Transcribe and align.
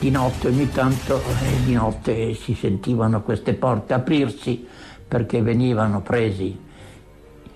Di 0.00 0.10
notte 0.10 0.48
ogni 0.48 0.70
tanto, 0.70 1.18
eh, 1.18 1.62
di 1.66 1.74
notte 1.74 2.32
si 2.32 2.54
sentivano 2.54 3.20
queste 3.20 3.52
porte 3.52 3.92
aprirsi 3.92 4.66
perché 5.06 5.42
venivano 5.42 6.00
presi 6.00 6.58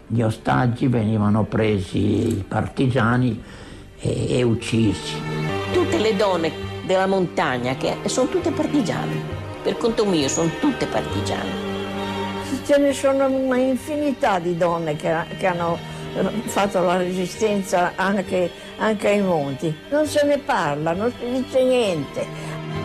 gli 0.06 0.20
ostaggi, 0.20 0.86
venivano 0.86 1.44
presi 1.44 2.28
i 2.28 2.44
partigiani 2.46 3.42
e, 3.98 4.38
e 4.38 4.42
uccisi. 4.42 5.16
Tutte 5.72 5.98
le 5.98 6.14
donne 6.16 6.52
della 6.84 7.06
montagna 7.06 7.76
che 7.76 7.96
sono 8.04 8.28
tutte 8.28 8.50
partigiane, 8.50 9.14
per 9.62 9.78
conto 9.78 10.04
mio 10.04 10.28
sono 10.28 10.50
tutte 10.60 10.84
partigiane. 10.84 11.72
Ce 12.66 12.76
ne 12.76 12.92
sono 12.92 13.26
una 13.26 13.56
infinità 13.56 14.38
di 14.38 14.54
donne 14.54 14.96
che, 14.96 15.14
che 15.38 15.46
hanno 15.46 15.78
fatto 16.44 16.82
la 16.82 16.98
resistenza 16.98 17.92
anche, 17.96 18.50
anche 18.78 19.08
ai 19.08 19.20
monti. 19.20 19.74
Non 19.90 20.06
se 20.06 20.24
ne 20.24 20.38
parla, 20.38 20.92
non 20.92 21.12
si 21.18 21.42
dice 21.42 21.62
niente. 21.64 22.26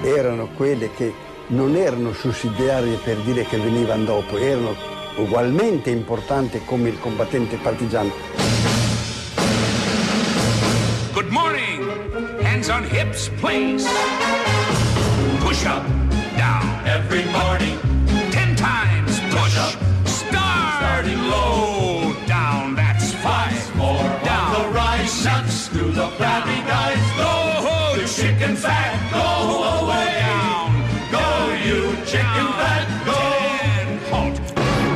Erano 0.04 0.50
quelle 0.56 0.92
che 0.94 1.14
non 1.48 1.76
erano 1.76 2.14
sussidiarie 2.14 2.98
per 2.98 3.18
dire 3.18 3.44
che 3.44 3.58
venivano 3.58 4.04
dopo, 4.04 4.38
erano 4.38 4.76
ugualmente 5.16 5.90
importanti 5.90 6.62
come 6.66 6.90
il 6.90 7.00
combattente 7.00 7.58
partigiano. 7.58 8.12
Good 11.14 11.30
morning! 11.30 11.90
Hands 12.42 12.70
on 12.70 12.84
hips, 12.84 13.30
please. 13.40 13.88
Push 15.40 15.66
up, 15.66 15.86
down. 16.38 16.80
Every 16.86 17.26
morning. 17.32 17.89
The 26.00 26.08
flabby 26.16 26.64
guys. 26.66 27.04
Go, 27.18 28.00
the 28.00 28.08
chicken 28.08 28.56
fat. 28.56 28.96
Go 29.12 29.64
away. 29.80 30.24
Go, 31.12 31.26
you 31.68 31.96
chicken 32.06 32.48
fat. 32.58 32.88
Go. 33.06 33.18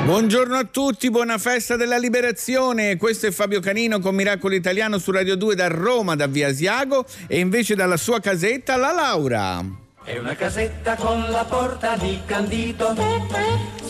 Buongiorno 0.06 0.58
a 0.58 0.66
tutti, 0.66 1.10
buona 1.10 1.38
festa 1.38 1.76
della 1.76 1.98
liberazione. 1.98 2.98
Questo 2.98 3.28
è 3.28 3.32
Fabio 3.32 3.60
Canino 3.60 4.00
con 4.00 4.16
Miracolo 4.16 4.54
Italiano 4.54 4.98
su 4.98 5.12
Radio 5.12 5.36
2 5.36 5.56
da 5.56 5.68
Roma, 5.68 6.16
da 6.16 6.28
Via 6.28 6.50
Asiago 6.50 7.06
e 7.28 7.40
invece 7.40 7.76
dalla 7.76 7.98
sua 7.98 8.20
casetta 8.20 8.76
la 8.76 8.92
Laura. 8.92 9.83
È 10.06 10.18
una 10.18 10.36
casetta 10.36 10.96
con 10.96 11.22
la 11.30 11.46
porta 11.46 11.96
di 11.96 12.20
Candito. 12.26 12.94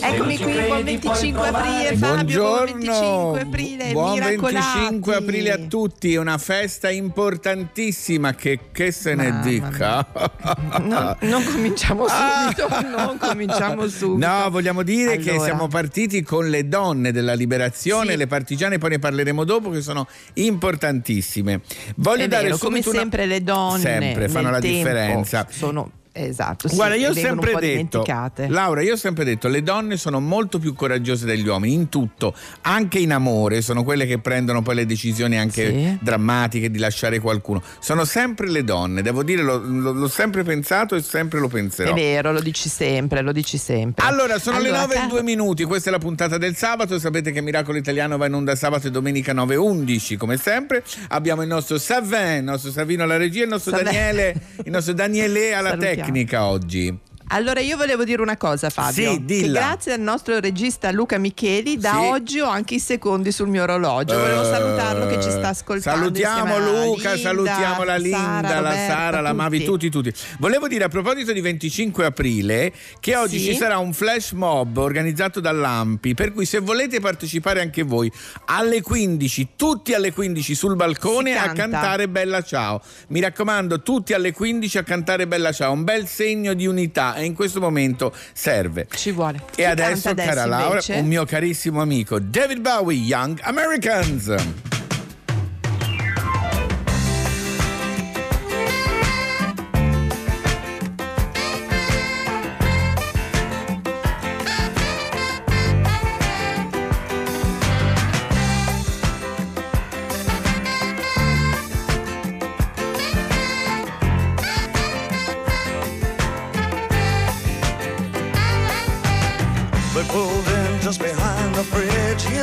Eccomi 0.00 0.38
qui, 0.38 0.52
buon 0.66 0.84
25 0.84 1.48
aprile 1.48 1.96
Fabio, 1.96 2.42
buon 2.42 2.64
25 2.64 3.40
aprile, 3.40 3.92
buon 3.92 4.12
miracolati. 4.12 4.78
25 4.78 5.14
aprile 5.16 5.50
a 5.52 5.58
tutti, 5.66 6.14
è 6.14 6.18
una 6.18 6.38
festa 6.38 6.88
importantissima 6.90 8.32
che, 8.34 8.60
che 8.70 8.92
se 8.92 9.14
ne 9.16 9.28
Mamma 9.30 9.42
dica. 9.42 10.06
No, 10.84 11.16
non 11.20 11.42
cominciamo 11.44 12.06
subito, 12.06 12.68
non 12.96 13.16
cominciamo 13.18 13.88
subito. 13.88 14.26
No, 14.26 14.50
vogliamo 14.50 14.82
dire 14.84 15.16
che 15.16 15.30
Allora. 15.30 15.44
siamo 15.46 15.68
partiti 15.68 16.22
con 16.22 16.48
le 16.48 16.68
donne 16.68 17.10
della 17.10 17.34
liberazione, 17.34 18.12
Sì. 18.12 18.16
le 18.18 18.26
partigiane, 18.28 18.78
poi 18.78 18.90
ne 18.90 18.98
parleremo 19.00 19.42
dopo, 19.44 19.70
che 19.70 19.80
sono 19.80 20.06
importantissime. 20.34 21.60
Voglio 21.96 22.24
È 22.24 22.28
dare 22.28 22.44
vero, 22.44 22.58
come 22.58 22.80
una- 22.84 22.98
sempre 22.98 23.26
le 23.26 23.42
donne 23.42 23.80
Sempre 23.80 24.28
fanno 24.28 24.50
la 24.50 24.60
tempo 24.60 24.76
differenza. 24.76 25.46
Sono 25.50 25.90
esatto, 26.16 26.68
sì, 26.68 26.76
Guarda, 26.76 26.94
io 26.94 27.10
ho 27.10 27.12
sempre 27.12 27.54
detto. 27.58 28.04
Laura, 28.48 28.82
io 28.82 28.92
ho 28.94 28.96
sempre 28.96 29.24
detto, 29.24 29.48
le 29.48 29.62
donne 29.62 29.96
sono 29.96 30.20
molto 30.20 30.58
più 30.58 30.72
coraggiose 30.74 31.26
degli 31.26 31.46
uomini 31.46 31.74
in 31.74 31.88
tutto, 31.88 32.34
anche 32.62 32.98
in 33.00 33.12
amore, 33.12 33.60
sono 33.62 33.82
quelle 33.82 34.06
che 34.06 34.18
prendono 34.18 34.62
poi 34.62 34.76
le 34.76 34.86
decisioni 34.86 35.36
anche 35.38 35.66
Sì. 35.70 35.98
drammatiche 36.00 36.70
di 36.70 36.78
lasciare 36.78 37.18
qualcuno. 37.18 37.62
Sono 37.80 38.04
sempre 38.04 38.48
le 38.48 38.62
donne, 38.64 39.02
devo 39.02 39.22
dire, 39.22 39.42
l'ho, 39.42 39.58
l'ho- 39.58 40.08
sempre 40.08 40.42
pensato 40.44 40.94
e 40.94 41.02
sempre 41.02 41.40
lo 41.40 41.48
penserò. 41.48 41.90
È 41.90 41.94
vero, 41.94 42.30
lo 42.32 42.40
dici 42.40 42.68
sempre, 42.68 43.20
lo 43.20 43.32
dici 43.32 43.58
sempre. 43.58 44.06
Allora, 44.06 44.38
sono 44.38 44.58
le 44.60 44.68
Allora, 44.68 44.82
9 44.82 44.94
e 44.94 44.98
ca- 44.98 45.06
2 45.06 45.22
minuti, 45.22 45.64
questa 45.64 45.88
è 45.88 45.92
la 45.92 45.98
puntata 45.98 46.38
del 46.38 46.54
sabato, 46.54 46.98
sapete 46.98 47.32
che 47.32 47.40
Miracolo 47.40 47.76
Italiano 47.78 48.16
va 48.16 48.26
in 48.26 48.34
onda 48.34 48.54
sabato 48.54 48.86
e 48.86 48.90
domenica 48.90 49.32
9 49.32 49.54
e 49.54 49.56
11, 49.56 50.16
come 50.16 50.36
sempre. 50.36 50.84
Abbiamo 51.08 51.42
il 51.42 51.48
nostro 51.48 51.78
Savin, 51.78 52.36
il 52.38 52.44
nostro 52.44 52.70
Savino 52.70 53.02
alla 53.02 53.16
regia, 53.16 53.42
il 53.42 53.48
nostro 53.48 53.72
Savin. 53.72 53.86
Daniele, 53.92 54.34
il 54.64 54.70
nostro 54.70 54.92
Daniele 54.94 55.52
alla 55.54 55.70
Salutiamo. 55.70 56.02
Tecnica 56.04 56.46
oggi. 56.46 56.98
Allora 57.28 57.60
io 57.60 57.76
volevo 57.76 58.04
dire 58.04 58.20
una 58.22 58.36
cosa 58.36 58.68
Fabio, 58.70 59.12
Sì, 59.12 59.24
dilla. 59.24 59.58
grazie 59.60 59.92
al 59.94 60.00
nostro 60.00 60.38
regista 60.40 60.90
Luca 60.92 61.18
Micheli 61.18 61.78
da 61.78 61.90
Sì. 61.92 61.96
oggi 61.96 62.40
ho 62.40 62.48
anche 62.48 62.74
i 62.74 62.78
secondi 62.78 63.32
sul 63.32 63.48
mio 63.48 63.62
orologio, 63.62 64.16
volevo 64.18 64.42
Eh, 64.42 64.44
salutarlo 64.44 65.06
che 65.06 65.20
ci 65.22 65.30
sta 65.30 65.48
ascoltando. 65.48 66.00
Salutiamo 66.00 66.58
Luca, 66.58 67.14
Linda, 67.14 67.28
salutiamo 67.28 67.82
la 67.82 67.96
Linda, 67.96 68.18
Sara, 68.18 68.60
la 68.60 68.68
Roberta, 68.70 68.86
Sara, 68.94 69.20
la 69.20 69.32
Mavi, 69.32 69.64
tutti, 69.64 69.90
tutti. 69.90 70.12
Volevo 70.38 70.68
dire 70.68 70.84
a 70.84 70.88
proposito 70.88 71.32
di 71.32 71.40
25 71.40 72.04
aprile 72.04 72.72
che 73.00 73.16
oggi 73.16 73.38
Sì. 73.38 73.46
ci 73.46 73.56
sarà 73.56 73.78
un 73.78 73.92
flash 73.94 74.32
mob 74.32 74.76
organizzato 74.76 75.40
dall'Ampi, 75.40 76.14
per 76.14 76.32
cui 76.32 76.44
se 76.44 76.58
volete 76.60 77.00
partecipare 77.00 77.60
anche 77.62 77.82
voi 77.82 78.12
alle 78.46 78.80
15, 78.82 79.48
tutti 79.56 79.94
alle 79.94 80.12
15 80.12 80.54
sul 80.54 80.76
balcone 80.76 81.36
a 81.36 81.44
canta. 81.46 81.62
cantare 81.62 82.08
Bella 82.08 82.42
Ciao. 82.42 82.80
Mi 83.08 83.20
raccomando, 83.20 83.82
tutti 83.82 84.12
alle 84.12 84.32
15 84.32 84.78
a 84.78 84.82
cantare 84.82 85.26
Bella 85.26 85.50
Ciao, 85.52 85.72
un 85.72 85.82
bel 85.84 86.06
segno 86.06 86.52
di 86.54 86.66
unità 86.66 87.13
e 87.14 87.24
in 87.24 87.34
questo 87.34 87.60
momento 87.60 88.14
serve. 88.32 88.86
Ci 88.94 89.10
vuole. 89.12 89.38
E 89.50 89.54
Chi 89.54 89.62
adesso, 89.62 90.14
cara 90.14 90.44
Laura, 90.44 90.66
invece? 90.66 90.94
un 90.94 91.06
mio 91.06 91.24
carissimo 91.24 91.80
amico 91.80 92.18
David 92.18 92.60
Bowie, 92.60 92.98
Young 92.98 93.38
Americans. 93.42 94.73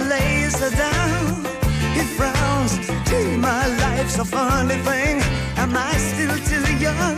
Lays 0.08 0.60
her 0.60 0.70
down. 0.72 1.46
He 1.94 2.02
frowns. 2.18 2.78
Gee, 3.10 3.38
my 3.38 3.68
life's 3.84 4.18
a 4.20 4.26
funny 4.26 4.78
thing. 4.88 5.22
Am 5.58 5.76
I 5.76 5.94
still 5.94 6.36
too 6.50 6.66
young? 6.78 7.18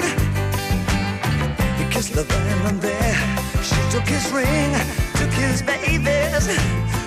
He 1.77 1.85
kissed 1.93 2.13
the 2.13 2.25
and 2.67 2.81
there. 2.81 3.15
She 3.61 3.79
took 3.91 4.07
his 4.07 4.25
ring, 4.31 4.71
took 5.15 5.33
his 5.33 5.61
babies. 5.61 6.47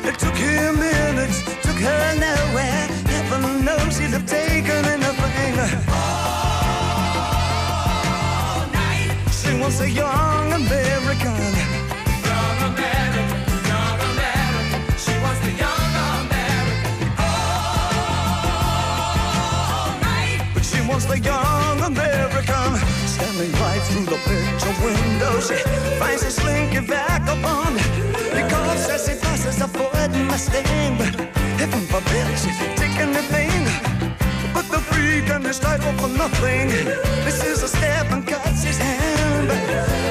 It 0.08 0.18
took 0.18 0.36
him 0.36 0.78
minutes, 0.78 1.42
took 1.62 1.78
her 1.88 2.14
nowhere. 2.16 2.86
Heaven 3.12 3.64
knows 3.64 3.98
he'd 3.98 4.10
have 4.10 4.26
taken 4.26 4.84
anything. 4.84 5.58
All 5.90 7.06
night. 8.72 9.10
She 9.32 9.58
wants 9.60 9.80
a 9.80 9.90
young 9.90 10.52
American. 10.52 11.75
The 21.08 21.18
young 21.20 21.80
American. 21.82 22.76
Standing 23.06 23.52
right 23.62 23.82
through 23.88 24.06
the 24.06 24.18
picture 24.26 24.74
window, 24.84 25.40
she 25.40 25.54
finds 26.00 26.22
a 26.24 26.30
slinky 26.30 26.78
vagabond. 26.78 27.76
Because 28.34 28.90
as 28.90 29.06
he 29.06 29.14
passes 29.20 29.60
a 29.60 29.68
Ford 29.68 30.12
Mustang, 30.26 30.98
heaven 31.60 31.80
forbid 31.86 32.26
she'd 32.38 32.58
take 32.76 32.98
anything. 32.98 33.64
But 34.52 34.66
the 34.68 34.78
freak 34.78 35.30
and 35.30 35.46
his 35.46 35.58
title 35.60 35.92
for 35.92 36.08
nothing. 36.08 36.68
This 37.24 37.44
is 37.44 37.62
a 37.62 37.68
step 37.68 38.10
and 38.10 38.26
cuts 38.26 38.64
his 38.64 38.78
hand. 38.78 39.50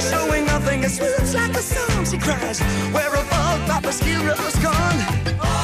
Showing 0.01 0.45
nothing, 0.45 0.83
it 0.83 0.91
swoops 0.91 1.33
like 1.33 1.56
a 1.57 1.62
song. 1.62 2.06
She 2.06 2.18
cries, 2.18 2.62
Where 2.94 3.09
have 3.09 3.33
all 3.33 3.57
Papa's 3.68 4.00
heroes 4.00 4.56
gone? 4.63 5.00
All 5.41 5.59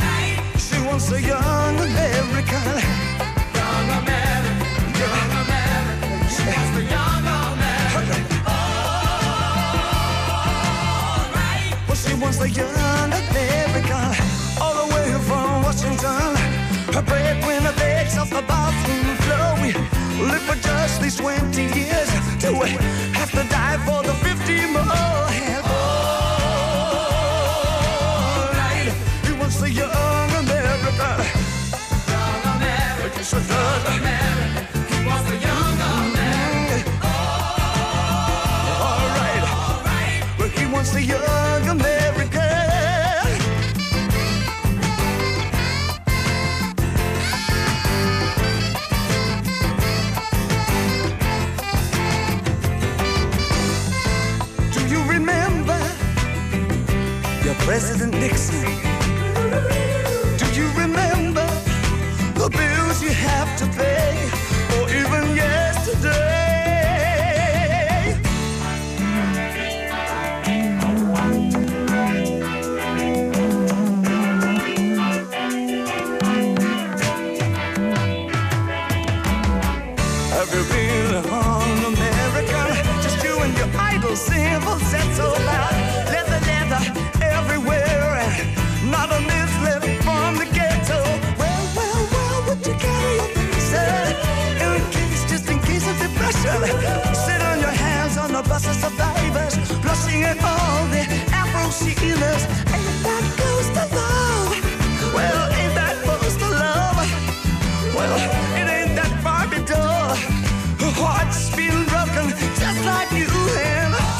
night. 0.00 0.40
She 0.58 0.78
wants 0.86 1.12
a 1.12 1.20
young 1.20 1.78
American. 1.78 2.23
The 12.38 12.50
young 12.50 13.12
American. 13.12 14.10
All 14.60 14.74
the 14.74 14.94
way 14.94 15.12
from 15.22 15.62
Washington. 15.62 16.34
Her 16.92 17.02
breadwinner 17.02 17.72
begs 17.76 18.18
off 18.18 18.28
the 18.28 18.42
bathroom 18.42 19.16
floor. 19.22 19.54
We 19.62 19.72
live 20.20 20.42
for 20.42 20.56
just 20.56 21.00
these 21.00 21.16
20 21.16 21.62
years. 21.62 22.10
Do 22.40 22.58
we 22.58 22.76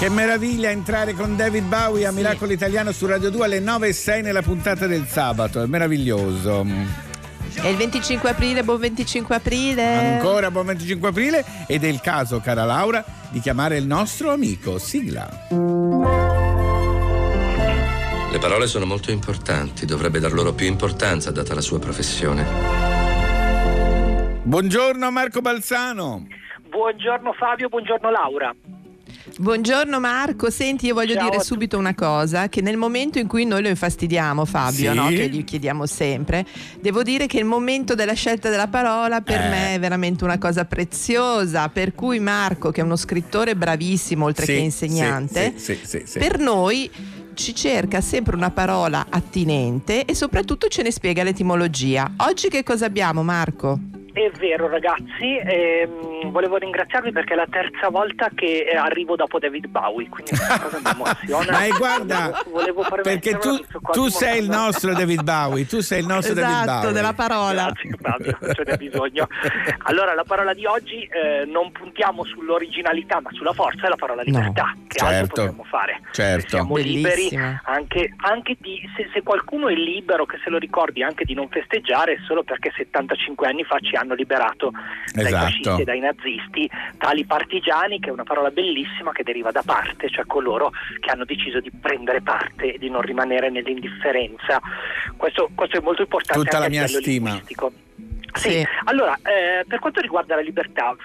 Che 0.04 0.10
meraviglia 0.10 0.68
entrare 0.68 1.14
con 1.14 1.34
David 1.34 1.64
Bowie 1.64 2.04
a 2.04 2.12
Miracolo 2.12 2.52
Italiano 2.52 2.92
su 2.92 3.06
Radio 3.06 3.30
2 3.30 3.46
alle 3.46 3.58
9 3.58 3.88
e 3.88 3.92
6 3.94 4.20
nella 4.20 4.42
puntata 4.42 4.86
del 4.86 5.06
sabato, 5.06 5.62
è 5.62 5.66
meraviglioso. 5.66 6.62
È 7.54 7.66
il 7.66 7.76
25 7.76 8.28
aprile, 8.28 8.62
buon 8.64 8.80
25 8.80 9.34
aprile. 9.34 10.16
Ancora 10.16 10.50
buon 10.50 10.66
25 10.66 11.08
aprile 11.08 11.42
ed 11.66 11.84
è 11.84 11.86
il 11.86 12.02
caso, 12.02 12.38
cara 12.40 12.64
Laura, 12.64 13.02
di 13.30 13.40
chiamare 13.40 13.78
il 13.78 13.86
nostro 13.86 14.30
amico. 14.30 14.76
Sigla. 14.76 15.26
Le 18.30 18.38
parole 18.38 18.66
sono 18.66 18.84
molto 18.84 19.10
importanti, 19.10 19.86
dovrebbe 19.86 20.18
dar 20.18 20.34
loro 20.34 20.52
più 20.52 20.66
importanza 20.66 21.30
data 21.30 21.54
la 21.54 21.62
sua 21.62 21.78
professione. 21.78 22.44
Buongiorno 24.42 25.10
Marco 25.10 25.40
Balzano. 25.40 26.26
Buongiorno 26.68 27.32
Fabio, 27.32 27.70
buongiorno 27.70 28.10
Laura. 28.10 28.54
Buongiorno 29.26 30.00
Marco, 30.00 30.50
senti 30.50 30.84
io 30.86 30.92
voglio 30.94 31.14
Ciao 31.14 31.30
dire 31.30 31.42
subito 31.42 31.78
una 31.78 31.94
cosa, 31.94 32.50
che 32.50 32.60
nel 32.60 32.76
momento 32.76 33.18
in 33.18 33.26
cui 33.26 33.46
noi 33.46 33.62
lo 33.62 33.68
infastidiamo 33.68 34.44
Fabio, 34.44 34.90
Sì. 34.92 34.96
no? 34.98 35.08
che 35.08 35.28
gli 35.30 35.44
chiediamo 35.44 35.86
sempre, 35.86 36.44
devo 36.78 37.02
dire 37.02 37.26
che 37.26 37.38
il 37.38 37.46
momento 37.46 37.94
della 37.94 38.12
scelta 38.12 38.50
della 38.50 38.68
parola 38.68 39.22
per 39.22 39.40
Eh. 39.40 39.48
me 39.48 39.74
è 39.76 39.78
veramente 39.80 40.24
una 40.24 40.36
cosa 40.36 40.66
preziosa, 40.66 41.70
per 41.70 41.94
cui 41.94 42.18
Marco 42.20 42.70
che 42.70 42.82
è 42.82 42.84
uno 42.84 42.96
scrittore 42.96 43.56
bravissimo 43.56 44.26
oltre 44.26 44.44
Sì, 44.44 44.52
che 44.52 44.58
insegnante, 44.58 45.54
sì. 45.56 45.78
per 46.18 46.38
noi 46.38 46.90
ci 47.32 47.54
cerca 47.54 48.02
sempre 48.02 48.36
una 48.36 48.50
parola 48.50 49.06
attinente 49.08 50.04
e 50.04 50.14
soprattutto 50.14 50.68
ce 50.68 50.82
ne 50.82 50.92
spiega 50.92 51.22
l'etimologia. 51.22 52.12
Oggi 52.18 52.48
che 52.48 52.62
cosa 52.62 52.84
abbiamo 52.84 53.22
Marco? 53.22 53.80
È 54.14 54.30
vero 54.38 54.68
ragazzi, 54.68 55.36
ehm, 55.44 56.30
volevo 56.30 56.56
ringraziarvi 56.56 57.10
perché 57.10 57.32
è 57.32 57.36
la 57.36 57.48
terza 57.50 57.88
volta 57.88 58.28
che 58.32 58.64
eh, 58.70 58.76
arrivo 58.76 59.16
dopo 59.16 59.40
David 59.40 59.66
Bowie, 59.66 60.08
quindi 60.08 60.30
questa 60.30 60.60
cosa 60.62 60.78
mi 60.84 60.90
emoziona. 60.92 61.50
Ma 61.58 61.76
guarda, 61.76 62.42
Volevo- 62.46 62.82
volevo 62.82 63.02
perché 63.02 63.30
una 63.30 63.38
tu, 63.40 63.64
tu 63.90 64.06
sei 64.08 64.38
il 64.40 64.48
nostro 64.48 64.94
David 64.94 65.22
Bowie, 65.24 65.66
tu 65.66 65.80
sei 65.80 65.98
il 65.98 66.06
nostro 66.06 66.32
David 66.32 66.60
esatto, 66.62 66.78
Bowie. 66.82 66.92
della 66.92 67.12
parola. 67.12 67.62
Grazie 67.72 67.96
Fabio, 68.00 68.38
ce 68.54 68.62
n'è 68.64 68.76
bisogno. 68.76 69.26
Allora, 69.86 70.14
la 70.14 70.24
parola 70.24 70.54
di 70.54 70.64
oggi 70.64 71.02
eh, 71.10 71.44
non 71.46 71.72
puntiamo 71.72 72.24
sull'originalità, 72.24 73.20
ma 73.20 73.30
sulla 73.32 73.52
forza 73.52 73.86
è 73.86 73.88
la 73.88 73.96
parola 73.96 74.22
libertà. 74.22 74.72
Che 74.86 75.04
altro 75.04 75.16
Certo. 75.16 75.34
possiamo 75.34 75.64
fare? 75.64 76.00
Certo. 76.12 76.48
Siamo 76.50 76.76
liberi 76.76 77.02
Bellissima. 77.02 77.60
anche, 77.64 78.14
anche 78.18 78.56
di, 78.60 78.80
se, 78.96 79.10
se 79.12 79.22
qualcuno 79.22 79.66
è 79.68 79.74
libero, 79.74 80.24
che 80.24 80.38
se 80.44 80.50
lo 80.50 80.58
ricordi, 80.58 81.02
anche 81.02 81.24
di 81.24 81.34
non 81.34 81.48
festeggiare 81.48 82.18
solo 82.28 82.44
perché 82.44 82.70
75 82.76 83.48
anni 83.48 83.64
fa 83.64 83.78
ci 83.80 83.96
hanno 84.04 84.14
liberato 84.14 84.70
dai 85.12 85.24
Esatto. 85.26 85.44
fascisti 85.44 85.80
e 85.80 85.84
dai 85.84 86.00
nazisti, 86.00 86.70
tali 86.98 87.24
partigiani, 87.24 87.98
che 88.00 88.08
è 88.08 88.12
una 88.12 88.22
parola 88.22 88.50
bellissima 88.50 89.12
che 89.12 89.22
deriva 89.22 89.50
da 89.50 89.62
parte, 89.64 90.08
cioè 90.08 90.24
coloro 90.26 90.70
che 91.00 91.10
hanno 91.10 91.24
deciso 91.24 91.60
di 91.60 91.70
prendere 91.70 92.20
parte 92.22 92.74
e 92.74 92.78
di 92.78 92.88
non 92.88 93.00
rimanere 93.02 93.50
nell'indifferenza. 93.50 94.60
Questo, 95.16 95.50
questo 95.54 95.78
è 95.78 95.80
molto 95.80 96.02
importante. 96.02 96.42
Tutta 96.44 96.58
la 96.58 96.64
anche 96.66 96.76
a 96.76 96.80
mia 96.80 96.86
livello 96.86 97.02
stima. 97.02 97.24
linguistico. 97.30 97.72
Sì. 98.34 98.50
Sì. 98.50 98.66
allora 98.86 99.14
eh, 99.22 99.64
per 99.66 99.78
quanto 99.78 100.00
riguarda 100.00 100.34
la 100.34 100.40
libertà, 100.40 100.96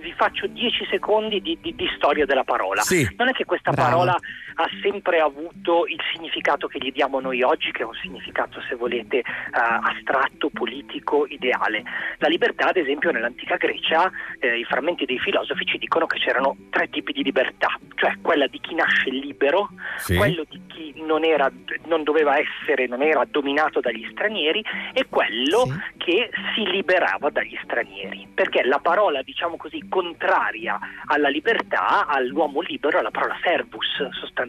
vi 0.00 0.12
faccio 0.16 0.46
10 0.46 0.86
secondi 0.90 1.42
di, 1.42 1.58
di- 1.60 1.74
di 1.74 1.86
storia 1.96 2.24
della 2.24 2.44
parola. 2.44 2.80
Sì. 2.80 3.06
Non 3.18 3.28
è 3.28 3.32
che 3.32 3.44
questa 3.44 3.70
Bravo. 3.70 3.90
parola 3.90 4.16
ha 4.54 4.68
sempre 4.82 5.20
avuto 5.20 5.86
il 5.86 5.98
significato 6.12 6.66
che 6.68 6.78
gli 6.78 6.92
diamo 6.92 7.20
noi 7.20 7.42
oggi, 7.42 7.72
che 7.72 7.82
è 7.82 7.86
un 7.86 7.94
significato, 7.94 8.60
se 8.68 8.74
volete, 8.74 9.18
eh, 9.18 9.24
astratto, 9.52 10.50
politico, 10.50 11.26
ideale. 11.26 11.82
La 12.18 12.28
libertà, 12.28 12.68
ad 12.68 12.76
esempio, 12.76 13.10
nell'antica 13.10 13.56
Grecia, 13.56 14.10
eh, 14.38 14.58
i 14.58 14.64
frammenti 14.64 15.04
dei 15.04 15.18
filosofi 15.18 15.64
ci 15.64 15.78
dicono 15.78 16.06
che 16.06 16.18
c'erano 16.18 16.56
tre 16.70 16.88
tipi 16.88 17.12
di 17.12 17.22
libertà, 17.22 17.68
cioè 17.96 18.14
quella 18.22 18.46
di 18.46 18.60
chi 18.60 18.74
nasce 18.74 19.10
libero, 19.10 19.68
Sì. 19.96 20.16
quello 20.16 20.44
di 20.48 20.60
chi 20.68 20.92
non, 21.02 21.24
era, 21.24 21.50
non 21.86 22.02
doveva 22.02 22.36
essere, 22.38 22.86
non 22.86 23.02
era 23.02 23.24
dominato 23.28 23.80
dagli 23.80 24.06
stranieri 24.12 24.64
e 24.92 25.06
quello 25.08 25.66
Sì. 25.66 25.80
che 25.98 26.30
si 26.54 26.64
liberava 26.66 27.30
dagli 27.30 27.58
stranieri. 27.62 28.28
Perché 28.34 28.62
la 28.64 28.78
parola, 28.78 29.22
diciamo 29.22 29.56
così, 29.56 29.86
contraria 29.88 30.78
alla 31.06 31.28
libertà, 31.28 32.06
all'uomo 32.06 32.60
libero, 32.60 32.98
è 32.98 33.02
la 33.02 33.10
parola 33.10 33.36
servus 33.42 33.86
sostanzialmente 34.10 34.42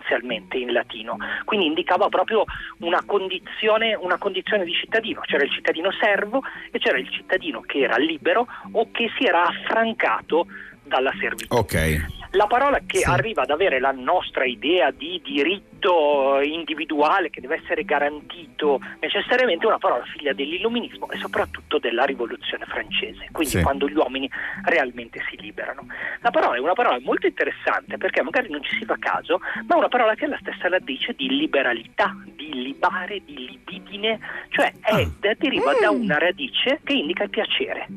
in 0.58 0.72
latino. 0.72 1.18
Quindi 1.44 1.68
indicava 1.68 2.10
proprio 2.10 2.44
una 2.80 3.04
condizione, 3.06 3.96
una 3.96 4.18
condizione 4.18 4.66
di 4.66 4.74
cittadino. 4.74 5.22
C'era 5.22 5.44
il 5.44 5.52
cittadino 5.52 5.92
servo 5.92 6.42
e 6.72 6.80
c'era 6.80 6.98
il 6.98 7.10
cittadino 7.10 7.62
che 7.62 7.80
era 7.80 7.98
libero 7.98 8.48
o 8.72 8.90
che 8.92 9.10
si 9.18 9.26
era 9.26 9.44
affrancato 9.44 10.48
dalla 10.86 11.12
servitù. 11.20 11.56
Ok. 11.56 12.24
La 12.32 12.48
parola 12.48 12.80
che 12.86 13.00
Sì. 13.00 13.10
arriva 13.10 13.44
ad 13.44 13.50
avere 13.50 13.80
la 13.80 13.92
nostra 13.92 14.44
idea 14.44 14.92
di 14.92 15.22
diritto 15.24 16.42
individuale 16.42 17.30
che 17.30 17.40
deve 17.40 17.62
essere 17.64 17.84
garantito 17.86 18.82
necessariamente 19.00 19.64
è 19.64 19.68
una 19.68 19.78
parola 19.78 20.04
figlia 20.06 20.34
dell'illuminismo 20.34 21.10
e 21.12 21.18
soprattutto 21.18 21.78
della 21.80 22.04
rivoluzione 22.04 22.66
francese, 22.66 23.30
quindi 23.32 23.56
Sì. 23.58 23.62
quando 23.62 23.88
gli 23.88 23.96
uomini 23.96 24.30
realmente 24.66 25.24
si 25.30 25.38
liberano. 25.40 25.86
La 26.22 26.32
parola 26.32 26.56
è 26.58 26.60
una 26.60 26.74
parola 26.74 27.00
molto 27.02 27.26
interessante 27.28 27.98
perché 27.98 28.22
magari 28.22 28.50
non 28.50 28.62
ci 28.64 28.76
si 28.78 28.86
fa 28.86 28.98
caso, 29.00 29.40
ma 29.68 29.76
è 29.76 29.78
una 29.78 29.88
parola 29.90 30.14
che 30.16 30.26
ha 30.26 30.30
la 30.30 30.40
stessa 30.42 30.68
radice 30.68 31.14
di 31.14 31.30
liberalità, 31.30 32.14
di 32.36 32.52
libare, 32.64 33.22
di 33.24 33.48
libidine, 33.48 34.20
cioè 34.50 34.74
è- 34.82 35.04
Ah. 35.04 35.36
deriva 35.38 35.72
da 35.80 35.90
una 35.92 36.18
radice 36.18 36.82
che 36.84 36.94
indica 36.94 37.24
il 37.24 37.30
piacere. 37.30 37.88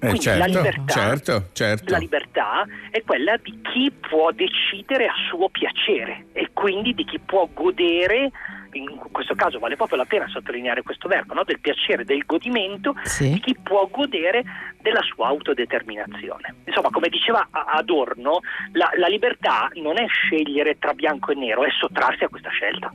Eh, 0.00 0.08
Quindi 0.10 0.24
la 0.26 0.32
certo, 0.32 0.46
libertà- 0.58 0.92
certo, 0.92 1.48
certo. 1.52 1.90
La 1.92 1.98
libertà 1.98 2.66
è 2.90 3.02
quella 3.02 3.36
di 3.36 3.60
chi 3.62 3.90
può 3.90 4.30
decidere 4.30 5.06
a 5.06 5.14
suo 5.28 5.48
piacere 5.48 6.26
e 6.32 6.50
quindi 6.52 6.94
di 6.94 7.04
chi 7.04 7.18
può 7.18 7.48
godere, 7.52 8.30
in 8.72 8.96
questo 9.10 9.34
caso 9.34 9.58
vale 9.58 9.74
proprio 9.76 9.96
la 9.98 10.04
pena 10.04 10.28
sottolineare 10.28 10.82
questo 10.82 11.08
verbo, 11.08 11.34
no? 11.34 11.42
del 11.42 11.58
piacere, 11.58 12.04
del 12.04 12.22
godimento, 12.26 12.94
Sì. 13.02 13.32
di 13.32 13.40
chi 13.40 13.56
può 13.60 13.88
godere 13.90 14.44
della 14.80 15.00
sua 15.02 15.26
autodeterminazione. 15.28 16.54
Insomma, 16.66 16.90
come 16.90 17.08
diceva 17.08 17.48
Adorno, 17.50 18.40
la, 18.72 18.90
la 18.96 19.08
libertà 19.08 19.68
non 19.74 19.98
è 19.98 20.06
scegliere 20.06 20.78
tra 20.78 20.92
bianco 20.92 21.32
e 21.32 21.34
nero, 21.34 21.64
è 21.64 21.70
sottrarsi 21.70 22.24
a 22.24 22.28
questa 22.28 22.50
scelta. 22.50 22.86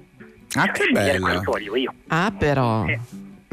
Ah, 0.56 0.66
Cioè, 0.66 0.72
che 0.72 0.82
scegliere 0.84 1.20
quello 1.20 1.40
bello. 1.40 1.40
che 1.40 1.46
voglio 1.46 1.76
io. 1.76 1.94
Ah 2.08 2.32
però... 2.38 2.86
Eh. 2.86 3.00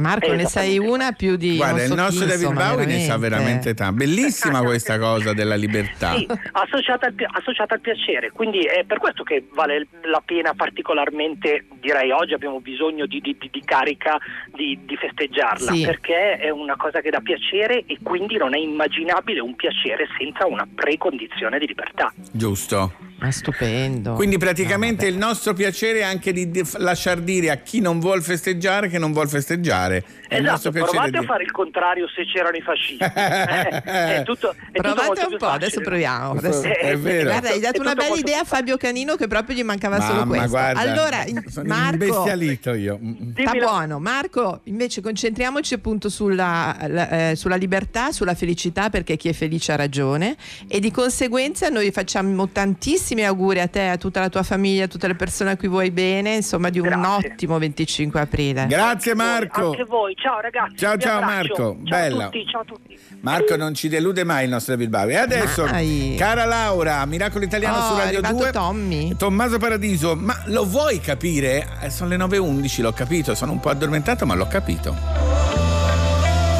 Marco 0.00 0.33
ne 0.33 0.47
sai 0.47 0.78
una 0.78 1.12
più 1.12 1.37
di... 1.37 1.57
Guarda, 1.57 1.85
il 1.85 1.92
nostro 1.92 2.25
chi, 2.25 2.30
David 2.30 2.49
insomma, 2.49 2.69
Bowie 2.71 2.87
ne 2.87 2.99
sa 3.04 3.16
veramente 3.16 3.75
tanto. 3.75 3.95
Bellissima 3.97 4.61
questa 4.64 4.99
cosa 4.99 5.33
della 5.33 5.54
libertà. 5.57 6.14
Sì, 6.16 6.26
associata 6.52 7.07
al, 7.07 7.14
associata 7.33 7.75
al 7.75 7.80
piacere, 7.80 8.30
quindi 8.33 8.61
è 8.61 8.85
per 8.85 8.99
questo 8.99 9.23
che 9.23 9.47
vale 9.52 9.87
la 10.02 10.23
pena 10.25 10.54
particolarmente, 10.54 11.66
direi 11.80 12.11
oggi 12.11 12.35
abbiamo 12.35 12.61
bisogno 12.61 13.07
di, 13.07 13.21
di- 13.21 13.37
di- 13.38 13.49
di 13.50 13.62
carica 13.64 14.19
di, 14.54 14.78
di 14.85 14.97
festeggiarla, 14.97 15.73
Sì. 15.73 15.85
perché 15.85 16.38
è 16.38 16.50
una 16.50 16.76
cosa 16.76 17.00
che 17.00 17.11
dà 17.11 17.21
piacere 17.21 17.85
e 17.87 17.99
quindi 18.02 18.37
non 18.37 18.54
è 18.54 18.59
immaginabile 18.59 19.40
un 19.40 19.54
piacere 19.54 20.07
senza 20.19 20.47
una 20.47 20.66
precondizione 20.75 21.59
di 21.59 21.66
libertà. 21.66 22.12
Giusto. 22.33 22.92
Ma 23.21 23.30
stupendo. 23.30 24.14
Quindi 24.14 24.38
praticamente 24.38 25.07
il 25.07 25.19
nostro 25.19 25.52
piacere 25.52 25.99
è 25.99 26.02
anche 26.04 26.33
di 26.33 26.50
lasciar 26.78 27.19
dire 27.21 27.50
a 27.50 27.57
chi 27.57 27.80
non 27.80 28.00
vuol 28.00 28.23
festeggiare 28.23 28.88
che 28.88 28.99
non 28.99 29.12
vuol 29.12 29.28
festeggiare. 29.28 29.89
È 29.99 30.37
il 30.37 30.44
nostro 30.44 30.70
Esatto, 30.70 30.85
provate 30.90 31.11
di... 31.11 31.16
a 31.16 31.23
fare 31.23 31.42
il 31.42 31.50
contrario 31.50 32.06
se 32.09 32.25
c'erano 32.25 32.56
i 32.56 32.61
fascisti. 32.62 32.99
Eh, 33.90 34.16
è 34.16 34.23
tutto, 34.25 34.50
è 34.50 34.54
tutto 34.54 34.80
Provate 34.82 35.06
molto 35.06 35.23
un 35.23 35.30
po', 35.38 35.47
facile. 35.47 35.64
adesso 35.66 35.80
proviamo. 35.80 36.30
Adesso- 36.32 36.62
È- 36.62 36.78
è 36.78 36.99
vero. 36.99 37.28
Guarda, 37.30 37.49
hai 37.50 37.61
dato 37.61 37.76
È 37.76 37.80
una 37.80 37.94
bella 37.94 38.14
idea 38.14 38.40
a 38.40 38.44
Fabio 38.44 38.76
Canino 38.76 39.16
che 39.16 39.26
proprio 39.26 39.56
gli 39.56 39.62
mancava 39.62 40.00
solo 40.00 40.20
Mamma, 40.20 40.28
questo. 40.37 40.49
guarda, 40.50 40.80
allora, 40.80 41.25
Marco, 41.64 41.92
imbestialito 42.04 42.75
io. 42.75 42.99
Mm, 43.02 43.09
mm. 43.09 43.30
Sta 43.38 43.52
buono, 43.52 43.99
Marco. 43.99 44.61
Invece 44.64 45.00
concentriamoci 45.00 45.75
appunto 45.75 46.09
sulla, 46.09 46.76
la- 46.87 47.30
eh, 47.30 47.37
sulla 47.37 47.56
libertà, 47.56 48.12
sulla 48.12 48.35
felicità, 48.35 48.90
perché 48.90 49.16
chi 49.16 49.28
è 49.28 49.32
felice 49.32 49.73
ha 49.73 49.76
ragione. 49.76 50.37
E 50.68 50.78
di 50.80 50.90
conseguenza 50.90 51.68
noi 51.68 51.90
facciamo 51.90 52.49
tantissimi 52.49 53.25
auguri 53.25 53.61
a 53.61 53.66
te, 53.68 53.88
a 53.88 53.97
tutta 53.97 54.20
la 54.20 54.28
tua 54.28 54.42
famiglia, 54.42 54.85
a 54.85 54.88
tutte 54.88 55.06
le 55.06 55.14
persone 55.14 55.50
a 55.52 55.56
cui 55.56 55.68
vuoi 55.68 55.90
bene, 55.90 56.35
insomma, 56.37 56.70
di 56.70 56.78
un 56.78 56.87
Grazie. 56.88 57.30
ottimo 57.32 57.59
25 57.59 58.20
aprile. 58.20 58.66
Grazie 58.68 59.14
Marco. 59.14 59.75
Anche 59.80 59.84
voi, 59.84 60.14
ciao 60.14 60.40
ragazzi. 60.40 60.76
Ciao, 60.76 60.96
ciao, 60.99 61.20
abbraccio. 61.20 61.62
Marco. 61.62 61.76
Ciao 61.84 61.99
Bella. 62.00 62.25
a 62.25 62.28
tutti, 62.28 62.46
ciao 62.46 62.60
a 62.60 62.64
tutti. 62.64 62.99
Marco 63.20 63.56
non 63.56 63.75
ci 63.75 63.88
delude 63.88 64.25
mai 64.25 64.44
il 64.44 64.50
nostro 64.50 64.76
Bilbao. 64.76 65.08
E 65.08 65.16
adesso, 65.16 65.64
Mai. 65.64 66.16
cara 66.18 66.44
Laura, 66.44 67.02
Miracolo 67.06 67.44
Italiano 67.44 67.78
Oh, 67.78 67.88
su 67.88 67.96
Radio 67.96 68.18
arrivato 68.18 68.34
2. 68.37 68.50
Tommy. 68.52 69.16
Tommaso 69.16 69.56
Paradiso, 69.56 70.14
ma 70.16 70.38
lo 70.46 70.66
vuoi 70.66 71.00
capire? 71.00 71.66
Sono 71.88 72.10
le 72.10 72.16
9.11, 72.18 72.82
l'ho 72.82 72.92
capito, 72.92 73.34
sono 73.34 73.52
un 73.52 73.60
po' 73.60 73.70
addormentato, 73.70 74.26
ma 74.26 74.34
l'ho 74.34 74.46
capito. 74.49 74.92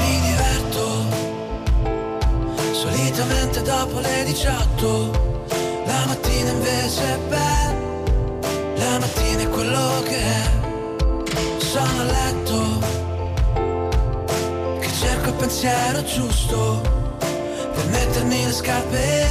Mi 0.00 0.20
diverto 0.22 0.88
solitamente 2.72 3.60
dopo 3.62 4.00
le 4.00 4.24
18. 4.24 5.44
La 5.84 6.04
mattina 6.06 6.50
invece 6.52 7.02
è 7.02 7.18
bella. 7.28 7.78
La 8.76 8.98
mattina 8.98 9.42
è 9.42 9.48
quello 9.50 10.02
che 10.04 10.18
è. 10.18 10.58
Sono 11.58 12.00
a 12.00 12.04
letto 12.04 13.00
il 15.30 15.37
pensiero 15.37 16.02
giusto 16.02 16.80
per 17.18 17.87
mettermi 17.90 18.44
le 18.44 18.52
scarpe 18.52 19.25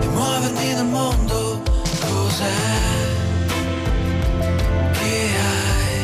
e 0.00 0.06
muovermi 0.08 0.74
nel 0.74 0.84
mondo. 0.84 1.62
Cos'è 2.00 2.74
che 4.92 5.30
hai? 5.48 6.00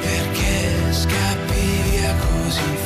Perché 0.00 0.92
scappi 0.92 1.64
via 1.88 2.14
così 2.26 2.83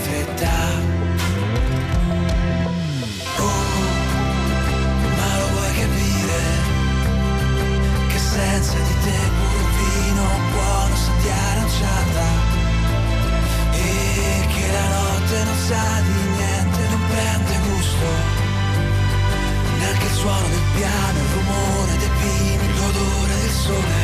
suono 20.29 20.49
del 20.49 20.63
piano, 20.75 21.19
il 21.19 21.29
rumore 21.33 21.97
dei 21.97 22.11
pini, 22.21 22.77
l'odore 22.77 23.35
del 23.41 23.51
sole 23.51 23.98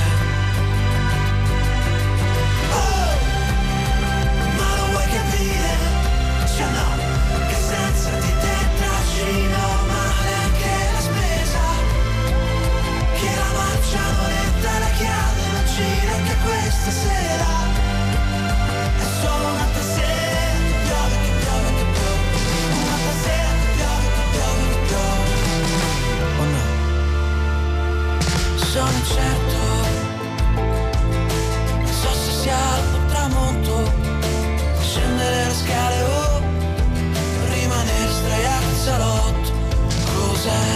Cos'è 40.45 40.74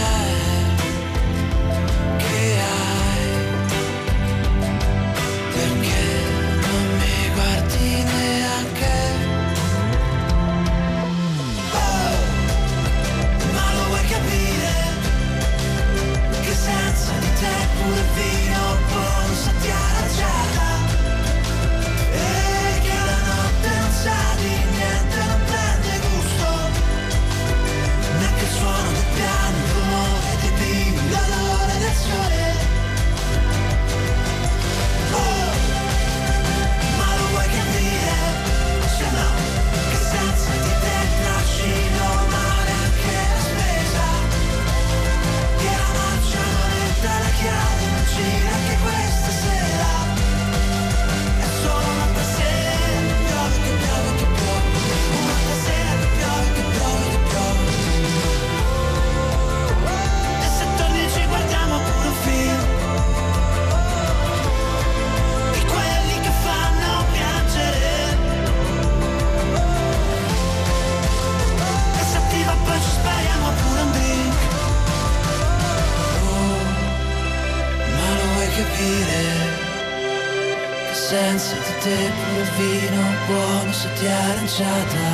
di 84.59 84.65
aranciata 84.65 85.08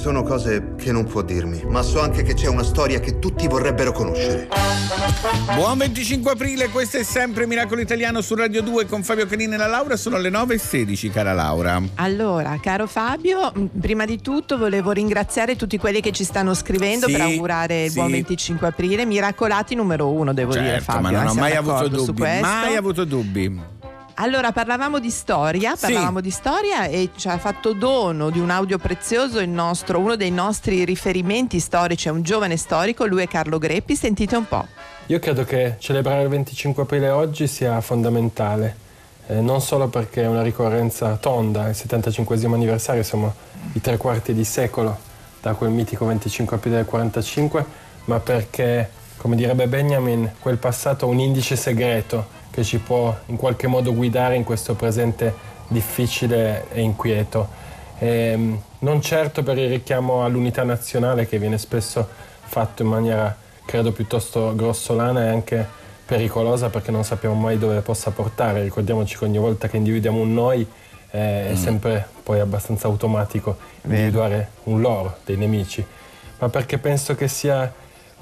sono 0.00 0.22
cose 0.22 0.72
che 0.78 0.92
non 0.92 1.04
può 1.04 1.20
dirmi, 1.20 1.62
ma 1.66 1.82
so 1.82 2.00
anche 2.00 2.22
che 2.22 2.32
c'è 2.32 2.46
una 2.48 2.62
storia 2.62 3.00
che 3.00 3.18
tutti 3.18 3.46
vorrebbero 3.46 3.92
conoscere. 3.92 4.48
Buon 5.54 5.76
25 5.76 6.32
aprile, 6.32 6.70
questo 6.70 6.96
è 6.96 7.02
sempre 7.02 7.46
Miracolo 7.46 7.82
Italiano 7.82 8.22
su 8.22 8.34
Radio 8.34 8.62
2 8.62 8.86
con 8.86 9.02
Fabio 9.02 9.26
Canini 9.26 9.54
e 9.54 9.56
la 9.58 9.66
Laura, 9.66 9.96
sono 9.96 10.16
le 10.16 10.30
9.16 10.30 11.10
cara 11.12 11.34
Laura. 11.34 11.82
Allora, 11.96 12.58
caro 12.62 12.86
Fabio, 12.86 13.52
prima 13.78 14.06
di 14.06 14.22
tutto 14.22 14.56
volevo 14.56 14.90
ringraziare 14.92 15.54
tutti 15.56 15.76
quelli 15.76 16.00
che 16.00 16.12
ci 16.12 16.24
stanno 16.24 16.54
scrivendo 16.54 17.06
Sì, 17.06 17.12
per 17.12 17.20
augurare 17.20 17.84
il 17.84 17.90
sì. 17.90 17.98
buon 17.98 18.10
25 18.12 18.66
aprile. 18.68 19.04
Miracolati 19.04 19.74
numero 19.74 20.08
uno, 20.10 20.32
devo 20.32 20.52
dire, 20.52 20.64
Certo, 20.64 20.92
Fabio. 20.92 21.02
ma 21.02 21.10
non 21.10 21.20
eh, 21.20 21.24
ho 21.26 21.32
siamo 21.32 21.40
mai 21.46 21.56
avuto 21.56 21.88
dubbi, 21.88 22.20
questo. 22.20 22.40
mai 22.46 22.76
avuto 22.76 23.04
dubbi. 23.04 23.60
Allora, 24.14 24.52
parlavamo 24.52 24.98
di 24.98 25.10
storia, 25.10 25.74
Sì. 25.76 25.82
parlavamo 25.86 26.20
di 26.20 26.30
storia 26.30 26.84
e 26.84 27.10
ci 27.16 27.28
ha 27.28 27.38
fatto 27.38 27.72
dono 27.72 28.28
di 28.30 28.38
un 28.38 28.50
audio 28.50 28.76
prezioso 28.78 29.40
il 29.40 29.48
nostro, 29.48 29.98
uno 29.98 30.14
dei 30.16 30.30
nostri 30.30 30.84
riferimenti 30.84 31.58
storici, 31.58 32.08
è 32.08 32.10
un 32.10 32.22
giovane 32.22 32.56
storico, 32.58 33.06
lui 33.06 33.22
è 33.22 33.28
Carlo 33.28 33.56
Greppi, 33.58 33.96
sentite 33.96 34.36
un 34.36 34.46
po'. 34.46 34.66
Io 35.06 35.18
credo 35.18 35.44
che 35.44 35.76
celebrare 35.78 36.22
il 36.22 36.28
25 36.28 36.82
aprile 36.82 37.08
oggi 37.08 37.46
sia 37.46 37.80
fondamentale, 37.80 38.76
eh, 39.28 39.40
non 39.40 39.62
solo 39.62 39.88
perché 39.88 40.22
è 40.22 40.26
una 40.26 40.42
ricorrenza 40.42 41.16
tonda, 41.16 41.68
il 41.68 41.74
75 41.74 42.36
anniversario, 42.44 43.02
siamo 43.02 43.32
i 43.72 43.80
tre 43.80 43.96
quarti 43.96 44.34
di 44.34 44.44
secolo 44.44 44.98
da 45.40 45.54
quel 45.54 45.70
mitico 45.70 46.04
25 46.04 46.56
aprile 46.56 46.76
del 46.76 46.84
45, 46.84 47.64
ma 48.04 48.20
perché, 48.20 48.90
come 49.16 49.34
direbbe 49.34 49.66
Benjamin, 49.66 50.30
quel 50.38 50.58
passato 50.58 51.06
è 51.06 51.08
un 51.08 51.18
indice 51.20 51.56
segreto 51.56 52.38
che 52.50 52.64
ci 52.64 52.78
può 52.78 53.16
in 53.26 53.36
qualche 53.36 53.66
modo 53.66 53.94
guidare 53.94 54.36
in 54.36 54.44
questo 54.44 54.74
presente 54.74 55.34
difficile 55.68 56.66
e 56.72 56.80
inquieto. 56.80 57.48
Ehm, 57.98 58.60
non 58.80 59.00
certo 59.00 59.42
per 59.42 59.58
il 59.58 59.68
richiamo 59.68 60.24
all'unità 60.24 60.62
nazionale 60.62 61.26
che 61.26 61.38
viene 61.38 61.58
spesso 61.58 62.06
fatto 62.42 62.82
in 62.82 62.88
maniera 62.88 63.36
credo 63.64 63.92
piuttosto 63.92 64.54
grossolana 64.56 65.24
e 65.24 65.28
anche 65.28 65.66
pericolosa 66.04 66.70
perché 66.70 66.90
non 66.90 67.04
sappiamo 67.04 67.36
mai 67.36 67.56
dove 67.56 67.80
possa 67.82 68.10
portare. 68.10 68.62
Ricordiamoci 68.62 69.16
che 69.16 69.24
ogni 69.24 69.38
volta 69.38 69.68
che 69.68 69.76
individuiamo 69.76 70.20
un 70.20 70.34
noi 70.34 70.66
eh, 71.10 71.50
è 71.50 71.54
sempre 71.54 72.08
poi 72.22 72.40
abbastanza 72.40 72.88
automatico 72.88 73.56
individuare 73.82 74.50
un 74.64 74.80
loro, 74.80 75.18
dei 75.24 75.36
nemici, 75.36 75.84
ma 76.38 76.48
perché 76.48 76.78
penso 76.78 77.14
che 77.14 77.28
sia 77.28 77.72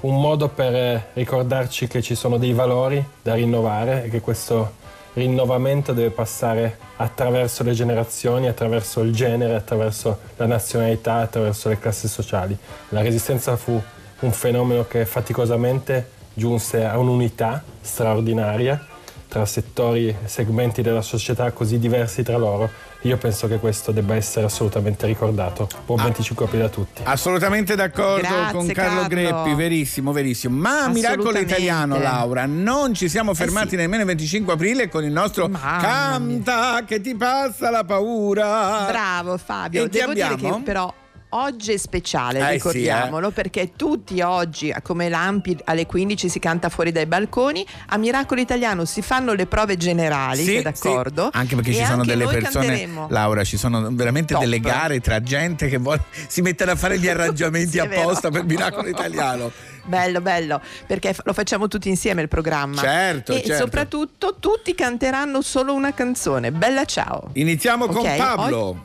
un 0.01 0.19
modo 0.21 0.47
per 0.47 0.73
eh, 0.73 1.07
ricordarci 1.13 1.87
che 1.87 2.01
ci 2.01 2.15
sono 2.15 2.37
dei 2.37 2.53
valori 2.53 3.03
da 3.21 3.33
rinnovare 3.33 4.05
e 4.05 4.09
che 4.09 4.21
questo 4.21 4.77
rinnovamento 5.13 5.91
deve 5.91 6.11
passare 6.11 6.77
attraverso 6.97 7.63
le 7.63 7.73
generazioni, 7.73 8.47
attraverso 8.47 9.01
il 9.01 9.13
genere, 9.13 9.55
attraverso 9.55 10.19
la 10.37 10.45
nazionalità, 10.45 11.15
attraverso 11.15 11.67
le 11.69 11.79
classi 11.79 12.07
sociali. 12.07 12.57
La 12.89 13.01
resistenza 13.01 13.57
fu 13.57 13.81
un 14.19 14.31
fenomeno 14.31 14.85
che 14.85 15.05
faticosamente 15.05 16.17
giunse 16.33 16.85
a 16.85 16.97
un'unità 16.97 17.63
straordinaria 17.81 18.85
tra 19.27 19.45
settori 19.45 20.07
e 20.07 20.15
segmenti 20.25 20.81
della 20.81 21.01
società 21.01 21.51
così 21.51 21.77
diversi 21.77 22.23
tra 22.23 22.37
loro. 22.37 22.69
Io 23.03 23.15
penso 23.15 23.47
che 23.47 23.59
questo 23.59 23.93
debba 23.93 24.15
essere 24.15 24.45
assolutamente 24.45 25.05
ricordato. 25.07 25.69
Buon 25.85 26.03
25 26.03 26.45
aprile 26.45 26.65
a 26.65 26.69
tutti. 26.69 27.01
Assolutamente 27.05 27.73
d'accordo 27.75 28.27
Grazie, 28.27 28.51
con 28.53 28.67
Carlo, 28.67 29.01
Carlo. 29.01 29.07
Greppi, 29.07 29.53
verissimo, 29.53 30.11
verissimo. 30.11 30.57
Ma 30.59 30.89
Miracolo. 30.89 31.37
Italiano, 31.39 31.97
Laura, 31.97 32.45
non 32.45 32.93
ci 32.93 33.07
siamo 33.07 33.33
fermati 33.33 33.67
Eh 33.67 33.69
sì. 33.69 33.75
nemmeno 33.77 34.01
il 34.01 34.07
25 34.07 34.51
aprile 34.53 34.89
con 34.89 35.05
il 35.05 35.13
nostro 35.13 35.47
Canta 35.49 36.83
che 36.85 36.99
ti 36.99 37.15
passa 37.15 37.69
la 37.69 37.85
paura. 37.85 38.87
Bravo 38.89 39.37
Fabio, 39.37 39.85
E 39.85 39.87
devo 39.87 40.11
dire 40.13 40.35
che 40.35 40.61
però 40.65 40.93
oggi 41.29 41.73
è 41.73 41.77
speciale, 41.77 42.39
Eh 42.39 42.43
sì, 42.45 42.51
ricordiamolo, 42.53 43.31
perché 43.31 43.71
tutti 43.75 44.21
oggi, 44.21 44.73
come 44.81 45.09
lampi 45.09 45.57
alle 45.65 45.85
15 45.85 46.29
si 46.29 46.39
canta 46.39 46.69
fuori 46.69 46.91
dai 46.91 47.05
balconi, 47.05 47.65
a 47.87 47.97
Miracolo 47.97 48.41
Italiano 48.41 48.85
si 48.85 49.01
fanno 49.01 49.33
le 49.33 49.45
prove 49.45 49.77
generali, 49.77 50.43
Sì, 50.43 50.61
d'accordo? 50.61 51.29
sì. 51.31 51.37
Anche 51.37 51.55
perché 51.55 51.71
E 51.71 51.73
ci 51.75 51.85
sono 51.85 52.03
delle 52.03 52.25
persone, 52.25 52.65
canteremo. 52.65 53.07
Laura, 53.09 53.43
ci 53.43 53.57
sono 53.57 53.89
veramente 53.91 54.33
Top. 54.33 54.41
delle 54.41 54.59
gare 54.59 54.99
tra 55.01 55.21
gente 55.21 55.67
che 55.67 55.77
vuole, 55.77 56.03
si 56.27 56.41
mettono 56.41 56.71
a 56.71 56.75
fare 56.75 56.97
gli 56.97 57.07
arrangiamenti 57.09 57.79
apposta 57.79 58.29
per 58.31 58.43
Miracolo 58.45 58.87
Italiano. 58.87 59.51
Bello, 59.85 60.21
bello, 60.21 60.61
perché 60.85 61.15
lo 61.23 61.33
facciamo 61.33 61.67
tutti 61.67 61.89
insieme 61.89 62.21
il 62.21 62.27
programma. 62.27 62.81
Certo, 62.81 63.33
e 63.33 63.41
certo. 63.43 63.63
soprattutto 63.63 64.35
tutti 64.39 64.75
canteranno 64.75 65.41
solo 65.41 65.73
una 65.73 65.93
canzone. 65.93 66.51
Bella 66.51 66.85
ciao. 66.85 67.29
Iniziamo 67.33 67.87
con 67.87 67.97
Ok, 68.05 68.15
Pablo. 68.17 68.83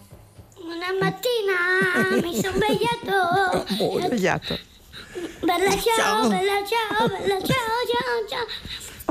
Una 0.67 0.93
mattina 0.99 2.21
mi 2.23 2.41
sono 2.41 2.57
svegliato. 2.57 3.67
Svegliato. 4.07 4.59
Bella 5.41 5.71
ciao, 5.79 6.29
bella 6.29 6.63
ciao, 6.67 7.07
bella 7.09 7.39
ciao, 7.43 7.77
ciao, 7.91 8.29
ciao. 8.29 8.47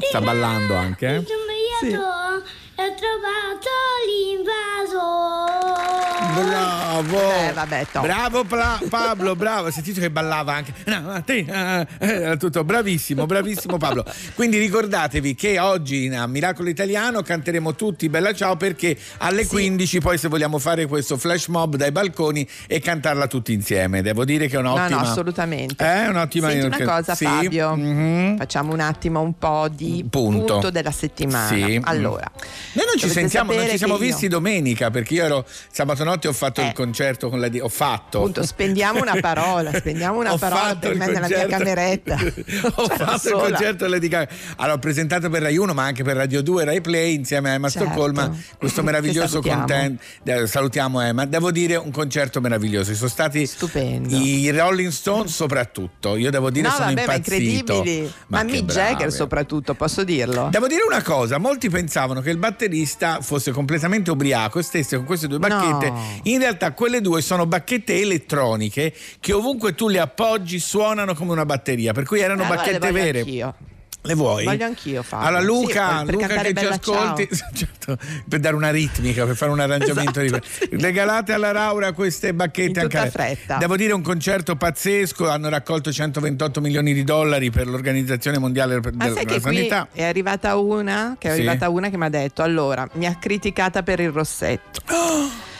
Sta 0.08 0.20
ballando 0.22 0.76
anche. 0.76 1.06
eh? 1.08 1.20
Mi 1.20 1.26
sono 1.26 1.42
svegliato 1.80 2.44
e 2.76 2.82
ho 2.82 2.94
trovato 2.96 3.70
l'invaso. 4.08 6.02
Bravo! 6.34 7.20
Eh, 7.48 7.52
vabbè, 7.54 7.86
top. 7.92 8.02
Bravo 8.04 8.44
Pla- 8.46 8.82
Pablo, 8.90 9.36
bravo. 9.36 9.68
Hai 9.68 9.72
sentito 9.72 10.00
che 10.00 10.10
ballava 10.10 10.54
anche? 10.56 10.74
No, 10.86 11.02
ma 11.02 11.20
te, 11.22 11.46
eh, 11.48 11.88
era 12.00 12.36
tutto 12.38 12.64
bravissimo, 12.64 13.26
bravissimo 13.26 13.78
Pablo. 13.78 14.04
Quindi 14.36 14.58
ricordatevi 14.58 15.36
che 15.36 15.60
oggi 15.60 16.06
in 16.06 16.16
a 16.16 16.26
Miracolo 16.28 16.70
Italiano 16.70 17.22
canteremo 17.22 17.76
tutti 17.76 18.10
Bella 18.10 18.34
Ciao 18.34 18.56
perché 18.56 18.98
alle 19.18 19.46
15 19.46 20.00
poi 20.00 20.18
se 20.18 20.28
vogliamo 20.28 20.58
fare 20.60 20.88
questo 20.88 21.18
flash 21.18 21.48
mob 21.48 21.76
dai 21.76 21.92
balconi 21.92 22.48
e 22.68 22.80
cantarla 22.80 23.28
tutti 23.28 23.54
insieme. 23.54 24.02
Devo 24.02 24.26
dire 24.26 24.48
che 24.48 24.56
è 24.56 24.60
un'ottima 24.60 24.88
No, 24.90 24.96
no, 25.04 25.10
assolutamente. 25.10 25.84
Eh, 25.86 26.08
un'ottima 26.08 26.50
Senti 26.50 26.66
una 26.66 26.84
cosa, 26.84 27.16
Sì, 27.16 27.26
Fabio. 27.26 27.76
mhm. 27.76 28.38
Facciamo 28.38 28.74
un 28.74 28.80
attimo 28.80 29.22
un 29.22 29.38
po' 29.38 29.68
di 29.70 30.06
Punto. 30.10 30.54
punto, 30.54 30.70
della 30.72 30.92
settimana. 30.92 31.48
Sì. 31.48 31.80
Allora, 31.84 32.30
Noi 32.74 32.86
non 32.86 32.98
ci 32.98 33.10
sentiamo, 33.10 33.54
non 33.54 33.68
ci 33.70 33.78
siamo 33.78 33.98
che 33.98 34.04
io- 34.06 34.10
visti 34.12 34.28
domenica 34.28 34.90
perché 34.90 35.14
io 35.16 35.26
ero 35.26 35.46
sabato 35.72 36.04
notte 36.04 36.28
ho 36.28 36.34
fatto 36.34 36.62
il 36.62 36.72
concerto 36.74 37.30
con 37.30 37.40
la 37.40 37.48
di- 37.48 37.60
ho 37.60 37.70
fatto 37.70 38.20
Appunto, 38.20 38.44
spendiamo 38.46 39.00
una 39.02 39.18
parola, 39.22 39.72
spendiamo 39.74 40.20
una 40.20 40.34
Ho 40.34 40.38
parola 40.38 40.62
fatto 40.62 40.80
per 40.88 40.96
me 40.96 41.06
nella 41.08 41.28
mia 41.28 41.46
cameretta. 41.46 42.16
ho 42.76 42.88
Cioè, 42.88 42.98
da 42.98 43.06
fatto 43.18 43.28
il 43.28 43.34
concerto 43.36 43.88
Lady 43.88 44.08
Gaga. 44.08 44.32
Allora, 44.58 44.74
ho 44.76 44.80
presentato 44.80 45.30
per 45.30 45.42
Rai 45.44 45.58
1, 45.58 45.74
ma 45.74 45.84
anche 45.84 46.04
per 46.04 46.16
Radio 46.16 46.42
2 46.42 46.62
e 46.62 46.66
Rai 46.66 46.82
Play 46.82 47.16
insieme 47.16 47.50
a 47.52 47.54
Emma 47.54 47.70
Certo. 47.70 47.88
Stoccolma 47.90 48.32
questo 48.58 48.82
meraviglioso 48.84 49.42
content. 49.42 50.02
eh, 50.24 50.48
Salutiamo 50.48 51.00
Emma. 51.02 51.26
Devo 51.26 51.52
dire 51.52 51.76
un 51.76 51.92
concerto 51.92 52.40
meraviglioso. 52.42 52.94
Sono 52.94 53.10
stati 53.10 53.46
Stupendo. 53.46 54.16
i 54.16 54.50
Rolling 54.52 54.92
Stones 54.92 55.34
soprattutto. 55.34 56.16
Io 56.16 56.30
devo 56.32 56.50
dire 56.50 56.68
no, 56.68 56.74
sono 56.74 56.86
vabbè, 56.88 57.06
ma 57.06 57.14
impazzito. 57.16 57.74
incredibili. 57.74 58.12
Ma, 58.28 58.40
che 58.46 58.52
Mick. 58.52 58.72
Jagger 58.72 59.12
soprattutto, 59.12 59.74
posso 59.74 60.04
dirlo? 60.04 60.48
Devo 60.52 60.68
dire 60.68 60.84
una 60.88 61.02
cosa, 61.02 61.38
molti 61.38 61.70
pensavano 61.70 62.22
che 62.22 62.30
il 62.30 62.38
batterista 62.54 63.20
fosse 63.22 63.52
completamente 63.52 64.12
ubriaco 64.12 64.60
e 64.60 64.64
stesse 64.64 64.96
con 64.96 65.06
queste 65.06 65.28
due 65.28 65.40
bacchette. 65.40 65.90
No. 65.90 66.02
In 66.24 66.40
realtà 66.40 66.72
quelle 66.74 67.02
due 67.02 67.22
sono 67.22 67.46
bacchette 67.46 68.00
elettroniche 68.00 68.94
che 69.20 69.34
ovunque 69.34 69.74
tu 69.74 69.88
le 69.90 70.00
appoggi 70.00 70.60
suonano 70.60 71.14
come 71.16 71.32
una 71.32 71.46
batteria, 71.46 71.92
per 71.94 72.06
cui 72.06 72.20
erano 72.20 72.44
Eh, 72.44 72.48
bacchette 72.48 72.92
vere. 72.92 73.20
anch'io. 73.20 73.56
Le 74.06 74.16
vuoi? 74.16 74.44
Voglio 74.44 74.66
anch'io 74.66 75.02
Fabio. 75.02 75.28
Allora 75.28 75.42
Luca, 75.44 76.00
Sì, 76.00 76.06
per 76.06 76.14
Luca 76.16 76.28
che 76.28 76.54
ci 76.56 76.66
ascolti, 76.66 77.30
certo, 77.56 77.98
per 78.28 78.40
dare 78.42 78.56
una 78.56 78.70
ritmica, 78.70 79.26
per 79.26 79.36
fare 79.38 79.52
un 79.52 79.62
arrangiamento 79.62 80.20
di 80.20 80.30
regalate 80.72 81.32
alla 81.32 81.54
Laura 81.54 81.94
queste 81.94 82.34
bacchette 82.34 82.80
In 82.80 82.86
tutta 82.88 83.00
anche 83.00 83.12
fretta. 83.12 83.58
Devo 83.58 83.78
dire 83.78 83.94
un 83.94 84.02
concerto 84.02 84.58
pazzesco, 84.58 85.30
hanno 85.30 85.48
raccolto 85.48 85.90
128 85.92 86.60
milioni 86.60 86.94
di 86.94 87.06
dollari 87.06 87.50
per 87.50 87.68
l'Organizzazione 87.68 88.40
Mondiale 88.40 88.76
Ma 88.76 88.90
della 88.92 89.14
sai 89.16 89.26
che 89.26 89.40
qui 89.40 89.56
Sanità. 89.56 89.88
è 89.94 90.04
arrivata 90.04 90.58
una 90.58 91.16
che 91.18 91.30
è 91.30 91.32
Sì. 91.34 91.38
arrivata 91.40 91.70
una 91.70 91.90
che 91.90 91.98
mi 91.98 92.06
ha 92.06 92.10
detto 92.10 92.42
allora 92.42 92.86
mi 92.96 93.06
ha 93.06 93.16
criticata 93.18 93.84
per 93.84 94.02
il 94.02 94.12
rossetto. 94.12 94.82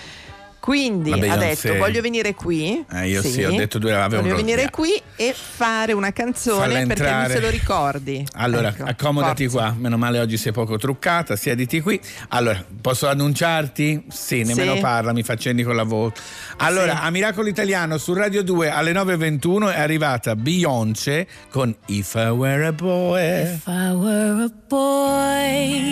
Quindi 0.64 1.12
ha 1.12 1.36
detto 1.36 1.76
voglio 1.76 2.00
venire 2.02 2.34
qui. 2.36 2.86
Eh, 2.90 3.10
io 3.10 3.22
sì, 3.22 3.44
ho 3.44 3.52
detto 3.52 3.80
due 3.80 3.94
avevo 3.94 4.22
Voglio 4.22 4.38
venire 4.38 4.70
qui 4.70 4.92
e 5.18 5.36
fare 5.38 5.92
una 5.92 6.14
canzone 6.14 6.62
Falla 6.62 6.74
perché 6.86 7.04
entrare. 7.04 7.34
se 7.34 7.40
lo 7.42 7.50
ricordi. 7.50 8.26
Allora, 8.36 8.70
Ecco, 8.70 8.84
accomodati 8.86 9.50
forza. 9.50 9.68
qua, 9.72 9.76
meno 9.78 9.98
male 9.98 10.20
oggi 10.22 10.38
sei 10.38 10.54
poco 10.54 10.78
truccata, 10.78 11.36
siediti 11.36 11.82
qui. 11.82 12.00
Allora, 12.30 12.64
posso 12.80 13.10
annunciarti? 13.10 14.06
Sì, 14.10 14.44
nemmeno 14.44 14.76
Sì. 14.76 14.80
parla, 14.80 15.12
mi 15.12 15.24
faccendi 15.24 15.64
con 15.64 15.76
la 15.76 15.84
voce. 15.84 16.22
Allora, 16.60 17.02
a 17.02 17.10
Miracolo 17.10 17.50
Italiano 17.50 17.98
su 17.98 18.14
Radio 18.14 18.42
2 18.42 18.70
alle 18.70 18.94
9.21 18.94 19.70
è 19.74 19.80
arrivata 19.82 20.38
Beyoncé 20.38 21.28
con 21.50 21.76
If 21.88 22.14
I 22.14 22.28
Were 22.30 22.68
a 22.68 22.72
Boy. 22.72 23.42
If 23.56 23.64
I 23.68 23.90
were 23.92 24.44
a 24.44 24.52
boy, 24.66 25.92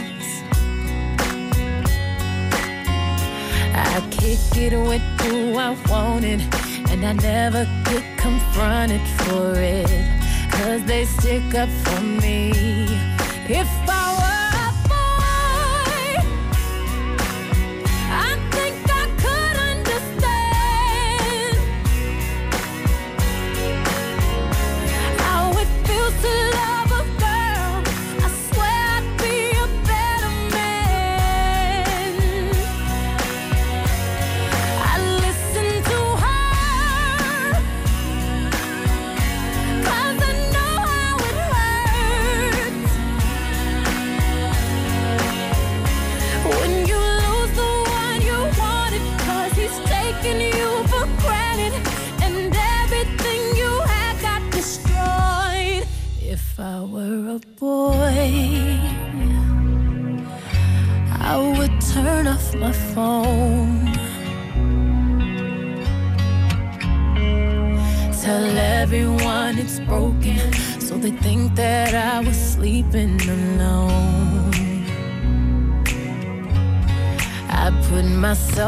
I 3.93 3.99
kick 4.09 4.39
it 4.55 4.73
with 4.77 5.01
who 5.21 5.57
I 5.57 5.75
wanted, 5.89 6.41
and 6.89 7.05
I 7.05 7.11
never 7.11 7.65
get 7.83 8.17
confronted 8.17 9.01
for 9.19 9.53
it. 9.55 9.87
Cause 10.51 10.83
they 10.85 11.03
stick 11.05 11.53
up 11.55 11.69
for 11.83 12.01
me. 12.01 12.51
If 13.49 13.67
I 13.89 14.00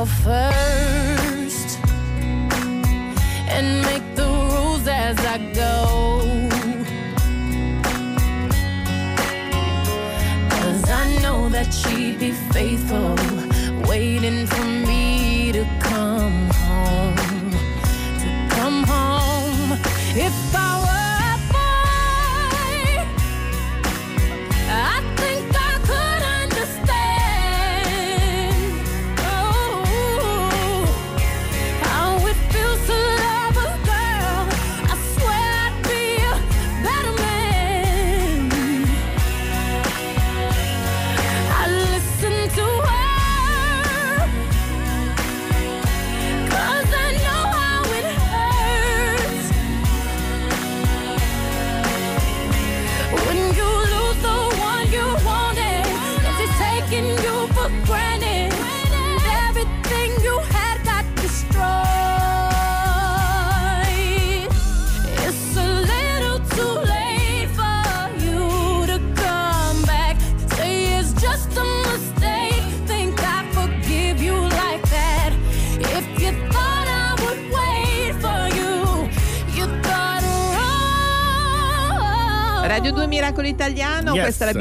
First. 0.06 0.73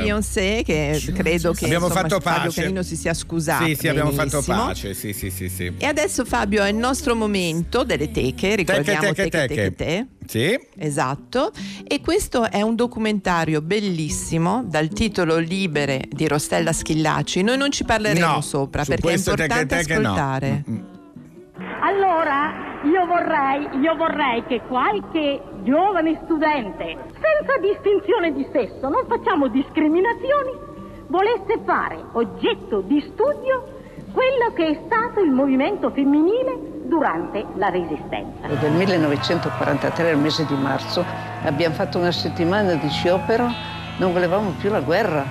Beyoncé 0.02 0.62
che 0.64 1.02
credo 1.14 1.52
che 1.52 1.64
abbiamo 1.64 1.86
insomma, 1.86 2.08
fatto 2.08 2.20
Fabio 2.20 2.48
pace. 2.48 2.60
Canino 2.62 2.82
si 2.82 2.96
sia 2.96 3.14
scusato. 3.14 3.64
Sì, 3.64 3.74
sì, 3.74 3.88
abbiamo 3.88 4.10
fatto 4.10 4.42
pace. 4.42 4.94
Sì, 4.94 5.12
sì, 5.12 5.30
sì, 5.30 5.48
sì. 5.48 5.72
E 5.78 5.86
adesso 5.86 6.24
Fabio 6.24 6.62
è 6.62 6.68
il 6.68 6.76
nostro 6.76 7.14
momento 7.14 7.84
delle 7.84 8.10
teche, 8.10 8.54
ricordiamo 8.56 9.00
Teche, 9.12 9.30
teche, 9.30 9.30
teche, 9.30 9.54
teche, 9.54 9.74
teche. 9.76 10.06
te. 10.06 10.06
Sì. 10.24 10.58
Esatto, 10.78 11.50
e 11.86 12.00
questo 12.00 12.50
è 12.50 12.62
un 12.62 12.76
documentario 12.76 13.60
bellissimo 13.60 14.62
dal 14.64 14.88
titolo 14.88 15.38
Libere 15.38 16.04
di 16.08 16.28
Rostella 16.28 16.72
Schillaci. 16.72 17.42
Noi 17.42 17.58
non 17.58 17.70
ci 17.70 17.84
parleremo 17.84 18.26
No, 18.34 18.40
sopra 18.40 18.84
perché 18.84 19.00
è 19.02 19.04
questo 19.10 19.32
teche, 19.34 19.42
importante 19.42 19.76
teche 19.84 19.98
no. 19.98 20.12
ascoltare. 20.12 20.64
Allora, 21.82 22.71
io 22.85 23.07
vorrei, 23.07 23.68
io 23.81 23.95
vorrei 23.97 24.45
che 24.47 24.61
qualche 24.66 25.40
giovane 25.62 26.21
studente, 26.25 26.97
senza 27.12 27.59
distinzione 27.61 28.33
di 28.33 28.47
sesso, 28.53 28.88
non 28.88 29.05
facciamo 29.07 29.49
discriminazioni, 29.49 30.59
volesse 31.07 31.61
fare 31.64 31.99
oggetto 32.12 32.81
di 32.81 33.01
studio 33.12 33.81
quello 34.12 34.53
che 34.55 34.66
è 34.66 34.81
stato 34.87 35.21
il 35.21 35.31
movimento 35.31 35.90
femminile 35.90 36.71
durante 36.85 37.45
la 37.55 37.68
Resistenza. 37.68 38.47
Del 38.47 38.73
1943, 38.73 40.11
al 40.11 40.18
mese 40.18 40.45
di 40.47 40.55
marzo, 40.55 41.05
abbiamo 41.45 41.75
fatto 41.75 41.99
una 41.99 42.12
settimana 42.12 42.75
di 42.75 42.88
sciopero, 42.88 43.49
non 43.98 44.12
volevamo 44.12 44.50
più 44.59 44.70
la 44.70 44.81
guerra. 44.81 45.26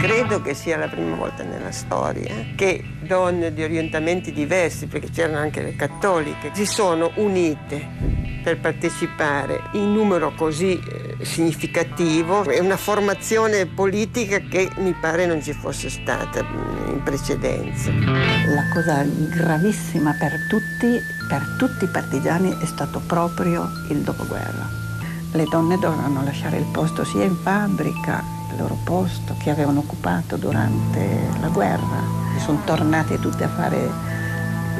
Credo 0.00 0.40
che 0.40 0.54
sia 0.54 0.76
la 0.76 0.88
prima 0.88 1.16
volta 1.16 1.42
nella 1.42 1.72
storia 1.72 2.32
che 2.54 2.84
donne 3.00 3.52
di 3.52 3.62
orientamenti 3.62 4.32
diversi, 4.32 4.86
perché 4.86 5.10
c'erano 5.10 5.38
anche 5.38 5.62
le 5.62 5.76
cattoliche, 5.76 6.50
si 6.52 6.66
sono 6.66 7.10
unite 7.16 8.22
per 8.44 8.60
partecipare 8.60 9.62
in 9.72 9.92
numero 9.92 10.34
così 10.34 10.78
eh, 10.78 11.24
significativo. 11.24 12.44
È 12.44 12.58
una 12.58 12.76
formazione 12.76 13.64
politica 13.66 14.38
che 14.38 14.70
mi 14.76 14.92
pare 14.92 15.24
non 15.24 15.42
ci 15.42 15.54
fosse 15.54 15.88
stata 15.88 16.44
mm, 16.44 16.88
in 16.90 17.02
precedenza. 17.02 17.90
La 17.90 18.68
cosa 18.72 19.02
gravissima 19.02 20.14
per 20.18 20.32
tutti, 20.48 21.00
per 21.26 21.56
tutti 21.58 21.84
i 21.84 21.88
partigiani 21.88 22.54
è 22.60 22.66
stato 22.66 23.00
proprio 23.06 23.66
il 23.88 24.00
dopoguerra. 24.00 24.83
Le 25.34 25.46
donne 25.50 25.76
dovevano 25.80 26.22
lasciare 26.22 26.58
il 26.58 26.64
posto 26.66 27.04
sia 27.04 27.24
in 27.24 27.34
fabbrica, 27.34 28.22
il 28.52 28.56
loro 28.56 28.78
posto 28.84 29.34
che 29.36 29.50
avevano 29.50 29.80
occupato 29.80 30.36
durante 30.36 31.28
la 31.40 31.48
guerra. 31.48 32.02
Sono 32.38 32.60
tornate 32.64 33.18
tutte 33.18 33.42
a 33.42 33.48
fare 33.48 33.90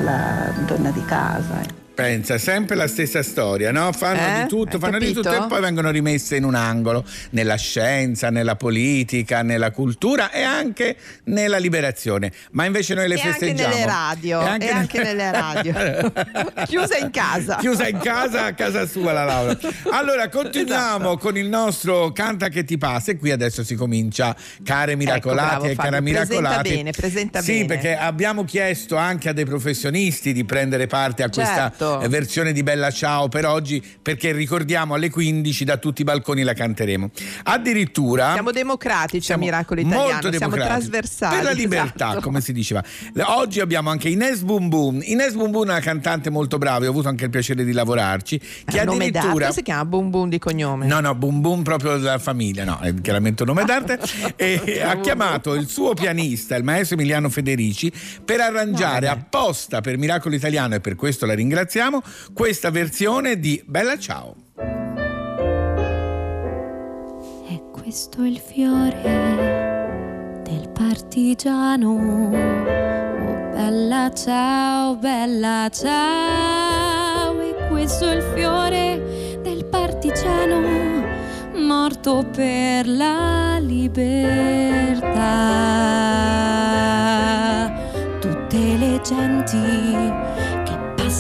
la 0.05 0.53
donna 0.65 0.91
di 0.91 1.05
casa. 1.07 1.84
Pensa, 1.95 2.39
sempre 2.39 2.75
la 2.75 2.89
stessa 2.89 3.23
storia, 3.23 3.71
no? 3.71 3.93
Fanno 3.93 4.39
Eh? 4.39 4.43
di 4.43 4.49
tutto, 4.49 4.75
Hai 4.77 4.81
fanno 4.81 4.99
di 4.99 5.07
capito? 5.13 5.23
tutto 5.31 5.45
e 5.45 5.47
poi 5.47 5.61
vengono 5.61 5.91
rimesse 5.93 6.35
in 6.35 6.43
un 6.45 6.57
angolo, 6.57 7.05
nella 7.31 7.55
scienza, 7.55 8.31
nella 8.31 8.57
politica, 8.57 9.43
nella 9.43 9.71
cultura 9.71 10.33
e 10.33 10.43
anche 10.43 10.97
nella 11.25 11.59
liberazione. 11.59 12.33
Ma 12.51 12.65
invece 12.65 12.95
noi 12.95 13.07
le 13.07 13.15
E 13.15 13.21
anche 13.21 13.31
festeggiamo. 13.31 13.75
nelle 13.75 13.87
radio, 13.87 14.41
e 14.59 14.69
anche 14.71 15.03
nelle 15.05 15.31
radio. 15.31 15.73
Chiusa 16.67 16.97
in 16.97 17.11
casa. 17.11 17.57
Chiusa 17.59 17.87
in 17.87 17.99
casa, 17.99 18.47
a 18.47 18.55
casa 18.55 18.87
sua 18.87 19.13
la 19.13 19.25
Laura. 19.25 19.57
Allora, 19.93 20.29
continuiamo 20.29 20.97
Esatto. 21.13 21.19
con 21.19 21.37
il 21.37 21.47
nostro 21.49 22.11
Canta 22.11 22.49
che 22.49 22.65
ti 22.65 22.77
passa 22.77 23.13
e 23.13 23.17
qui 23.17 23.31
adesso 23.31 23.63
si 23.63 23.77
comincia, 23.77 24.35
care 24.65 24.97
miracolate 24.97 25.23
Ecco, 25.25 25.35
bravo, 25.35 25.65
e 25.67 25.75
cara 25.77 25.97
Fabio, 25.97 26.13
presenta 26.13 26.39
miracolati. 26.41 26.69
bene, 26.71 26.91
presenta 26.91 27.41
sì, 27.41 27.53
bene. 27.53 27.67
perché 27.67 27.97
abbiamo 27.97 28.45
chiesto 28.45 28.97
anche 28.97 29.29
a 29.29 29.33
dei 29.33 29.45
professionisti 29.45 30.33
di 30.33 30.45
prendere 30.45 30.89
parte 30.89 31.23
a 31.23 31.29
questa 31.31 31.71
Certo. 31.85 32.01
Eh, 32.01 32.09
versione 32.09 32.53
di 32.53 32.63
Bella 32.63 32.91
Ciao 32.91 33.29
per 33.29 33.45
oggi 33.47 33.83
perché 34.01 34.33
ricordiamo 34.33 34.95
alle 34.95 35.11
15 35.11 35.65
da 35.65 35.77
tutti 35.77 36.01
i 36.01 36.05
balconi 36.05 36.43
la 36.43 36.55
canteremo. 36.55 37.11
Addirittura 37.45 38.33
Siamo 38.33 38.51
democratici 38.51 39.33
a 39.33 39.37
Miracolo 39.37 39.81
Italiano, 39.81 40.11
molto 40.13 40.33
siamo 40.33 40.57
trasversali. 40.57 41.37
Per 41.37 41.45
la 41.45 41.51
libertà, 41.53 42.09
esatto. 42.09 42.21
come 42.21 42.41
si 42.41 42.53
diceva. 42.53 42.83
Oggi 43.27 43.61
abbiamo 43.61 43.91
anche 43.91 44.09
Ines 44.09 44.43
Boom 44.43 44.69
Boom. 44.69 45.01
Ines 45.03 45.35
Boom 45.35 45.51
Boom 45.51 45.69
è 45.69 45.71
una 45.71 45.81
cantante 45.81 46.31
molto 46.31 46.59
brava, 46.59 46.87
ho 46.87 46.89
avuto 46.89 47.09
anche 47.09 47.25
il 47.25 47.31
piacere 47.31 47.65
di 47.65 47.73
lavorarci. 47.73 48.39
Che 48.39 48.85
nome 48.85 49.07
addirittura. 49.07 49.33
d'arte 49.35 49.53
si 49.53 49.63
chiama 49.63 49.85
Boom 49.85 50.11
Boom 50.11 50.29
di 50.29 50.39
cognome. 50.39 50.87
No, 50.87 51.01
no, 51.01 51.15
Boom 51.15 51.41
Boom 51.41 51.63
proprio 51.63 51.97
della 51.99 52.19
famiglia, 52.19 52.65
no, 52.65 52.79
è 52.81 52.95
chiaramente 52.95 53.43
un 53.43 53.49
nome 53.49 53.65
d'arte. 53.67 53.99
e 54.37 54.81
ha 54.83 54.99
chiamato 55.01 55.55
il 55.55 55.69
suo 55.69 55.95
pianista, 55.95 56.57
il 56.57 56.65
maestro 56.65 56.97
Emiliano 56.97 57.29
Federici, 57.29 57.93
per 58.25 58.41
arrangiare 58.41 59.09
apposta 59.09 59.81
per 59.81 59.99
Miracolo 59.99 60.35
Italiano, 60.35 60.75
e 60.75 60.81
per 60.81 60.95
questo 60.97 61.27
la 61.27 61.35
ringraziamo, 61.75 62.03
questa 62.33 62.71
versione 62.71 63.41
di 63.41 63.61
Bella 63.67 63.99
Ciao. 63.99 64.37
Questo 67.73 68.23
è 68.23 68.29
il 68.29 68.39
fiore 68.39 69.03
del 70.43 70.71
partigiano. 70.71 71.91
Oh, 71.91 72.31
bella 73.53 74.11
ciao, 74.15 74.97
bella 74.97 75.69
ciao. 75.71 77.39
E 77.41 77.55
questo 77.69 78.09
è 78.09 78.15
il 78.17 78.23
fiore 78.35 79.39
del 79.43 79.67
partigiano 79.67 81.05
morto 81.57 82.25
per 82.35 82.89
la 82.89 83.59
libertà. 83.61 84.63
Tutte 88.19 88.57
le 88.57 89.01
genti 89.03 90.34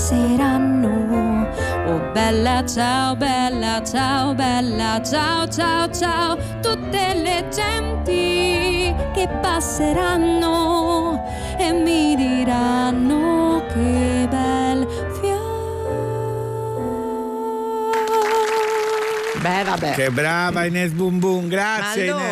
passeranno. 0.04 1.48
Oh 1.86 2.12
bella 2.12 2.62
ciao, 2.66 3.16
bella 3.16 3.82
ciao, 3.82 4.34
bella 4.34 5.00
ciao, 5.02 5.48
ciao, 5.48 5.90
ciao. 5.90 6.36
Tutte 6.60 7.14
le 7.14 7.48
genti 7.48 8.94
che 9.14 9.28
passeranno 9.40 11.24
e 11.56 11.72
mi 11.72 12.14
diranno 12.16 13.62
che 13.72 14.26
bel 14.28 14.73
Beh, 19.44 19.62
vabbè. 19.62 19.92
Che 19.92 20.10
brava 20.10 20.64
Ines 20.64 20.92
Boom 20.92 21.18
Boom, 21.18 21.48
grazie 21.48 22.08
allora, 22.08 22.24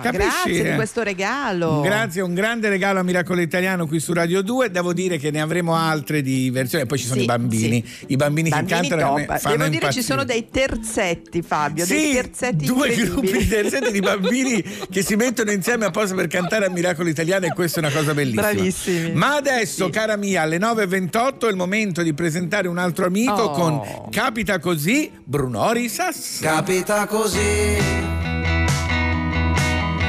Ines. 0.00 0.02
Capisci? 0.02 0.26
grazie 0.52 0.70
di 0.70 0.74
questo 0.74 1.02
regalo. 1.02 1.80
Grazie, 1.82 2.22
un 2.22 2.32
grande 2.32 2.70
regalo 2.70 2.98
a 2.98 3.02
Miracolo 3.02 3.42
Italiano 3.42 3.86
qui 3.86 4.00
su 4.00 4.14
Radio 4.14 4.40
2. 4.40 4.70
Devo 4.70 4.94
dire 4.94 5.18
che 5.18 5.30
ne 5.30 5.42
avremo 5.42 5.76
altre 5.76 6.22
di 6.22 6.48
versioni. 6.48 6.86
Poi 6.86 6.96
ci 6.96 7.04
sono 7.04 7.18
Sì, 7.18 7.24
i 7.24 7.26
bambini, 7.26 7.84
i 8.06 8.16
bambini, 8.16 8.48
Bambini 8.48 8.80
che 8.88 8.88
cantano. 8.88 9.16
top. 9.16 9.38
fanno 9.38 9.56
Devo 9.56 9.68
dire 9.68 9.68
ci 9.68 9.74
impazzire. 9.98 10.02
sono 10.02 10.24
dei 10.24 10.48
terzetti, 10.50 11.42
Fabio, 11.42 11.84
dei 11.86 11.98
Sì, 12.06 12.12
terzetti 12.14 12.64
due 12.64 12.94
gruppi 12.94 13.32
di 13.36 13.46
terzetti 13.46 13.92
di 13.92 14.00
bambini 14.00 14.62
che 14.90 15.02
si 15.02 15.16
mettono 15.16 15.50
insieme 15.50 15.84
apposta 15.84 16.14
per 16.14 16.26
cantare 16.28 16.64
a 16.64 16.70
Miracolo 16.70 17.10
Italiano 17.10 17.44
e 17.44 17.50
questa 17.52 17.80
è 17.82 17.84
una 17.84 17.92
cosa 17.92 18.14
bellissima. 18.14 18.40
Bravissimi. 18.50 19.12
Ma 19.12 19.34
adesso, 19.36 19.90
cara 19.90 20.16
mia, 20.16 20.40
alle 20.40 20.56
9.28 20.58 21.46
è 21.48 21.50
il 21.50 21.56
momento 21.56 22.02
di 22.02 22.14
presentare 22.14 22.66
un 22.66 22.78
altro 22.78 23.04
amico 23.04 23.32
Oh. 23.40 23.50
con 23.50 24.08
Capita 24.10 24.58
così, 24.58 25.10
Brunori 25.22 25.88
Sass. 25.90 26.29
Capita 26.38 27.06
così 27.06 27.76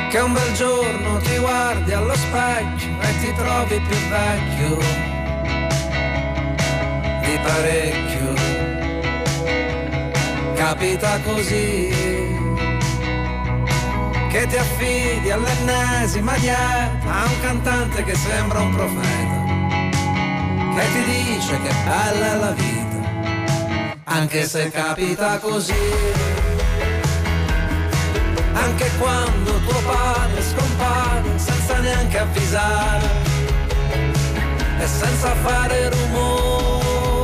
che 0.10 0.20
un 0.20 0.34
bel 0.34 0.54
giorno 0.54 1.18
ti 1.18 1.38
guardi 1.38 1.92
allo 1.92 2.16
specchio 2.16 2.90
e 3.02 3.20
ti 3.20 3.34
trovi 3.34 3.80
più 3.82 3.98
vecchio 4.10 4.78
di 7.22 7.40
parecchio. 7.44 8.34
Capita 10.56 11.20
così 11.22 11.90
che 14.30 14.48
ti 14.48 14.56
affidi 14.56 15.30
all'ennesima 15.32 16.38
dieta 16.38 17.10
a 17.10 17.26
un 17.26 17.40
cantante 17.42 18.04
che 18.04 18.16
sembra 18.16 18.60
un 18.60 18.72
profeta, 18.74 19.44
che 20.76 20.86
ti 20.94 21.04
dice 21.04 21.60
che 21.62 21.74
bella 21.84 22.32
è 22.32 22.36
la 22.38 22.52
vita, 22.52 22.81
anche 24.12 24.46
se 24.46 24.70
capita 24.70 25.40
così. 25.40 25.74
Anche 28.54 28.92
quando 29.00 29.60
tuo 29.62 29.82
padre 29.82 30.42
scompare 30.44 31.24
senza 31.38 31.80
neanche 31.80 32.18
avvisare 32.18 33.10
e 34.80 34.86
senza 34.86 35.34
fare 35.36 35.90
rumore, 35.90 37.22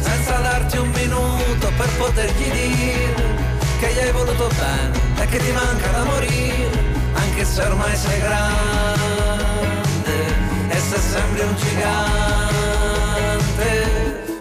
senza 0.00 0.36
darti 0.38 0.76
un 0.78 0.90
minuto 0.90 1.72
per 1.76 1.88
potergli 1.96 2.50
dire 2.52 3.14
che 3.80 3.92
gli 3.92 3.98
hai 3.98 4.12
voluto 4.12 4.48
bene 4.48 4.96
e 5.20 5.26
che 5.26 5.38
ti 5.38 5.50
manca 5.52 5.90
da 5.90 6.04
morire, 6.04 6.70
anche 7.14 7.44
se 7.44 7.62
ormai 7.62 7.96
sei 7.96 8.20
grande 8.20 8.96
e 10.68 10.78
se 10.78 10.98
sembri 10.98 11.40
un 11.40 11.56
gigante, 11.56 13.06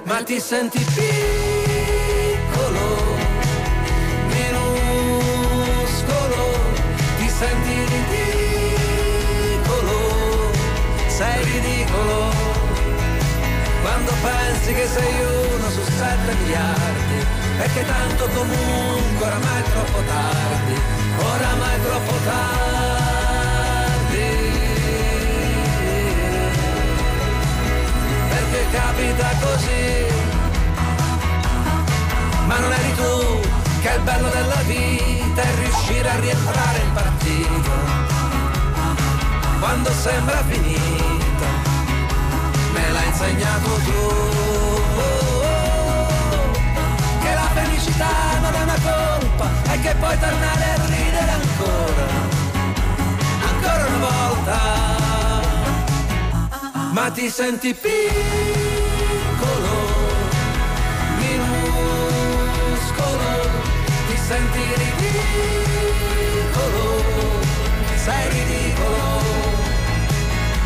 ma 0.07 0.23
ti 0.23 0.39
senti 0.39 0.79
piccolo 0.95 1.15
minuscolo, 4.33 6.03
ti 7.17 7.27
senti 7.27 7.73
ridicolo, 7.91 8.89
sei 11.07 11.43
ridicolo, 11.43 12.31
quando 13.81 14.11
pensi 14.23 14.73
che 14.73 14.87
sei 14.87 15.13
uno 15.21 15.69
su 15.69 15.83
sette 15.83 16.33
miliardi 16.41 17.25
che 17.73 17.85
tanto 17.85 18.29
comunque 18.33 19.25
oramai 19.25 19.61
è 19.61 19.63
troppo 19.63 19.99
tardi, 20.07 20.75
oramai 21.17 21.75
è 21.75 21.81
troppo 21.83 22.13
tardi, 22.23 22.96
capita 28.71 29.29
così. 29.41 30.05
Ma 32.47 32.59
non 32.59 32.71
eri 32.71 32.95
tu 32.95 33.39
che 33.81 33.89
il 33.95 34.01
bello 34.01 34.29
della 34.29 34.61
vita 34.65 35.41
è 35.41 35.55
riuscire 35.55 36.09
a 36.09 36.19
rientrare 36.19 36.79
in 36.79 36.93
partito. 36.93 37.71
Quando 39.59 39.91
sembra 39.91 40.43
finita 40.47 41.49
me 42.73 42.91
l'hai 42.91 43.07
insegnato 43.07 43.69
tu. 43.85 44.25
Che 47.21 47.33
la 47.33 47.49
felicità 47.53 48.39
non 48.41 48.53
è 48.53 48.61
una 48.61 48.79
colpa 48.83 49.49
e 49.73 49.79
che 49.79 49.95
puoi 49.95 50.19
tornare 50.19 50.63
a 50.63 50.85
ridere 50.85 51.31
ancora 51.31 52.35
ancora 53.49 53.85
una 53.87 53.97
volta 53.97 55.06
ma 56.97 57.11
ti 57.11 57.29
senti 57.29 57.75
piccolo 57.75 58.95
minuscolo, 61.19 62.49
ti 64.07 64.17
senti 64.27 64.61
ridicolo, 64.81 65.03
sei 68.03 68.29
ridicolo, 68.29 69.21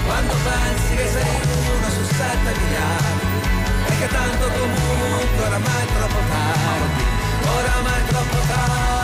quando 0.06 0.34
pensi 0.48 0.96
che 0.96 1.08
sei 1.16 1.36
uno 1.68 1.90
su 1.90 2.04
sette 2.16 2.52
miliardi, 2.60 3.40
e 3.88 3.92
che 4.00 4.08
tanto 4.08 4.46
comunque 4.58 5.44
oramai 5.48 5.84
è 5.84 5.86
troppo 5.98 6.20
tardi, 6.32 7.04
oramai 7.58 8.00
è 8.00 8.06
troppo 8.06 8.40
tardi, 8.48 9.01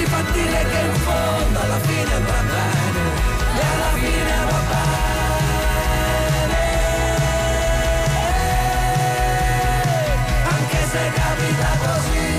ti 0.00 0.06
fa 0.06 0.22
dire 0.32 0.64
che 0.70 0.78
in 0.78 0.94
fondo 0.94 1.60
alla 1.60 1.78
fine 1.80 2.20
va 2.26 2.40
bene, 2.52 3.02
e 3.54 3.62
alla 3.72 3.90
fine 3.98 4.34
va 4.50 4.60
bene. 4.70 4.98
Anche 10.48 10.80
se 10.90 11.10
capita 11.14 11.68
così. 11.84 12.29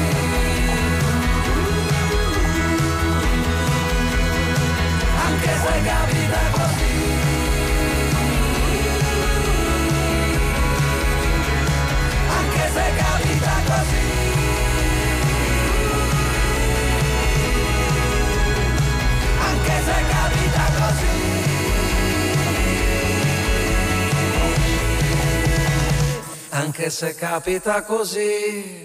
Anche 26.82 26.90
se 26.90 27.14
capita 27.14 27.84
così. 27.84 28.82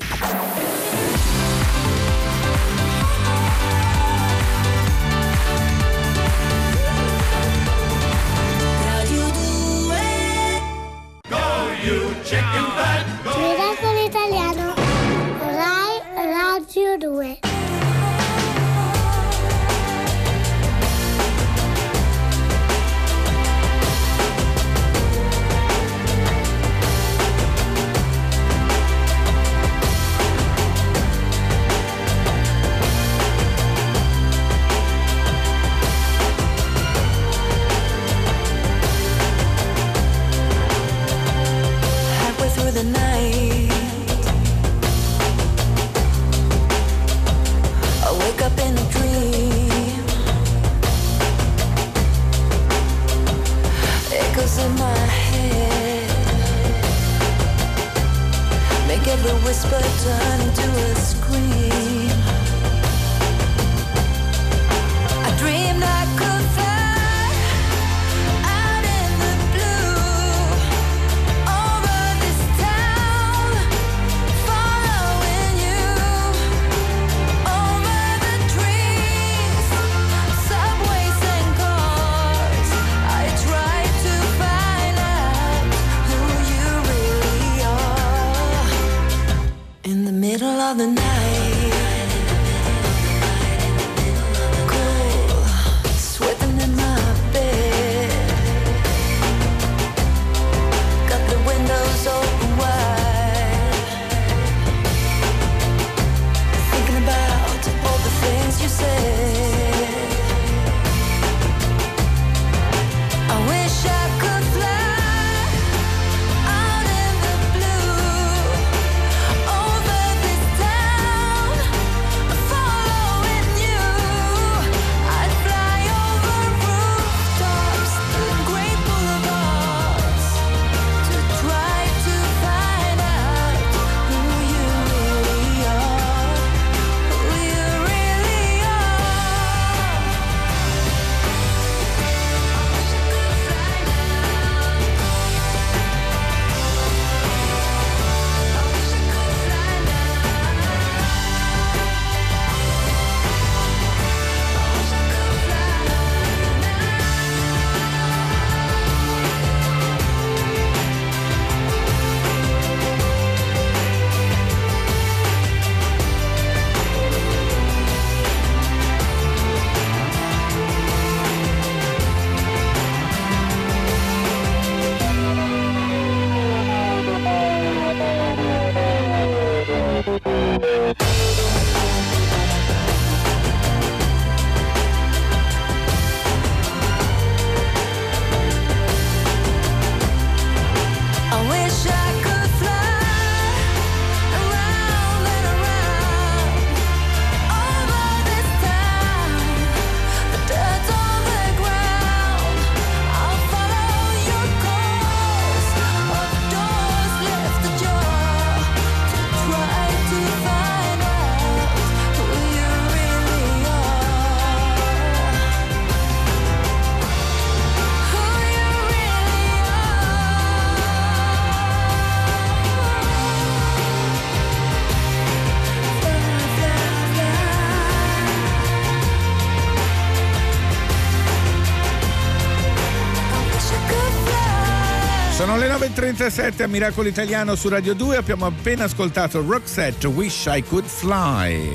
37 236.17 236.63
a 236.63 236.67
Miracolo 236.67 237.09
Italiano 237.09 237.55
su 237.57 237.69
Radio 237.69 237.93
2 237.93 238.17
abbiamo 238.17 238.47
appena 238.47 238.85
ascoltato 238.85 239.45
Roxette 239.47 240.07
Wish 240.07 240.47
I 240.49 240.63
Could 240.63 240.87
Fly. 240.87 241.71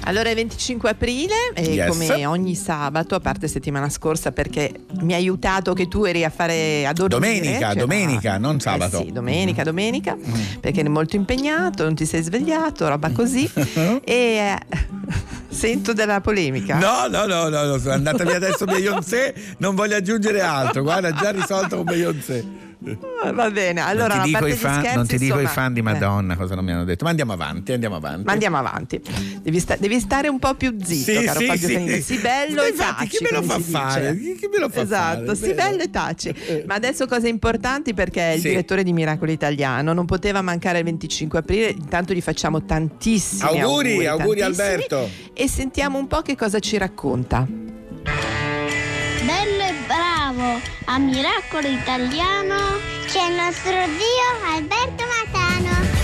Allora 0.00 0.28
è 0.28 0.34
25 0.34 0.90
aprile 0.90 1.34
e 1.54 1.74
yes. 1.74 1.88
come 1.88 2.26
ogni 2.26 2.56
sabato, 2.56 3.14
a 3.14 3.20
parte 3.20 3.46
settimana 3.46 3.88
scorsa 3.90 4.32
perché 4.32 4.72
mi 5.02 5.12
hai 5.12 5.20
aiutato 5.20 5.72
che 5.72 5.86
tu 5.86 6.02
eri 6.02 6.24
a 6.24 6.30
fare 6.30 6.84
a 6.84 6.92
dormire. 6.92 7.38
Domenica, 7.38 7.66
cioè, 7.68 7.76
domenica, 7.76 8.32
ah, 8.32 8.38
non 8.38 8.58
sabato. 8.58 8.98
Eh 8.98 9.04
sì, 9.04 9.12
domenica, 9.12 9.62
mm-hmm. 9.62 9.64
domenica, 9.64 10.16
mm. 10.16 10.58
perché 10.58 10.80
eri 10.80 10.88
molto 10.88 11.14
impegnato, 11.14 11.84
non 11.84 11.94
ti 11.94 12.06
sei 12.06 12.22
svegliato, 12.22 12.88
roba 12.88 13.12
così. 13.12 13.48
e 13.54 14.02
eh, 14.02 14.58
sento 15.48 15.92
della 15.92 16.20
polemica. 16.20 16.76
No, 16.76 17.06
no, 17.06 17.24
no, 17.24 17.48
no, 17.48 17.76
no 17.76 17.92
andata 17.92 18.24
via 18.24 18.34
adesso 18.34 18.64
Beyoncé, 18.64 19.32
non 19.58 19.76
voglio 19.76 19.94
aggiungere 19.94 20.40
altro, 20.40 20.82
guarda, 20.82 21.12
già 21.12 21.30
risolto 21.30 21.76
con 21.76 21.84
Beyoncé. 21.84 22.66
Ah, 23.24 23.32
Va 23.32 23.50
bene, 23.50 23.80
allora 23.80 24.14
non 24.14 24.24
ti 24.24 24.30
dico, 24.32 24.46
i 24.46 24.52
fan, 24.52 24.78
scherzi, 24.78 24.96
non 24.96 25.06
ti 25.08 25.18
dico 25.18 25.40
i 25.40 25.46
fan 25.46 25.72
di 25.72 25.80
eh, 25.80 25.82
Madonna 25.82 26.36
cosa 26.36 26.54
non 26.54 26.64
mi 26.64 26.70
hanno 26.70 26.84
detto. 26.84 27.02
Ma 27.04 27.10
andiamo 27.10 27.32
avanti, 27.32 27.72
andiamo 27.72 27.96
avanti. 27.96 28.24
Ma 28.24 28.32
andiamo 28.32 28.56
avanti. 28.56 29.00
Devi, 29.42 29.58
sta- 29.58 29.76
devi 29.76 29.98
stare 29.98 30.28
un 30.28 30.38
po' 30.38 30.54
più 30.54 30.76
zitto, 30.80 31.18
Sì, 31.18 31.24
caro 31.24 31.40
sì, 31.40 31.46
Fabio 31.46 31.66
sì. 31.68 31.72
Canini. 31.74 32.00
Sì, 32.00 32.18
bello 32.18 32.62
e 32.62 32.68
Infatti, 32.68 33.04
taci. 33.04 33.16
chi 33.16 33.24
me 33.24 33.30
lo 33.32 33.42
fa 33.42 33.58
fare? 33.58 34.16
dice. 34.16 34.34
Chi 34.36 34.46
me 34.46 34.58
lo 34.60 34.68
fa 34.68 34.80
esatto, 34.82 35.34
fare? 35.34 35.36
sì, 35.36 35.54
bello 35.54 35.82
e 35.82 35.90
taci. 35.90 36.34
Ma 36.66 36.74
adesso 36.74 37.06
cose 37.06 37.28
importanti 37.28 37.94
perché 37.94 38.30
è 38.30 38.34
il 38.34 38.40
Sì. 38.40 38.48
direttore 38.50 38.84
di 38.84 38.92
Miracolo 38.92 39.32
Italiano 39.32 39.92
non 39.92 40.06
poteva 40.06 40.40
mancare 40.40 40.78
il 40.78 40.84
25 40.84 41.38
aprile. 41.40 41.70
Intanto 41.70 42.12
gli 42.14 42.20
facciamo 42.22 42.64
tantissimi 42.64 43.60
Auguri, 43.60 44.06
auguri. 44.06 44.06
auguri. 44.06 44.42
Alberto. 44.42 45.08
E 45.34 45.48
sentiamo 45.48 45.98
un 45.98 46.06
po' 46.06 46.22
che 46.22 46.36
cosa 46.36 46.60
ci 46.60 46.78
racconta 46.78 47.46
nuovo 50.38 50.60
a 50.84 50.98
Miracolo 50.98 51.66
Italiano 51.66 52.56
c'è 53.06 53.28
il 53.28 53.34
nostro 53.34 53.72
zio 53.72 54.54
Alberto 54.54 55.04
Matano. 55.04 55.96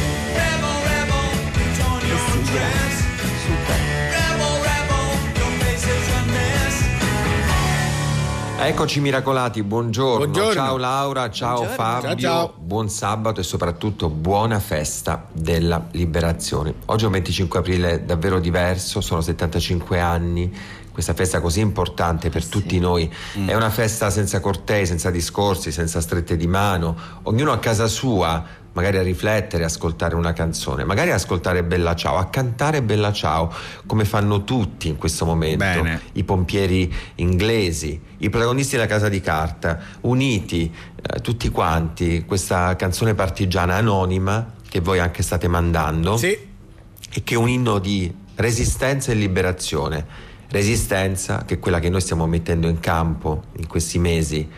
Eccoci 8.56 9.00
miracolati, 9.00 9.62
buongiorno. 9.62 10.26
buongiorno. 10.26 10.52
Ciao 10.54 10.76
Laura, 10.78 11.30
ciao 11.30 11.56
buongiorno. 11.56 11.74
Fabio. 11.74 12.08
Ciao, 12.08 12.18
ciao. 12.18 12.54
Buon 12.56 12.88
sabato 12.88 13.40
e 13.40 13.42
soprattutto 13.42 14.08
buona 14.08 14.58
festa 14.58 15.28
della 15.32 15.86
liberazione. 15.90 16.74
Oggi 16.86 17.02
è 17.04 17.06
un 17.06 17.12
25 17.12 17.58
aprile 17.58 18.04
davvero 18.06 18.40
diverso, 18.40 19.02
sono 19.02 19.20
75 19.20 20.00
anni 20.00 20.50
questa 20.94 21.12
festa 21.12 21.40
così 21.40 21.58
importante 21.58 22.30
per 22.30 22.46
tutti 22.46 22.78
noi. 22.78 23.12
Mm. 23.36 23.48
è 23.48 23.54
una 23.54 23.70
festa 23.70 24.10
senza 24.10 24.38
cortei, 24.38 24.86
senza 24.86 25.10
discorsi, 25.10 25.72
senza 25.72 26.00
strette 26.00 26.36
di 26.36 26.46
mano, 26.46 26.96
ognuno 27.24 27.50
a 27.50 27.58
casa 27.58 27.88
sua, 27.88 28.62
magari 28.74 28.98
a 28.98 29.02
riflettere, 29.02 29.64
ascoltare 29.64 30.14
una 30.14 30.32
canzone, 30.32 30.84
magari 30.84 31.10
a 31.10 31.14
ascoltare 31.14 31.64
Bella 31.64 31.96
Ciao, 31.96 32.16
a 32.16 32.26
cantare 32.26 32.80
Bella 32.82 33.12
Ciao, 33.12 33.52
come 33.86 34.04
fanno 34.04 34.44
tutti 34.44 34.86
in 34.86 34.96
questo 34.96 35.24
momento, 35.24 35.64
i 36.12 36.22
pompieri 36.22 36.92
inglesi, 37.16 38.00
i 38.18 38.30
protagonisti 38.30 38.76
della 38.76 38.86
Casa 38.86 39.08
di 39.08 39.20
Carta, 39.20 39.80
uniti 40.02 40.72
eh, 41.02 41.20
tutti 41.20 41.48
quanti, 41.48 42.24
questa 42.24 42.76
canzone 42.76 43.14
partigiana 43.14 43.74
anonima 43.74 44.52
che 44.68 44.78
voi 44.78 45.00
anche 45.00 45.22
state 45.22 45.48
mandando 45.48 46.16
e 46.20 47.22
che 47.22 47.34
è 47.34 47.36
un 47.36 47.48
inno 47.48 47.80
di 47.80 48.12
resistenza 48.36 49.12
e 49.12 49.14
liberazione. 49.14 50.32
Resistenza 50.50 51.44
che 51.44 51.54
è 51.54 51.58
quella 51.58 51.80
che 51.80 51.88
noi 51.88 52.00
stiamo 52.00 52.26
mettendo 52.26 52.68
in 52.68 52.80
campo 52.80 53.44
in 53.56 53.66
questi 53.66 53.98
mesi 53.98 54.48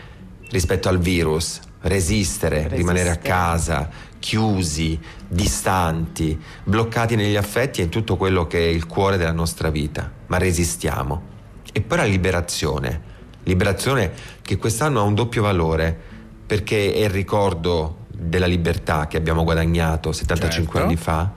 rispetto 0.49 0.89
al 0.89 0.99
virus. 0.99 1.59
Resistere, 1.79 2.67
rimanere 2.69 3.09
a 3.09 3.17
casa, 3.17 3.89
chiusi, 4.19 4.99
distanti, 5.27 6.39
bloccati 6.63 7.15
negli 7.15 7.35
affetti 7.35 7.81
e 7.81 7.85
in 7.85 7.89
tutto 7.89 8.17
quello 8.17 8.47
che 8.47 8.59
è 8.59 8.67
il 8.67 8.87
cuore 8.87 9.17
della 9.17 9.31
nostra 9.31 9.69
vita. 9.69 10.11
Ma 10.27 10.37
resistiamo. 10.37 11.35
E 11.71 11.81
poi 11.81 11.97
la 11.97 12.03
liberazione. 12.03 13.15
Liberazione 13.43 14.11
che 14.41 14.57
quest'anno 14.57 14.99
ha 14.99 15.03
un 15.03 15.13
doppio 15.15 15.41
valore 15.41 15.97
perché 16.45 16.93
è 16.93 17.03
il 17.03 17.09
ricordo 17.09 18.05
della 18.07 18.47
libertà 18.47 19.07
che 19.07 19.17
abbiamo 19.17 19.43
guadagnato 19.43 20.11
75 20.11 20.73
Certo. 20.73 20.87
anni 20.87 20.95
fa 20.97 21.31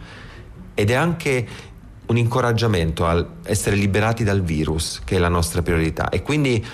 ed 0.75 0.91
è 0.91 0.95
anche 0.95 1.47
un 2.11 2.17
incoraggiamento 2.17 3.07
al 3.07 3.27
essere 3.45 3.77
liberati 3.77 4.25
dal 4.25 4.43
virus, 4.43 5.01
che 5.05 5.17
è 5.17 5.19
la 5.19 5.29
nostra 5.29 5.63
priorità. 5.63 6.09
E 6.09 6.23
quindi 6.23 6.65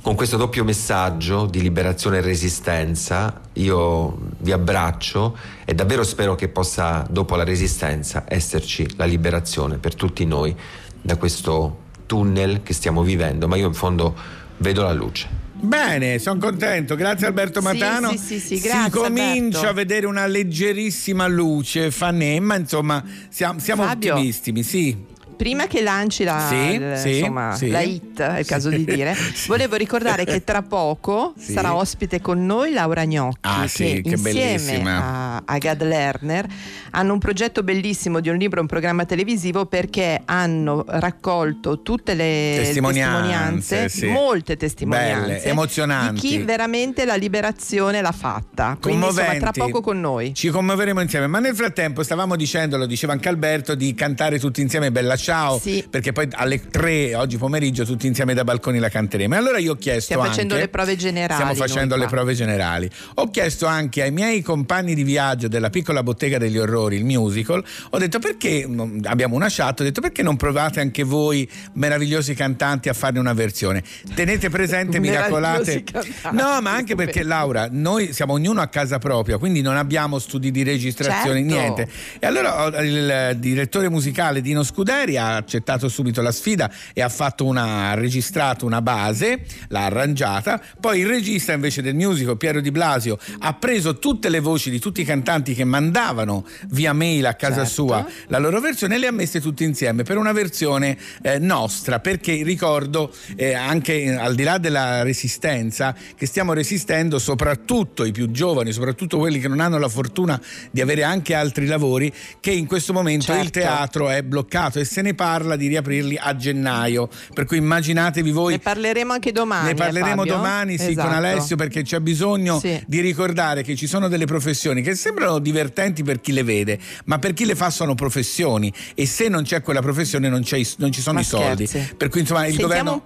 con 0.00 0.14
questo 0.14 0.36
doppio 0.36 0.62
messaggio 0.62 1.46
di 1.46 1.60
liberazione 1.60 2.18
e 2.18 2.20
resistenza 2.20 3.40
io 3.54 4.16
vi 4.38 4.52
abbraccio 4.52 5.36
e 5.64 5.74
davvero 5.74 6.04
spero 6.04 6.36
che 6.36 6.46
possa, 6.46 7.04
dopo 7.10 7.34
la 7.34 7.42
resistenza, 7.42 8.24
esserci 8.28 8.88
la 8.96 9.04
liberazione 9.04 9.78
per 9.78 9.96
tutti 9.96 10.24
noi 10.24 10.56
da 11.02 11.16
questo 11.16 11.84
tunnel 12.06 12.62
che 12.62 12.72
stiamo 12.72 13.02
vivendo, 13.02 13.48
ma 13.48 13.56
io 13.56 13.66
in 13.66 13.74
fondo 13.74 14.14
vedo 14.58 14.82
la 14.82 14.92
luce. 14.92 15.45
Bene, 15.66 16.18
sono 16.18 16.38
contento, 16.38 16.94
grazie 16.94 17.26
Alberto 17.26 17.60
Sì, 17.60 17.66
Matano. 17.66 18.10
sì, 18.12 18.18
sì, 18.18 18.38
sì, 18.40 18.56
si 18.58 18.68
grazie, 18.68 18.90
comincia 19.00 19.58
Alberto. 19.58 19.68
a 19.68 19.72
vedere 19.72 20.06
una 20.06 20.26
leggerissima 20.26 21.26
luce, 21.26 21.90
Fanemma, 21.90 22.56
insomma, 22.56 23.02
siamo, 23.28 23.58
siamo 23.58 23.82
Fabio. 23.84 24.14
ottimistimi, 24.14 24.62
sì. 24.62 25.14
Prima 25.36 25.66
che 25.66 25.82
lanci 25.82 26.24
la, 26.24 26.46
Sì, 26.48 26.80
sì, 27.00 27.18
insomma, 27.18 27.54
sì. 27.54 27.68
la 27.68 27.80
hit, 27.80 28.20
è 28.20 28.38
il 28.38 28.46
caso 28.46 28.70
di 28.70 28.84
dire, 28.86 29.14
volevo 29.46 29.76
ricordare 29.76 30.24
che 30.24 30.42
tra 30.44 30.62
poco 30.62 31.34
sarà 31.38 31.74
ospite 31.74 32.20
con 32.20 32.44
noi 32.46 32.72
Laura 32.72 33.04
Gnocchi, 33.04 33.38
Ah, 33.42 33.66
sì, 33.68 34.00
che 34.02 34.10
insieme 34.14 34.90
a, 34.92 35.42
a 35.44 35.58
Gad 35.58 35.82
Lerner 35.82 36.46
hanno 36.92 37.12
un 37.12 37.18
progetto 37.18 37.62
bellissimo 37.62 38.20
di 38.20 38.28
un 38.30 38.36
libro, 38.36 38.60
un 38.60 38.66
programma 38.66 39.04
televisivo 39.04 39.66
perché 39.66 40.22
hanno 40.24 40.84
raccolto 40.86 41.82
tutte 41.82 42.14
le 42.14 42.54
Testimonianze, 42.56 43.82
testimonianze, 43.82 44.06
molte 44.06 44.56
testimonianze, 44.56 45.26
Belle, 45.26 45.42
emozionanti. 45.44 46.20
di 46.20 46.26
chi 46.28 46.38
veramente 46.38 47.04
la 47.04 47.14
liberazione 47.16 48.00
l'ha 48.00 48.12
fatta. 48.12 48.76
Quindi 48.80 49.06
insomma, 49.06 49.34
tra 49.36 49.52
poco 49.52 49.80
con 49.82 50.00
noi. 50.00 50.34
Ci 50.34 50.48
commuoveremo 50.48 51.00
insieme, 51.00 51.26
ma 51.26 51.38
nel 51.38 51.54
frattempo 51.54 52.02
stavamo 52.02 52.36
dicendo, 52.36 52.76
lo 52.78 52.86
diceva 52.86 53.12
anche 53.12 53.28
Alberto, 53.28 53.74
di 53.74 53.94
cantare 53.94 54.38
tutti 54.38 54.60
insieme 54.62 54.90
Bella 54.90 55.16
Ciao, 55.26 55.60
perché 55.90 56.12
poi 56.12 56.28
alle 56.34 56.68
3 56.70 57.16
oggi 57.16 57.36
pomeriggio 57.36 57.84
tutti 57.84 58.06
insieme 58.06 58.32
da 58.32 58.44
balconi 58.44 58.78
la 58.78 58.88
canteremo. 58.88 59.34
E 59.34 59.36
allora 59.38 59.58
io 59.58 59.72
ho 59.72 59.74
chiesto 59.74 60.02
Stiamo 60.02 60.22
facendo 60.22 60.54
anche- 60.54 60.66
le 60.66 60.70
prove 60.70 60.94
generali. 60.94 61.32
Stiamo 61.42 61.54
facendo 61.56 61.96
le 61.96 62.06
prove 62.06 62.34
generali. 62.34 62.88
Ho 63.14 63.28
chiesto 63.30 63.66
anche 63.66 64.02
ai 64.02 64.12
miei 64.12 64.40
compagni 64.42 64.94
di 64.94 65.02
viaggio 65.02 65.48
della 65.48 65.68
piccola 65.68 66.04
bottega 66.04 66.38
degli 66.38 66.56
orrori, 66.58 66.94
il 66.94 67.04
musical, 67.04 67.64
ho 67.90 67.98
detto 67.98 68.20
perché 68.20 68.68
abbiamo 69.02 69.34
una 69.34 69.48
chat, 69.50 69.80
ho 69.80 69.82
detto 69.82 70.00
perché 70.00 70.22
non 70.22 70.36
provate 70.36 70.78
anche 70.78 71.02
voi 71.02 71.48
meravigliosi 71.72 72.32
cantanti 72.34 72.88
a 72.88 72.92
farne 72.92 73.18
una 73.18 73.32
versione. 73.32 73.82
Tenete 74.14 74.48
presente 74.48 75.00
miracolate. 75.00 75.82
No, 76.30 76.60
ma 76.60 76.70
anche 76.70 76.94
perché 76.94 77.24
Laura, 77.24 77.66
noi 77.68 78.12
siamo 78.12 78.34
ognuno 78.34 78.60
a 78.60 78.68
casa 78.68 78.98
propria, 79.00 79.38
quindi 79.38 79.60
non 79.60 79.76
abbiamo 79.76 80.20
studi 80.20 80.52
di 80.52 80.62
registrazione, 80.62 81.40
Certo. 81.40 81.54
niente. 81.54 81.88
E 82.20 82.26
allora 82.28 82.80
il 82.80 83.36
direttore 83.40 83.88
musicale 83.88 84.40
Dino 84.40 84.62
Scuderi 84.62 85.14
ha 85.16 85.36
accettato 85.36 85.88
subito 85.88 86.22
la 86.22 86.32
sfida 86.32 86.70
e 86.92 87.02
ha 87.02 87.08
fatto 87.08 87.44
una 87.44 87.90
ha 87.90 87.94
registrato 87.94 88.64
una 88.66 88.80
base, 88.82 89.44
l'ha 89.68 89.84
arrangiata, 89.84 90.60
poi 90.80 91.00
il 91.00 91.06
regista 91.06 91.52
invece 91.52 91.82
del 91.82 91.94
musical 91.94 92.36
Piero 92.36 92.60
Di 92.60 92.70
Blasio 92.70 93.18
ha 93.40 93.54
preso 93.54 93.98
tutte 93.98 94.28
le 94.28 94.40
voci 94.40 94.70
di 94.70 94.78
tutti 94.78 95.00
i 95.00 95.04
cantanti 95.04 95.54
che 95.54 95.64
mandavano 95.64 96.46
via 96.68 96.92
mail 96.92 97.26
a 97.26 97.34
casa 97.34 97.64
Certo. 97.64 97.70
sua 97.70 98.06
la 98.28 98.38
loro 98.38 98.60
versione 98.60 98.96
e 98.96 98.98
le 98.98 99.06
ha 99.06 99.12
messe 99.12 99.40
tutte 99.40 99.64
insieme 99.64 100.02
per 100.02 100.16
una 100.16 100.32
versione 100.32 100.96
eh, 101.22 101.38
nostra, 101.38 102.00
perché 102.00 102.42
ricordo 102.42 103.12
eh, 103.36 103.54
anche 103.54 104.14
al 104.16 104.34
di 104.34 104.42
là 104.42 104.58
della 104.58 105.02
resistenza 105.02 105.94
che 106.16 106.26
stiamo 106.26 106.52
resistendo 106.52 107.18
soprattutto 107.18 108.04
i 108.04 108.12
più 108.12 108.30
giovani, 108.30 108.72
soprattutto 108.72 109.18
quelli 109.18 109.40
che 109.40 109.48
non 109.48 109.60
hanno 109.60 109.78
la 109.78 109.88
fortuna 109.88 110.40
di 110.70 110.80
avere 110.80 111.02
anche 111.02 111.34
altri 111.34 111.66
lavori, 111.66 112.12
che 112.40 112.50
in 112.50 112.66
questo 112.66 112.92
momento 112.92 113.32
il 113.32 113.38
Certo. 113.38 113.58
teatro 113.60 114.08
è 114.08 114.22
bloccato 114.22 114.78
e 114.78 114.84
se 114.84 115.02
ne 115.06 115.14
parla 115.14 115.56
di 115.56 115.68
riaprirli 115.68 116.18
a 116.20 116.34
gennaio. 116.36 117.08
Per 117.32 117.44
cui 117.44 117.58
immaginatevi 117.58 118.30
voi 118.30 118.52
Ne 118.54 118.58
parleremo 118.58 119.12
anche 119.12 119.32
domani. 119.32 119.68
ne 119.68 119.74
parleremo 119.74 120.24
eh, 120.24 120.26
domani 120.28 120.78
sì, 120.78 120.90
Esatto. 120.90 121.06
con 121.08 121.16
Alessio 121.16 121.56
perché 121.56 121.82
c'è 121.82 122.00
bisogno 122.00 122.58
Sì. 122.58 122.82
di 122.86 123.00
ricordare 123.00 123.62
che 123.62 123.76
ci 123.76 123.86
sono 123.86 124.08
delle 124.08 124.26
professioni 124.26 124.82
che 124.82 124.94
sembrano 124.94 125.38
divertenti 125.38 126.02
per 126.02 126.20
chi 126.20 126.32
le 126.32 126.42
vede, 126.42 126.78
ma 127.04 127.18
per 127.18 127.32
chi 127.32 127.44
le 127.44 127.54
fa 127.54 127.70
sono 127.70 127.94
professioni 127.94 128.72
e 128.94 129.06
se 129.06 129.28
non 129.28 129.42
c'è 129.44 129.62
quella 129.62 129.80
professione 129.80 130.28
non, 130.28 130.42
non 130.78 130.92
ci 130.92 131.00
sono 131.00 131.14
Ma 131.16 131.20
i 131.20 131.24
soldi. 131.24 131.66
scherzi. 131.66 131.94
Per 131.96 132.08
cui 132.08 132.20
insomma 132.20 132.46
il 132.46 132.54
Sentiamo 132.56 132.68
governo 132.68 132.92
un 132.94 133.02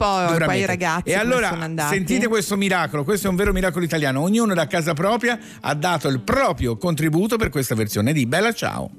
po' 0.46 0.52
i 0.54 0.64
ragazzi 0.66 1.08
E 1.10 1.14
allora 1.14 1.56
sentite 1.88 2.26
questo 2.28 2.56
miracolo, 2.56 3.04
questo 3.04 3.26
è 3.26 3.30
un 3.30 3.36
vero 3.36 3.52
miracolo 3.52 3.84
italiano. 3.84 4.20
Ognuno 4.22 4.54
da 4.54 4.66
casa 4.66 4.94
propria 4.94 5.38
ha 5.60 5.74
dato 5.74 6.08
il 6.08 6.20
proprio 6.20 6.76
contributo 6.76 7.36
per 7.36 7.50
questa 7.50 7.74
versione 7.74 8.12
di 8.12 8.26
Bella 8.26 8.52
Ciao. 8.52 8.90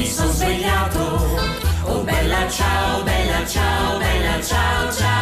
Mi 0.00 0.06
sono 0.06 0.32
svegliato, 0.32 0.98
oh 1.84 2.02
bella 2.04 2.48
ciao, 2.48 3.02
bella 3.02 3.46
ciao, 3.46 3.98
bella 3.98 4.42
ciao, 4.42 4.92
ciao, 4.92 5.19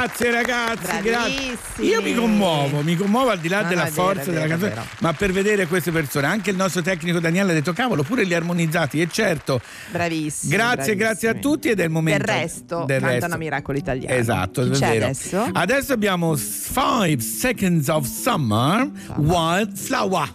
Grazie 0.00 0.30
ragazzi, 0.30 1.02
grazie. 1.02 1.10
Bravissimi. 1.10 1.88
Io 1.88 2.00
mi 2.00 2.14
commuovo, 2.14 2.80
mi 2.82 2.96
commuovo 2.96 3.28
al 3.28 3.38
di 3.38 3.48
là 3.48 3.60
No, 3.60 3.68
della 3.68 3.84
no, 3.84 3.90
vero, 3.90 4.02
forza 4.02 4.30
della 4.30 4.40
vero, 4.40 4.44
è 4.46 4.48
canzone, 4.48 4.70
vero. 4.70 4.86
ma 5.00 5.12
per 5.12 5.30
vedere 5.32 5.66
queste 5.66 5.90
persone, 5.90 6.26
anche 6.26 6.48
il 6.48 6.56
nostro 6.56 6.80
tecnico 6.80 7.20
Daniele 7.20 7.50
ha 7.50 7.54
detto 7.54 7.74
cavolo, 7.74 8.02
pure 8.02 8.24
li 8.24 8.32
armonizzati 8.32 8.98
e 8.98 9.08
certo. 9.10 9.60
Bravissimi. 9.90 10.52
Grazie, 10.54 10.94
grazie 10.96 11.28
a 11.28 11.34
tutti 11.34 11.68
ed 11.68 11.80
è 11.80 11.84
il 11.84 11.90
momento 11.90 12.24
Del 12.24 12.34
resto, 12.34 12.84
del 12.86 13.00
cantano 13.00 13.20
resto. 13.20 13.36
Miracolo 13.36 13.76
Italiano. 13.76 14.14
Esatto, 14.16 14.62
Chi 14.62 14.70
è 14.70 14.88
vero. 14.88 15.04
adesso? 15.04 15.50
Adesso 15.52 15.92
abbiamo 15.92 16.34
Five 16.34 17.20
Seconds 17.20 17.88
of 17.88 18.06
Summer, 18.06 18.88
Wildflower. 19.16 20.34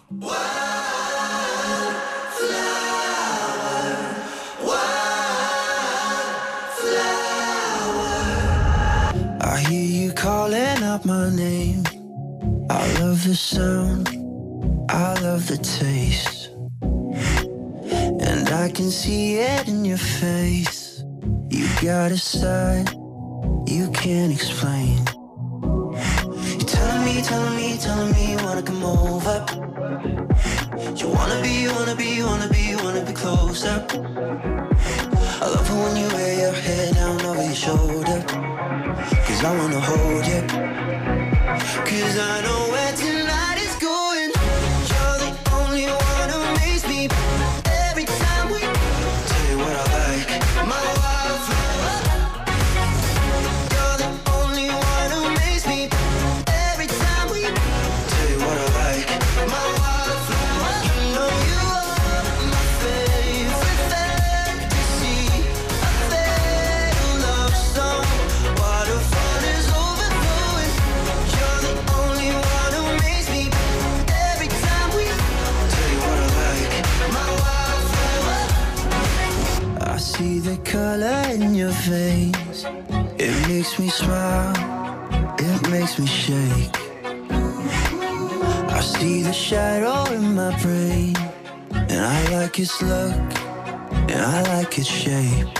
I 9.46 9.60
hear 9.60 9.86
you 9.86 10.12
calling 10.12 10.82
out 10.82 11.06
my 11.06 11.30
name. 11.30 11.84
I 12.68 12.91
love 13.00 13.24
the 13.24 13.36
sound 13.36 14.10
I 14.89 15.14
love 15.22 15.48
the 15.48 15.58
taste. 15.58 16.50
And 16.82 18.50
I 18.50 18.72
can 18.74 18.89
see 18.89 19.36
it 19.36 19.68
in 19.68 19.86
your 19.86 20.00
face. 20.00 21.04
You 21.50 21.68
got 21.80 22.12
a 22.12 22.18
side 22.18 22.89
you 23.68 23.91
can't 23.91 24.34
explain. 24.34 24.98
You're 25.62 26.70
telling 26.78 27.06
me, 27.06 27.22
telling 27.22 27.56
me, 27.56 27.78
telling 27.78 28.12
me 28.14 28.32
you 28.32 28.38
wanna 28.38 28.64
come 28.64 28.84
over. 28.84 29.46
You 30.96 31.08
wanna 31.10 31.41
be, 31.43 31.68
wanna 31.68 31.96
be, 31.96 32.24
wanna 32.24 32.50
be, 32.50 32.76
wanna 32.78 33.06
be 33.06 33.14
closer. 33.14 33.86
I 35.42 35.48
love 35.50 35.70
it 35.70 35.74
when 35.74 35.96
you 35.98 36.08
wear 36.08 36.40
your 36.40 36.54
head 36.54 36.96
down 36.96 37.22
over 37.26 37.44
your 37.44 37.54
shoulder. 37.54 38.24
Cause 39.26 39.44
I 39.44 39.58
wanna 39.58 39.82
hold 39.82 40.26
you. 40.26 40.42
Cause 41.90 42.18
I 42.18 42.42
know 42.42 42.64
color 80.96 81.34
in 81.34 81.54
your 81.54 81.72
face. 81.72 82.66
It 83.20 83.36
makes 83.50 83.78
me 83.80 83.89
smile. 83.89 84.54
It 85.38 85.70
makes 85.70 86.00
me 86.00 86.08
shake. 86.08 86.76
I 88.78 88.80
see 88.80 89.22
the 89.22 89.34
shadow 89.34 90.00
in 90.14 90.36
my 90.36 90.52
brain. 90.62 91.16
And 91.91 92.00
I 92.18 92.20
like 92.38 92.58
its 92.60 92.82
look. 92.82 93.14
And 94.12 94.22
I 94.38 94.41
like 94.54 94.80
its 94.80 94.88
shape. 94.88 95.52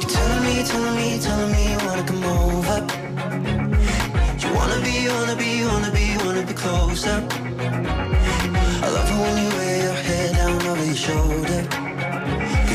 You're 0.00 0.10
telling 0.16 0.44
me, 0.48 0.54
telling 0.70 0.96
me, 1.00 1.08
telling 1.26 1.52
me 1.56 1.62
you 1.72 1.78
wanna 1.86 2.04
come 2.10 2.24
over. 2.40 2.78
You 4.42 4.48
wanna 4.58 4.80
be, 4.86 4.96
wanna 5.14 5.36
be, 5.44 5.50
wanna 5.70 5.92
be, 5.98 6.06
wanna 6.24 6.44
be 6.50 6.54
closer. 6.62 7.18
I 8.84 8.88
love 8.96 9.10
it 9.12 9.18
when 9.22 9.34
you 9.42 9.50
lay 9.60 9.82
your 9.86 9.98
head 10.08 10.36
down 10.36 10.62
over 10.70 10.84
your 10.84 11.02
shoulder. 11.06 11.87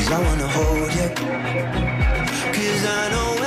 Cause 0.04 0.12
I 0.12 0.22
wanna 0.22 0.48
hold 0.48 0.94
you. 0.96 1.08
Cause 2.52 2.84
I 2.84 3.08
know 3.10 3.43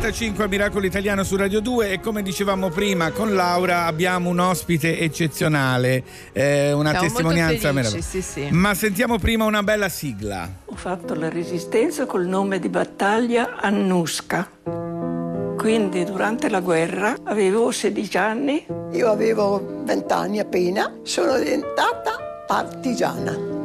9.45 0.00 0.42
a 0.42 0.46
Miracolo 0.46 0.86
Italiano 0.86 1.22
su 1.24 1.36
Radio 1.36 1.60
2 1.60 1.92
e 1.92 2.00
come 2.00 2.22
dicevamo 2.22 2.70
prima 2.70 3.10
con 3.10 3.34
Laura 3.34 3.84
abbiamo 3.84 4.30
un 4.30 4.38
ospite 4.38 4.98
eccezionale, 4.98 6.02
eh, 6.32 6.72
una 6.72 6.92
Siamo 6.92 7.06
testimonianza 7.06 7.70
meravigliosa. 7.70 8.08
sì, 8.08 8.22
sì. 8.22 8.48
Ma 8.50 8.72
sentiamo 8.72 9.18
prima 9.18 9.44
una 9.44 9.62
bella 9.62 9.90
sigla. 9.90 10.48
Ho 10.64 10.74
fatto 10.74 11.12
la 11.14 11.28
resistenza 11.28 12.06
col 12.06 12.24
nome 12.24 12.58
di 12.58 12.70
battaglia 12.70 13.56
Annusca. 13.60 14.48
Quindi 15.58 16.04
durante 16.04 16.48
la 16.48 16.60
guerra 16.60 17.16
avevo 17.24 17.70
16 17.70 18.16
anni. 18.16 18.66
Io 18.92 19.10
avevo 19.10 19.82
20 19.84 20.12
anni 20.14 20.38
appena, 20.38 20.90
sono 21.02 21.36
diventata 21.36 22.44
partigiana. 22.46 23.59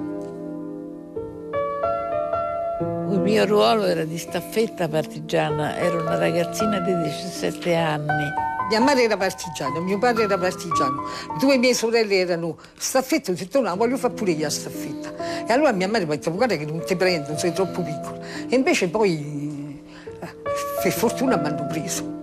Il 3.15 3.21
mio 3.21 3.45
ruolo 3.45 3.85
era 3.85 4.03
di 4.03 4.17
staffetta 4.17 4.89
partigiana, 4.89 5.77
ero 5.77 6.01
una 6.01 6.17
ragazzina 6.17 6.79
di 6.79 6.93
17 6.93 7.73
anni. 7.73 8.25
Mia 8.69 8.81
madre 8.81 9.03
era 9.03 9.15
partigiana, 9.15 9.79
mio 9.79 9.97
padre 9.97 10.23
era 10.23 10.37
partigiano, 10.37 11.01
due 11.39 11.57
mie 11.57 11.73
sorelle 11.73 12.17
erano 12.17 12.57
staffette, 12.77 13.31
ho 13.31 13.33
detto 13.33 13.61
no, 13.61 13.73
voglio 13.77 13.95
fare 13.95 14.13
pure 14.13 14.31
io 14.31 14.41
la 14.41 14.49
staffetta. 14.49 15.45
E 15.47 15.53
allora 15.53 15.71
mia 15.71 15.87
madre 15.87 16.05
mi 16.05 16.11
ha 16.11 16.15
detto 16.17 16.33
guarda 16.33 16.57
che 16.57 16.65
non 16.65 16.83
ti 16.83 16.97
prendo, 16.97 17.37
sei 17.37 17.53
troppo 17.53 17.81
piccolo. 17.81 18.21
E 18.49 18.53
invece 18.53 18.89
poi, 18.89 19.81
eh, 20.19 20.35
per 20.83 20.91
fortuna 20.91 21.37
mi 21.37 21.47
hanno 21.47 21.67
preso. 21.67 22.14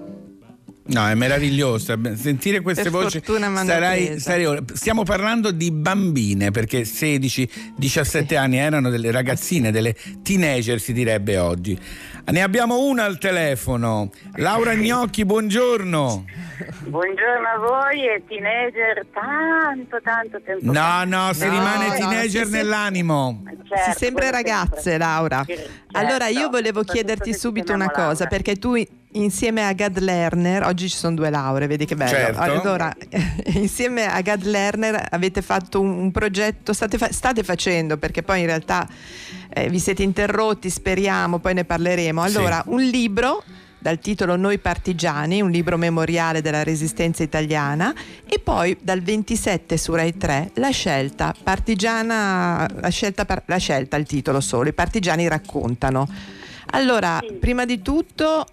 No, 0.85 1.07
è 1.07 1.15
meraviglioso. 1.15 1.97
Sentire 2.15 2.61
queste 2.61 2.83
Per 2.85 2.91
voci. 2.91 3.23
sarai- 3.25 4.19
sarai- 4.19 4.65
stiamo 4.73 5.05
parlando 5.05 5.53
di 5.53 5.71
bambine 5.71 6.51
perché 6.51 6.85
16-17 6.85 8.37
anni 8.37 8.59
erano 8.59 8.91
delle 8.91 9.13
ragazzine, 9.13 9.71
delle 9.71 9.95
teenager, 10.23 10.81
si 10.81 10.93
direbbe 10.93 11.39
oggi. 11.39 11.79
Ne 12.25 12.43
abbiamo 12.43 12.81
una 12.85 13.05
al 13.05 13.19
telefono. 13.19 14.11
Laura 14.37 14.75
Gnocchi, 14.75 15.25
buongiorno. 15.25 16.25
Buongiorno 16.87 17.49
a 17.49 17.59
voi 17.59 18.07
e 18.07 18.23
teenager 18.27 19.07
tanto 19.13 20.01
tanto 20.03 20.41
tempo 20.45 20.65
No, 20.67 20.73
fa. 20.73 21.05
no, 21.05 21.33
si 21.33 21.45
rimane 21.49 21.91
teenager 21.97 22.47
nell'animo. 22.49 23.43
Certo, 23.69 23.91
si 23.93 23.99
sempre 24.05 24.29
quello 24.31 24.37
ragazze, 24.37 24.99
Laura. 24.99 25.45
Allora 25.93 26.27
io 26.29 26.49
volevo 26.49 26.83
chiederti 26.83 27.33
subito 27.35 27.73
una 27.73 27.91
cosa, 27.91 28.27
perché 28.27 28.57
tu 28.57 28.75
insieme 29.13 29.67
a 29.67 29.73
Gad 29.73 29.99
Lerner, 29.99 30.65
oggi 30.65 30.89
ci 30.89 30.97
sono 30.97 31.15
due 31.15 31.31
lauree, 31.31 31.67
vedi 31.67 31.85
che 31.85 31.97
bello. 31.97 32.11
Certo. 32.11 32.41
Allora, 32.41 32.93
insieme 33.55 34.07
a 34.07 34.21
Gad 34.21 34.45
Lerner 34.45 35.09
avete 35.11 35.43
fatto 35.43 35.81
un, 35.81 35.91
un 35.91 36.11
progetto, 36.11 36.73
state, 36.73 36.99
fa- 36.99 37.13
state 37.13 37.43
facendo, 37.43 37.97
perché 37.97 38.23
poi 38.23 38.41
in 38.41 38.47
realtà 38.47 38.89
eh, 39.51 39.69
vi 39.69 39.79
siete 39.79 40.03
interrotti, 40.03 40.71
speriamo, 40.71 41.39
poi 41.39 41.55
ne 41.55 41.65
parleremo. 41.65 42.27
Sì. 42.27 42.37
Allora, 42.37 42.63
un 42.67 42.83
libro 42.83 43.43
dal 43.83 43.99
titolo 43.99 44.37
Noi 44.37 44.59
partigiani, 44.59 45.43
un 45.43 45.51
libro 45.51 45.77
memoriale 45.77 46.41
della 46.41 46.63
resistenza 46.63 47.25
italiana 47.25 47.93
e 48.25 48.39
poi 48.39 48.79
dal 48.81 49.03
27 49.03 49.77
su 49.77 49.93
Rai 49.93 50.17
3 50.17 50.53
La 50.55 50.71
scelta 50.71 51.35
partigiana, 51.43 52.69
la 52.81 52.89
scelta, 52.89 53.27
la 53.47 53.57
scelta 53.57 53.97
il 53.97 54.07
titolo 54.07 54.41
solo, 54.41 54.69
i 54.69 54.73
partigiani 54.73 55.27
raccontano. 55.27 56.09
Allora, 56.75 57.21
prima 57.39 57.65
di 57.65 57.83
tutto 57.83 58.47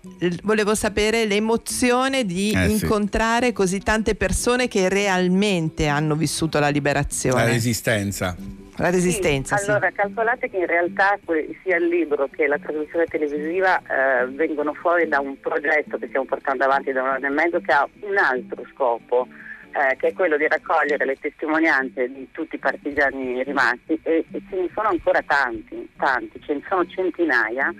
volevo 0.43 0.75
sapere 0.75 1.25
l'emozione 1.25 2.25
di 2.25 2.51
Eh, 2.51 2.67
sì. 2.67 2.83
incontrare 2.83 3.53
così 3.53 3.79
tante 3.79 4.15
persone 4.15 4.67
che 4.67 4.89
realmente 4.89 5.87
hanno 5.87 6.15
vissuto 6.15 6.59
la 6.59 6.67
liberazione. 6.69 7.43
La 7.45 7.49
resistenza. 7.49 8.35
La 8.75 8.89
resistenza, 8.89 9.57
sì. 9.57 9.69
Allora, 9.69 9.91
calcolate 9.91 10.49
che 10.49 10.57
in 10.57 10.65
realtà 10.65 11.17
sia 11.63 11.77
il 11.77 11.87
libro 11.87 12.29
che 12.29 12.47
la 12.47 12.57
trasmissione 12.57 13.05
televisiva 13.05 13.77
eh, 13.79 14.25
vengono 14.27 14.73
fuori 14.73 15.07
da 15.07 15.19
un 15.19 15.37
progetto 15.39 15.97
che 15.97 16.07
stiamo 16.07 16.25
portando 16.25 16.63
avanti 16.63 16.91
da 16.93 17.01
un 17.03 17.09
anno 17.09 17.25
e 17.25 17.29
mezzo 17.29 17.59
che 17.59 17.71
ha 17.73 17.87
un 18.01 18.17
altro 18.17 18.63
scopo, 18.73 19.27
eh, 19.71 19.95
che 19.97 20.07
è 20.07 20.13
quello 20.13 20.37
di 20.37 20.47
raccogliere 20.47 21.03
le 21.05 21.15
testimonianze 21.19 22.07
di 22.07 22.29
tutti 22.31 22.55
i 22.55 22.59
partigiani 22.59 23.43
rimasti 23.43 23.99
e, 24.01 24.25
e 24.31 24.41
ce 24.49 24.55
ne 24.55 24.69
sono 24.73 24.87
ancora 24.87 25.21
tanti, 25.27 25.89
tanti, 25.97 26.39
ce 26.45 26.53
ne 26.53 26.61
sono 26.69 26.85
centinaia 26.87 27.73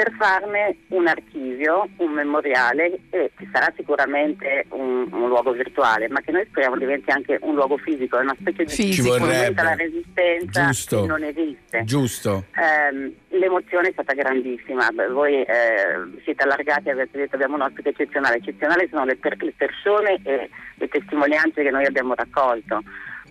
per 0.00 0.12
farne 0.16 0.76
un 0.88 1.06
archivio, 1.06 1.86
un 1.98 2.12
memoriale 2.12 3.00
e 3.10 3.32
ci 3.36 3.46
sarà 3.52 3.70
sicuramente 3.76 4.64
un, 4.70 5.06
un 5.12 5.28
luogo 5.28 5.52
virtuale, 5.52 6.08
ma 6.08 6.22
che 6.22 6.32
noi 6.32 6.46
speriamo 6.48 6.78
diventi 6.78 7.10
anche 7.10 7.38
un 7.42 7.54
luogo 7.54 7.76
fisico, 7.76 8.16
è 8.16 8.22
una 8.22 8.34
specie 8.40 8.64
di 8.64 8.70
Ci 8.70 9.02
monumento 9.02 9.60
alla 9.60 9.74
resistenza 9.74 10.64
Giusto. 10.64 11.02
che 11.02 11.06
non 11.06 11.22
esiste. 11.22 11.84
Giusto. 11.84 12.44
Ehm, 12.56 13.12
l'emozione 13.28 13.88
è 13.88 13.92
stata 13.92 14.14
grandissima, 14.14 14.88
Beh, 14.90 15.08
voi 15.08 15.42
eh, 15.42 16.00
siete 16.24 16.44
allargati, 16.44 16.88
avete 16.88 17.18
detto 17.18 17.34
abbiamo 17.34 17.56
un 17.56 17.62
ospite 17.62 17.90
eccezionale, 17.90 18.36
eccezionali 18.36 18.88
sono 18.90 19.04
le, 19.04 19.16
per- 19.16 19.42
le 19.42 19.52
persone 19.54 20.18
e 20.22 20.48
le 20.76 20.88
testimonianze 20.88 21.62
che 21.62 21.70
noi 21.70 21.84
abbiamo 21.84 22.14
raccolto. 22.14 22.82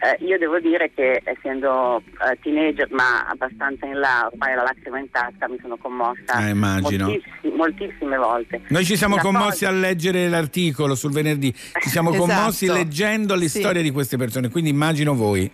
Eh, 0.01 0.23
io 0.25 0.37
devo 0.37 0.59
dire 0.59 0.91
che 0.95 1.21
essendo 1.25 1.97
eh, 2.25 2.37
teenager 2.41 2.87
ma 2.91 3.25
abbastanza 3.27 3.85
in 3.85 3.99
là, 3.99 4.29
ormai 4.31 4.55
la 4.55 4.63
lacrima 4.63 4.99
in 4.99 5.09
tasca, 5.11 5.49
mi 5.49 5.57
sono 5.61 5.75
commossa 5.77 6.47
Eh, 6.47 6.51
immagino. 6.51 7.07
moltissi- 7.07 7.55
moltissime 7.55 8.15
volte. 8.17 8.61
Noi 8.69 8.85
ci 8.85 8.95
siamo 8.95 9.17
La 9.17 9.21
commossi 9.21 9.65
cosa- 9.65 9.69
a 9.69 9.71
leggere 9.71 10.29
l'articolo 10.29 10.95
sul 10.95 11.11
venerdì, 11.11 11.53
ci 11.53 11.89
siamo 11.89 12.11
Esatto. 12.13 12.25
commossi 12.27 12.67
leggendo 12.67 13.35
le 13.35 13.49
Sì. 13.49 13.59
storie 13.59 13.81
di 13.81 13.91
queste 13.91 14.15
persone, 14.15 14.49
quindi 14.49 14.69
immagino 14.69 15.13
voi. 15.15 15.51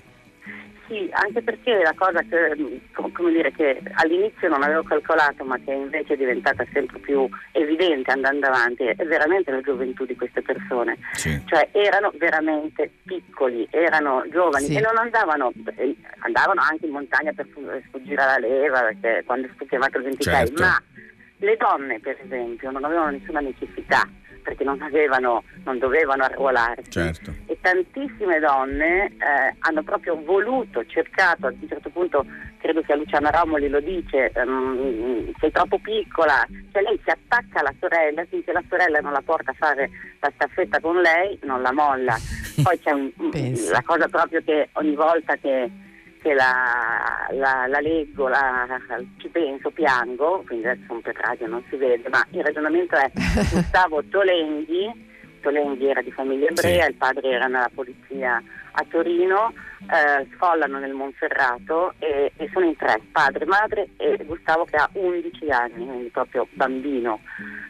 Sì, 0.96 1.10
anche 1.12 1.42
perché 1.42 1.82
la 1.84 1.94
cosa 1.94 2.22
che, 2.22 2.56
dire, 2.56 3.52
che 3.52 3.82
all'inizio 3.96 4.48
non 4.48 4.64
avevo 4.64 4.84
calcolato 4.84 5.44
ma 5.44 5.58
che 5.60 5.74
invece 5.74 6.14
è 6.14 6.18
diventata 6.18 6.66
sempre 6.72 7.00
più 7.00 7.28
evidente 7.52 8.12
andando 8.12 8.48
avanti 8.48 8.84
è 8.86 8.96
veramente 9.06 9.52
la 9.52 9.60
gioventù 9.60 10.06
di 10.06 10.16
queste 10.16 10.42
persone. 10.42 10.98
Cioè 11.46 11.68
erano 11.74 12.14
veramente 12.18 12.90
piccoli, 13.04 13.68
erano 13.72 14.24
giovani 14.32 14.68
Sì. 14.68 14.78
e 14.78 14.80
non 14.80 14.98
andavano, 14.98 15.52
eh, 15.76 15.96
andavano 16.20 16.62
anche 16.62 16.86
in 16.86 16.92
montagna 16.94 17.34
per 17.34 17.46
fu- 17.52 17.62
sfuggire 17.88 18.22
alla 18.22 18.38
leva 18.38 18.80
perché 18.82 19.24
quando 19.26 19.50
fu 19.58 19.66
chiamato 19.66 19.98
il 19.98 20.04
26, 20.06 20.34
Certo. 20.48 20.64
ma 20.64 20.82
le 21.38 21.58
donne 21.58 22.00
per 22.00 22.18
esempio 22.24 22.72
non 22.72 22.84
avevano 22.86 23.12
nessuna 23.12 23.40
necessità 23.40 24.08
perché 24.44 24.64
non 24.64 24.80
avevano, 24.82 25.44
non 25.64 25.80
dovevano 25.80 26.24
arruolarsi 26.24 26.92
Certo. 26.92 27.34
e 27.48 27.58
tantissime 27.60 28.38
donne 28.40 29.06
eh, 29.06 29.56
hanno 29.60 29.82
proprio 29.82 30.22
voluto, 30.24 30.86
cercato, 30.86 31.48
a 31.48 31.50
un 31.60 31.68
certo 31.68 31.90
punto 31.90 32.24
credo 32.60 32.84
sia 32.86 32.96
Luciana 32.96 33.32
Romoli 33.32 33.68
lo 33.70 33.80
dice, 33.80 34.30
ehm, 34.36 35.32
sei 35.40 35.52
troppo 35.52 35.80
piccola, 35.80 36.46
cioè 36.72 36.84
lei 36.84 37.00
si 37.04 37.10
attacca 37.10 37.60
alla 37.62 37.74
sorella, 37.80 38.24
finché 38.26 38.52
la 38.52 38.64
sorella 38.70 39.00
non 39.00 39.14
la 39.14 39.22
porta 39.26 39.50
a 39.50 39.56
fare 39.56 39.90
la 40.20 40.32
staffetta 40.36 40.80
con 40.80 41.02
lei, 41.02 41.40
non 41.44 41.62
la 41.64 41.72
molla. 41.72 42.16
Poi 42.62 42.80
c'è 42.80 42.92
un- 42.92 43.12
la 43.72 43.82
cosa 43.84 44.08
proprio 44.08 44.42
che 44.44 44.70
ogni 44.74 44.94
volta 44.96 45.36
che, 45.38 45.70
che 46.26 46.34
la, 46.34 47.28
la- 47.34 47.68
la 47.68 47.80
leggo, 47.80 48.28
la- 48.28 48.66
ci 49.20 49.28
penso, 49.30 49.70
piango, 49.70 50.42
quindi 50.48 50.66
adesso 50.68 50.92
un 50.92 51.02
per 51.02 51.16
radio 51.18 51.46
non 51.46 51.64
si 51.70 51.76
vede, 51.76 52.10
ma 52.10 52.26
il 52.32 52.44
ragionamento 52.44 52.96
è 52.96 53.12
Gustavo 53.14 54.04
Tolenghi, 54.06 54.90
Tolenghi 55.42 55.88
era 55.88 56.02
di 56.02 56.12
famiglia 56.12 56.48
ebrea, 56.50 56.88
il 56.88 56.96
padre 56.96 57.30
era 57.30 57.46
nella 57.46 57.70
polizia 57.72 58.42
a 58.78 58.86
Torino, 58.90 59.54
eh, 59.88 60.26
sfollano 60.34 60.80
nel 60.80 60.94
Monferrato 60.94 61.94
e, 62.00 62.32
e 62.36 62.50
sono 62.52 62.66
in 62.66 62.76
tre, 62.76 63.00
padre, 63.12 63.46
madre 63.46 63.90
e 63.98 64.18
Gustavo 64.26 64.66
che 64.66 64.76
ha 64.78 64.90
11 64.94 65.50
anni, 65.50 65.86
quindi 65.86 66.10
proprio 66.10 66.48
bambino. 66.52 67.20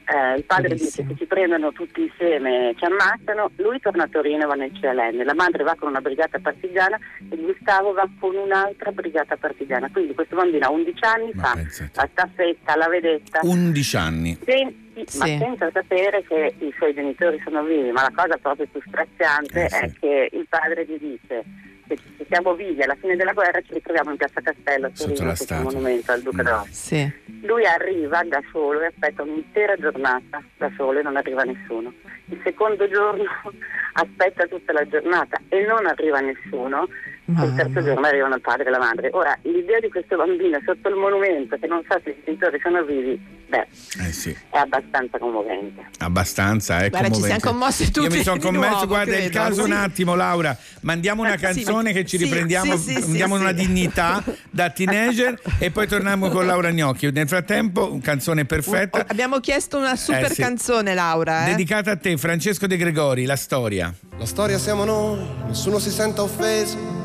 Eh, 0.07 0.37
il 0.37 0.43
padre 0.45 0.75
dice 0.75 1.05
che 1.05 1.15
ci 1.17 1.25
prendono 1.25 1.71
tutti 1.71 2.01
insieme, 2.03 2.73
ci 2.77 2.85
ammazzano, 2.85 3.49
lui 3.57 3.79
torna 3.79 4.03
a 4.03 4.07
Torino 4.07 4.43
e 4.43 4.45
va 4.45 4.53
nel 4.53 4.71
CLN, 4.79 5.23
la 5.25 5.33
madre 5.33 5.63
va 5.63 5.75
con 5.75 5.89
una 5.89 6.01
brigata 6.01 6.37
partigiana 6.39 6.97
e 7.29 7.35
Gustavo 7.35 7.91
va 7.93 8.07
con 8.19 8.35
un'altra 8.35 8.91
brigata 8.91 9.35
partigiana, 9.35 9.89
quindi 9.91 10.13
questo 10.13 10.35
bambino 10.35 10.67
ha 10.67 10.71
11 10.71 11.03
anni, 11.05 11.31
fa 11.33 11.53
la 11.55 12.07
staffetta, 12.11 12.75
la 12.75 12.87
vedetta. 12.87 13.39
11 13.43 13.97
anni. 13.97 14.37
Ma 14.95 15.03
Sì. 15.25 15.37
senza 15.37 15.69
sapere 15.73 16.23
che 16.23 16.53
i 16.59 16.73
suoi 16.77 16.93
genitori 16.93 17.37
sono 17.43 17.61
vivi, 17.63 17.91
ma 17.91 18.03
la 18.03 18.13
cosa 18.15 18.37
proprio 18.37 18.65
più 18.71 18.81
straziante 18.87 19.65
Eh, 19.65 19.69
sì. 19.69 19.75
è 19.83 19.91
che 19.99 20.29
il 20.31 20.45
padre 20.47 20.85
gli 20.95 20.99
dice 20.99 21.43
che 21.87 21.97
se 22.17 22.25
siamo 22.27 22.55
vivi 22.55 22.81
alla 22.81 22.95
fine 22.95 23.15
della 23.15 23.33
guerra 23.33 23.61
ci 23.61 23.73
ritroviamo 23.73 24.11
in 24.11 24.17
piazza 24.17 24.41
Castello 24.41 24.87
a 24.87 24.89
Sotto 24.93 25.13
Torino, 25.13 25.29
un 25.29 25.35
statua. 25.35 25.63
monumento 25.63 26.11
al 26.11 26.21
Duca 26.21 26.43
d'Aosta. 26.43 26.71
Sì. 26.71 27.13
Lui 27.41 27.65
arriva 27.65 28.23
da 28.23 28.41
solo 28.51 28.81
e 28.81 28.87
aspetta 28.87 29.21
un'intera 29.21 29.75
giornata 29.75 30.43
da 30.57 30.71
solo 30.75 30.99
e 30.99 31.03
non 31.03 31.15
arriva 31.15 31.43
nessuno. 31.43 31.93
Il 32.29 32.41
secondo 32.43 32.89
giorno 32.89 33.23
aspetta 33.93 34.47
tutta 34.47 34.73
la 34.73 34.87
giornata 34.87 35.39
e 35.49 35.63
non 35.65 35.85
arriva 35.85 36.19
nessuno. 36.19 36.87
Il 37.27 37.53
terzo 37.55 37.83
giorno 37.83 38.05
arrivano 38.05 38.35
il 38.35 38.41
padre 38.41 38.65
e 38.67 38.69
la 38.69 38.77
madre. 38.77 39.09
Ora, 39.13 39.35
l'idea 39.41 39.79
di 39.79 39.89
questo 39.89 40.15
bambino 40.15 40.59
sotto 40.63 40.89
il 40.89 40.95
monumento 40.95 41.57
che 41.57 41.65
non 41.65 41.81
sa 41.87 41.99
se 42.03 42.11
i 42.11 42.15
genitori 42.23 42.59
sono 42.61 42.83
vivi, 42.83 43.19
beh, 43.47 43.67
Eh 44.07 44.11
sì, 44.11 44.29
è 44.51 44.57
abbastanza 44.57 45.17
commovente. 45.17 45.87
abbastanza. 45.97 46.77
È 46.83 46.89
Guarda, 46.89 47.07
ci 47.07 47.13
commovente. 47.13 47.39
siamo 47.41 47.57
commossi 47.57 47.83
Io 47.83 47.89
tutti 47.91 48.17
mi 48.17 48.23
sono 48.23 48.39
commesso, 48.39 48.69
nuovo, 48.71 48.87
guarda 48.87 49.15
il 49.15 49.29
credo. 49.29 49.39
caso 49.39 49.61
un 49.63 49.71
Sì. 49.71 49.73
attimo 49.73 50.13
Laura, 50.15 50.55
mandiamo 50.81 51.23
una 51.23 51.31
sì, 51.31 51.37
canzone 51.37 51.83
ma- 51.91 51.97
che 51.97 52.05
ci 52.05 52.17
sì, 52.19 52.23
riprendiamo, 52.25 52.77
sì, 52.77 52.93
sì, 52.93 53.01
sì, 53.01 53.03
andiamo 53.09 53.35
in 53.37 53.41
una 53.41 53.57
sì. 53.57 53.65
dignità 53.65 54.23
da 54.51 54.69
teenager 54.69 55.41
e 55.57 55.71
poi 55.71 55.87
torniamo 55.87 56.29
con 56.29 56.45
Laura 56.45 56.69
Gnocchi. 56.71 57.09
Nel 57.11 57.27
frattempo, 57.27 57.97
canzone 58.03 58.45
perfetta. 58.45 59.03
Abbiamo 59.07 59.39
chiesto 59.39 59.77
una 59.79 59.95
super 59.95 60.25
Eh, 60.25 60.33
sì. 60.35 60.41
canzone, 60.43 60.93
Laura. 60.93 61.45
eh. 61.47 61.49
Dedicata 61.49 61.89
a 61.89 61.95
te, 61.97 62.15
Francesco 62.17 62.67
De 62.67 62.77
Gregori, 62.77 63.25
la 63.25 63.35
storia. 63.35 63.91
La 64.19 64.25
storia 64.27 64.59
siamo 64.59 64.85
noi, 64.85 65.25
nessuno 65.47 65.79
si 65.79 65.89
senta 65.89 66.21
offeso. 66.21 67.04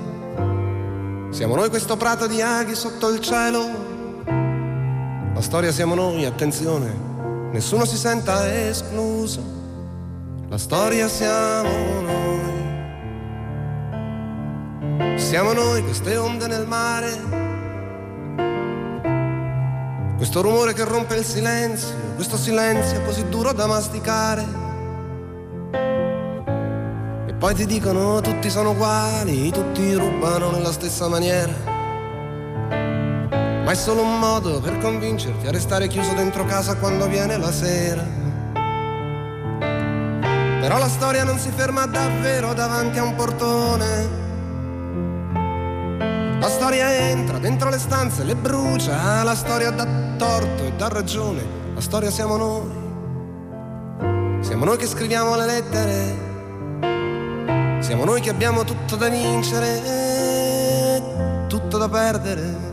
Siamo 1.31 1.55
noi 1.55 1.69
questo 1.69 1.97
prato 1.97 2.27
di 2.27 2.43
aghi 2.43 2.75
sotto 2.75 3.09
il 3.09 3.21
cielo. 3.21 3.89
La 5.33 5.41
storia 5.41 5.71
siamo 5.71 5.95
noi, 5.95 6.25
attenzione, 6.25 6.93
nessuno 7.53 7.85
si 7.85 7.97
senta 7.97 8.53
escluso. 8.69 9.41
La 10.49 10.59
storia 10.59 11.07
siamo 11.09 12.01
noi. 12.01 12.19
Siamo 15.19 15.53
noi 15.53 15.85
queste 15.85 16.17
onde 16.17 16.49
nel 16.49 16.67
mare. 16.67 17.39
Questo 20.17 20.43
rumore 20.43 20.73
che 20.75 20.85
rompe 20.85 21.15
il 21.15 21.25
silenzio, 21.25 21.95
questo 22.17 22.37
silenzio 22.37 23.03
così 23.03 23.29
duro 23.29 23.53
da 23.53 23.67
masticare. 23.69 24.70
Poi 27.41 27.55
ti 27.55 27.65
dicono 27.65 28.21
tutti 28.21 28.51
sono 28.51 28.73
uguali, 28.73 29.51
tutti 29.51 29.95
rubano 29.95 30.51
nella 30.51 30.73
stessa 30.73 31.09
maniera. 31.09 31.51
Ma 33.65 33.71
è 33.71 33.75
solo 33.75 34.03
un 34.03 34.19
modo 34.19 34.61
per 34.61 34.77
convincerti 34.77 35.47
a 35.47 35.51
restare 35.51 35.89
chiuso 35.89 36.13
dentro 36.13 36.45
casa 36.45 36.77
quando 36.77 37.09
viene 37.09 37.39
la 37.39 37.51
sera. 37.51 38.03
Però 40.61 40.77
la 40.77 40.89
storia 40.89 41.25
non 41.25 41.39
si 41.39 41.51
ferma 41.51 41.87
davvero 41.87 42.53
davanti 42.53 42.99
a 42.99 43.05
un 43.05 43.15
portone. 43.15 44.19
La 46.41 46.49
storia 46.49 47.09
entra 47.09 47.39
dentro 47.39 47.71
le 47.71 47.79
stanze, 47.79 48.23
le 48.23 48.37
brucia, 48.37 49.23
la 49.23 49.35
storia 49.35 49.71
dà 49.71 49.87
torto 50.19 50.63
e 50.65 50.75
dà 50.77 50.89
ragione. 50.89 51.43
La 51.75 51.81
storia 51.81 52.11
siamo 52.11 52.37
noi. 52.37 52.79
Siamo 54.43 54.67
noi 54.67 54.77
che 54.77 54.87
scriviamo 54.87 55.35
le 55.37 55.47
lettere. 55.47 56.30
Siamo 57.91 58.05
noi 58.05 58.21
che 58.21 58.31
abbiamo 58.31 58.63
tutto 58.63 58.95
da 58.95 59.09
vincere 59.09 59.83
e 59.85 61.03
tutto 61.49 61.77
da 61.77 61.89
perdere. 61.89 62.69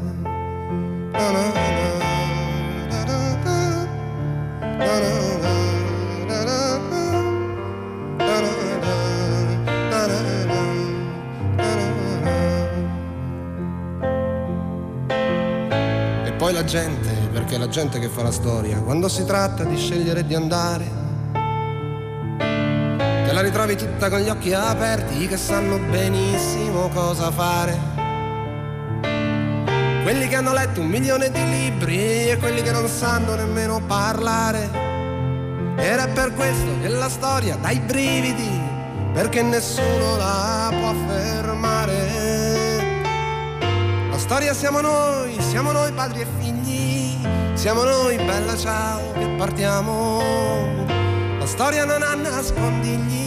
E 16.26 16.32
poi 16.34 16.54
la 16.54 16.64
gente, 16.64 17.10
perché 17.32 17.56
è 17.56 17.58
la 17.58 17.68
gente 17.70 17.98
che 17.98 18.08
fa 18.08 18.22
la 18.22 18.32
storia, 18.32 18.78
quando 18.82 19.10
si 19.10 19.26
tratta 19.26 19.64
di 19.64 19.78
scegliere 19.78 20.24
di 20.28 20.36
andare 20.36 21.07
la 23.38 23.44
ritrovi 23.44 23.76
tutta 23.76 24.10
con 24.10 24.22
gli 24.22 24.30
occhi 24.30 24.52
aperti 24.52 25.28
che 25.28 25.38
sanno 25.38 25.78
benissimo 25.78 26.90
cosa 26.90 27.30
fare. 27.30 27.78
Quelli 30.02 30.28
che 30.28 30.36
hanno 30.36 30.54
letto 30.54 30.82
un 30.82 30.88
milione 30.88 31.30
di 31.30 31.48
libri 31.48 32.32
e 32.32 32.38
quelli 32.40 32.64
che 32.64 32.72
non 32.72 32.88
sanno 32.88 33.36
nemmeno 33.36 33.80
parlare. 33.86 34.68
Ed 35.78 36.00
è 36.00 36.08
per 36.14 36.34
questo 36.34 36.80
che 36.82 36.88
la 36.88 37.10
storia 37.10 37.58
dà 37.58 37.70
i 37.70 37.80
brividi, 37.80 38.60
perché 39.14 39.44
nessuno 39.44 40.18
la 40.18 40.70
può 40.72 40.96
fermare. 41.08 41.96
La 44.10 44.18
storia 44.18 44.56
siamo 44.56 44.82
noi, 44.82 45.40
siamo 45.42 45.72
noi 45.72 45.92
padri 45.92 46.22
e 46.22 46.28
figli, 46.40 47.20
siamo 47.54 47.84
noi 47.84 48.16
bella 48.16 48.58
ciao 48.58 49.12
che 49.12 49.28
partiamo. 49.38 50.56
La 51.38 51.46
storia 51.46 51.86
non 51.86 52.02
ha 52.02 52.14
nascondigli, 52.14 53.27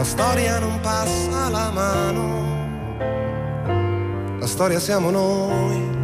la 0.00 0.06
storia 0.06 0.58
non 0.58 0.80
passa 0.80 1.50
la 1.50 1.70
mano. 1.70 2.24
La 4.38 4.46
storia 4.46 4.80
siamo 4.80 5.10
noi. 5.10 5.98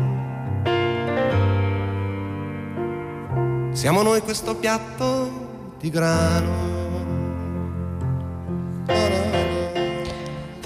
Siamo 3.73 4.03
noi 4.03 4.21
questo 4.21 4.55
piatto 4.57 5.77
di 5.79 5.89
grano. 5.89 6.86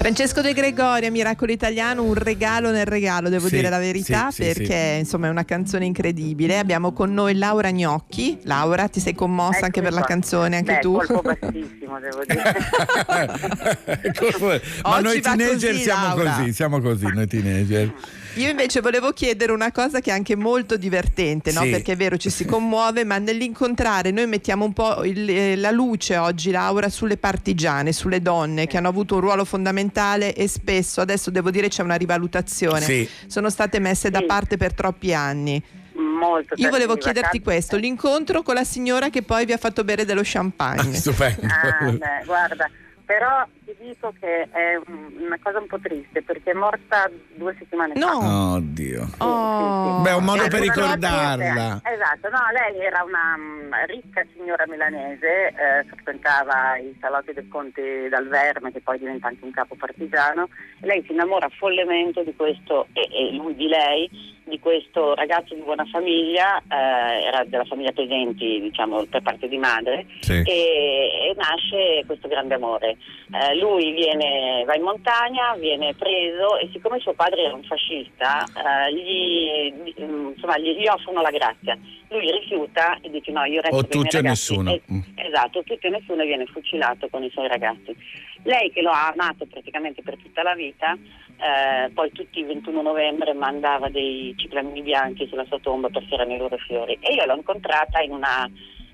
Francesco 0.01 0.41
De 0.41 0.53
Gregorio, 0.53 1.11
Miracolo 1.11 1.51
Italiano, 1.51 2.01
un 2.01 2.15
regalo 2.15 2.71
nel 2.71 2.87
regalo, 2.87 3.29
devo 3.29 3.47
Sì, 3.47 3.57
dire 3.57 3.69
la 3.69 3.77
verità, 3.77 4.31
sì, 4.31 4.41
sì, 4.41 4.51
perché 4.51 4.95
insomma 4.97 5.27
è 5.27 5.29
una 5.29 5.45
canzone 5.45 5.85
incredibile. 5.85 6.57
Abbiamo 6.57 6.91
con 6.91 7.13
noi 7.13 7.35
Laura 7.35 7.69
Gnocchi. 7.71 8.39
Laura, 8.45 8.87
ti 8.87 8.99
sei 8.99 9.13
commossa 9.13 9.65
anche 9.65 9.79
per 9.83 9.91
la 9.93 9.99
qua. 9.99 10.07
canzone, 10.07 10.55
anche 10.57 10.73
Beh, 10.73 10.79
tu? 10.79 10.93
colpo 10.93 11.21
bassissimo, 11.21 11.99
devo 11.99 12.21
dire. 12.25 12.41
Ma 14.81 14.95
Oggi 14.95 15.03
noi 15.03 15.21
teenager 15.21 15.69
così, 15.71 15.83
siamo 15.83 16.07
Laura. 16.15 16.31
così, 16.35 16.53
siamo 16.53 16.81
così, 16.81 17.05
noi 17.13 17.27
teenager. 17.27 17.93
Io 18.35 18.49
invece 18.49 18.79
volevo 18.81 19.11
chiedere 19.11 19.51
una 19.51 19.71
cosa 19.71 19.99
che 19.99 20.09
è 20.09 20.13
anche 20.13 20.35
molto 20.35 20.77
divertente, 20.77 21.51
no? 21.51 21.61
Sì. 21.63 21.69
perché 21.69 21.91
è 21.93 21.95
vero 21.97 22.17
ci 22.17 22.29
si 22.29 22.45
commuove, 22.45 23.03
ma 23.03 23.17
nell'incontrare 23.17 24.11
noi 24.11 24.25
mettiamo 24.27 24.63
un 24.65 24.73
po' 24.73 25.03
il- 25.03 25.29
eh, 25.29 25.55
la 25.57 25.71
luce 25.71 26.15
oggi, 26.17 26.49
Laura, 26.51 26.87
sulle 26.89 27.17
partigiane, 27.17 27.91
sulle 27.91 28.21
donne 28.21 28.67
che 28.67 28.77
hanno 28.77 28.87
avuto 28.87 29.15
un 29.15 29.21
ruolo 29.21 29.43
fondamentale 29.45 30.33
e 30.33 30.47
spesso, 30.47 31.01
adesso 31.01 31.29
devo 31.29 31.51
dire 31.51 31.67
c'è 31.67 31.83
una 31.83 31.95
rivalutazione, 31.95 32.81
Sì. 32.81 33.07
sono 33.27 33.49
state 33.49 33.79
messe 33.79 34.09
da 34.09 34.21
parte 34.23 34.55
per 34.57 34.73
troppi 34.73 35.13
anni. 35.13 35.61
Molto 35.93 36.53
Io 36.57 36.69
volevo 36.69 36.95
chiederti 36.95 37.37
cazzo. 37.39 37.43
questo, 37.43 37.75
l'incontro 37.77 38.43
con 38.43 38.53
la 38.55 38.63
signora 38.63 39.09
che 39.09 39.23
poi 39.23 39.45
vi 39.45 39.51
ha 39.51 39.57
fatto 39.57 39.83
bere 39.83 40.05
dello 40.05 40.21
champagne. 40.23 40.93
Stupendo. 40.95 41.47
Ah, 41.47 41.91
beh, 41.91 42.23
guarda, 42.25 42.69
però 43.05 43.45
ti 43.77 43.85
dico 43.87 44.13
che 44.19 44.47
è 44.51 44.75
un- 44.87 45.11
una 45.19 45.37
cosa 45.41 45.59
un 45.59 45.67
po' 45.67 45.79
triste 45.79 46.21
perché 46.21 46.51
è 46.51 46.53
morta 46.53 47.09
due 47.35 47.55
settimane 47.57 47.93
fa. 47.95 48.53
Oddio. 48.53 49.07
Oh. 49.19 50.01
Beh, 50.01 50.09
è 50.09 50.15
un 50.15 50.23
modo 50.23 50.43
Eh, 50.43 50.47
per 50.49 50.59
ricordarla. 50.61 51.81
Esatto, 51.83 52.29
no, 52.29 52.39
lei 52.53 52.79
era 52.85 53.03
una 53.03 53.35
mm, 53.37 53.73
ricca 53.87 54.25
signora 54.35 54.65
milanese, 54.67 55.47
eh, 55.49 55.83
frequentava 55.87 56.77
i 56.77 56.95
salotti 56.99 57.33
del 57.33 57.47
conte 57.47 58.09
dal 58.09 58.27
Verme, 58.27 58.71
che 58.71 58.81
poi 58.81 58.97
diventa 58.99 59.27
anche 59.27 59.43
un 59.45 59.51
capo 59.51 59.75
partigiano, 59.75 60.49
lei 60.81 61.03
si 61.05 61.11
innamora 61.11 61.47
follemente 61.49 62.23
di 62.23 62.35
questo, 62.35 62.87
e, 62.93 63.07
e 63.11 63.31
lui 63.33 63.55
di 63.55 63.67
lei, 63.67 64.09
di 64.43 64.59
questo 64.59 65.13
ragazzo 65.13 65.53
di 65.55 65.61
buona 65.61 65.85
famiglia, 65.85 66.57
eh, 66.67 67.23
era 67.25 67.43
della 67.45 67.63
famiglia 67.65 67.91
Pesenti, 67.91 68.59
diciamo, 68.59 69.05
per 69.05 69.21
parte 69.21 69.47
di 69.47 69.57
madre, 69.57 70.05
Sì. 70.21 70.33
e, 70.45 71.29
e 71.29 71.33
nasce 71.37 72.03
questo 72.05 72.27
grande 72.27 72.55
amore. 72.55 72.97
Eh, 73.31 73.55
lui 73.61 73.91
viene, 73.91 74.63
va 74.65 74.75
in 74.75 74.81
montagna, 74.81 75.53
viene 75.55 75.93
preso 75.93 76.57
e 76.57 76.67
siccome 76.73 76.99
suo 76.99 77.13
padre 77.13 77.43
era 77.43 77.53
un 77.53 77.63
fascista, 77.63 78.43
eh, 78.43 78.93
gli, 78.93 79.71
gli- 79.83 79.93
insomma, 80.01 80.57
gli, 80.57 80.71
gli 80.75 80.87
offrono 80.87 81.21
la 81.21 81.29
grazia. 81.29 81.77
Lui 82.09 82.29
rifiuta 82.31 82.97
e 83.01 83.09
dice 83.11 83.31
no, 83.31 83.45
io 83.45 83.61
resto 83.61 83.75
O 83.77 83.79
i 83.81 83.87
tutti 83.87 84.17
o 84.17 84.21
nessuno. 84.21 84.71
E- 84.71 84.81
Mm. 84.91 84.99
Esatto, 85.15 85.61
tutti 85.63 85.85
e 85.87 85.89
nessuno 85.89 86.23
viene 86.25 86.45
fucilato 86.47 87.07
con 87.09 87.23
i 87.23 87.29
suoi 87.29 87.47
ragazzi. 87.47 87.95
Lei 88.43 88.71
che 88.71 88.81
lo 88.81 88.89
ha 88.89 89.09
amato 89.09 89.45
praticamente 89.45 90.01
per 90.01 90.17
tutta 90.17 90.41
la 90.41 90.55
vita, 90.55 90.93
eh, 90.93 91.89
poi 91.93 92.11
tutti 92.11 92.39
il 92.39 92.47
21 92.47 92.81
novembre 92.81 93.33
mandava 93.33 93.87
dei 93.89 94.33
ciclamini 94.37 94.81
bianchi 94.81 95.27
sulla 95.27 95.45
sua 95.45 95.59
tomba 95.59 95.89
perché 95.89 96.15
erano 96.15 96.33
i 96.33 96.37
loro 96.37 96.57
fiori. 96.57 96.97
E 96.99 97.13
io 97.13 97.25
l'ho 97.25 97.35
incontrata 97.35 98.01
in 98.01 98.11
una 98.11 98.49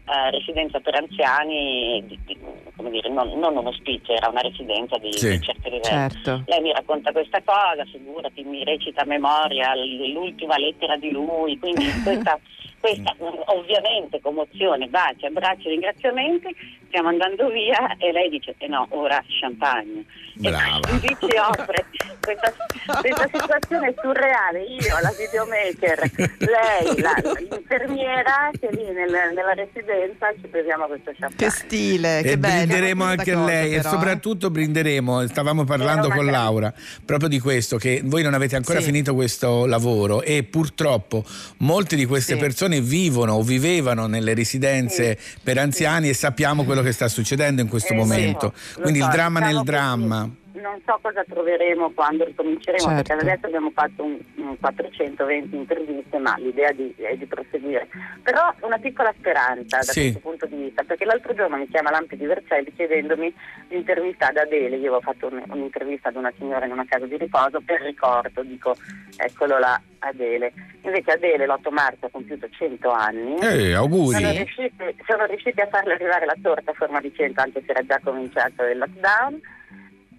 eh, 0.09 0.31
residenza 0.31 0.79
per 0.79 0.95
anziani, 0.95 2.03
di- 2.07 2.19
di- 2.25 2.37
come 2.75 2.89
dire, 2.91 3.09
non, 3.09 3.27
non 3.39 3.57
un 3.57 3.67
ospizio, 3.67 4.13
era 4.13 4.29
una 4.29 4.41
residenza 4.41 4.97
di, 4.97 5.11
Sì, 5.11 5.29
di 5.31 5.41
certi 5.41 5.69
livelli. 5.69 5.83
certo. 5.83 6.43
Lei 6.45 6.61
mi 6.61 6.71
racconta 6.71 7.11
questa 7.11 7.41
cosa, 7.43 7.83
figurati, 7.91 8.43
mi 8.43 8.63
recita 8.63 9.01
a 9.01 9.05
memoria 9.05 9.73
l'ultima 9.75 10.57
lettera 10.57 10.95
di 10.97 11.11
lui, 11.11 11.57
quindi 11.59 11.85
questa, 12.03 12.39
questa 12.79 13.15
ovviamente 13.47 14.21
commozione, 14.21 14.87
baci, 14.87 15.25
abbracci, 15.25 15.69
ringraziamenti, 15.69 16.55
stiamo 16.87 17.09
andando 17.09 17.49
via 17.49 17.95
e 17.97 18.11
lei 18.11 18.29
dice, 18.29 18.55
eh 18.57 18.67
no, 18.67 18.87
ora 18.91 19.23
champagne. 19.39 20.03
Brava. 20.37 20.77
E 20.77 20.79
quindi 20.87 21.07
ci 21.19 21.35
offre 21.37 21.85
questa, 22.21 22.53
questa 23.01 23.27
situazione 23.33 23.93
surreale, 23.99 24.61
io, 24.63 24.93
la 25.01 25.11
videomaker, 25.17 26.11
lei, 26.37 26.99
la, 27.01 27.13
l'infermiera 27.49 28.49
che 28.59 28.69
lì 28.71 28.83
nel- 28.91 29.33
nella 29.33 29.53
residenza 29.53 30.31
ci 30.39 30.47
beviamo 30.47 30.85
questo 30.85 31.11
champagne. 31.17 31.35
Che 31.35 31.49
stile, 31.49 32.21
che 32.21 32.31
e 32.31 32.37
bello. 32.37 32.65
brinderemo 32.65 33.03
anche 33.03 33.33
cosa, 33.33 33.45
lei 33.45 33.73
e 33.73 33.77
però, 33.77 33.89
eh. 33.89 33.91
soprattutto 33.91 34.49
brinderemo, 34.51 35.27
stavamo 35.27 35.63
parlando 35.63 36.09
con 36.09 36.25
Laura 36.27 36.71
proprio 37.03 37.29
di 37.29 37.39
questo, 37.39 37.77
che 37.77 38.01
voi 38.03 38.21
non 38.21 38.33
avete 38.35 38.55
ancora 38.55 38.79
Sì. 38.79 38.85
finito 38.85 39.13
questo 39.15 39.65
lavoro 39.65 40.21
e 40.21 40.43
purtroppo 40.43 41.23
molte 41.57 41.95
di 41.95 42.05
queste 42.05 42.33
Sì. 42.33 42.39
persone 42.39 42.79
vivono 42.79 43.33
o 43.33 43.41
vivevano 43.41 44.05
nelle 44.05 44.33
residenze 44.35 45.17
per 45.41 45.57
anziani 45.57 46.09
e 46.09 46.13
sappiamo 46.13 46.63
quello 46.63 46.76
che 46.81 46.91
sta 46.91 47.07
succedendo 47.07 47.61
in 47.61 47.67
questo 47.67 47.93
Eh, 47.93 47.95
momento. 47.95 48.53
sì, 48.73 48.81
Quindi 48.81 48.99
il 48.99 49.07
dramma 49.09 49.39
nel 49.39 49.61
dramma. 49.63 50.29
Non 50.61 50.81
so 50.85 50.97
cosa 51.01 51.23
troveremo 51.23 51.91
quando 51.91 52.25
ricominceremo, 52.25 52.83
Certo. 52.87 52.95
perché 53.03 53.13
adesso 53.29 53.45
abbiamo 53.45 53.69
fatto 53.71 54.03
un, 54.03 54.17
un 54.37 54.57
420 54.59 55.55
interviste, 55.55 56.17
ma 56.17 56.35
l'idea 56.37 56.71
di- 56.71 56.93
è 56.97 57.15
di 57.15 57.25
proseguire. 57.25 57.87
Però 58.23 58.51
una 58.61 58.77
piccola 58.79 59.13
speranza 59.17 59.77
da 59.77 59.83
Sì. 59.83 60.01
questo 60.01 60.19
punto 60.19 60.45
di 60.47 60.55
vista, 60.55 60.83
perché 60.83 61.05
l'altro 61.05 61.33
giorno 61.35 61.57
mi 61.57 61.67
chiama 61.69 61.91
Lampi 61.91 62.17
di 62.17 62.25
Vercelli 62.25 62.73
chiedendomi 62.73 63.31
l'intervista 63.69 64.27
ad 64.29 64.37
Adele. 64.37 64.77
Io 64.77 64.95
avevo 64.95 65.01
fatto 65.01 65.27
un- 65.27 65.43
un'intervista 65.47 66.09
ad 66.09 66.15
una 66.15 66.33
signora 66.37 66.65
in 66.65 66.71
una 66.71 66.85
casa 66.87 67.05
di 67.05 67.17
riposo 67.17 67.61
per 67.63 67.81
ricordo, 67.81 68.41
dico 68.41 68.75
eccolo 69.17 69.59
là, 69.59 69.79
Adele. 69.99 70.53
Invece 70.81 71.11
Adele 71.11 71.45
l'8 71.45 71.69
marzo 71.71 72.05
ha 72.07 72.09
compiuto 72.09 72.47
100 72.49 72.89
anni. 72.89 73.37
Eh, 73.41 73.73
auguri. 73.73 74.15
Sono 74.15 74.31
riusciti, 74.31 74.95
sono 75.05 75.25
riusciti 75.25 75.61
a 75.61 75.67
farle 75.67 75.93
arrivare 75.93 76.25
la 76.25 76.35
torta 76.41 76.71
a 76.71 76.73
forma 76.73 76.99
di 76.99 77.13
100 77.13 77.41
anche 77.41 77.61
se 77.63 77.71
era 77.71 77.83
già 77.85 77.99
cominciato 78.03 78.63
il 78.63 78.77
lockdown. 78.79 79.39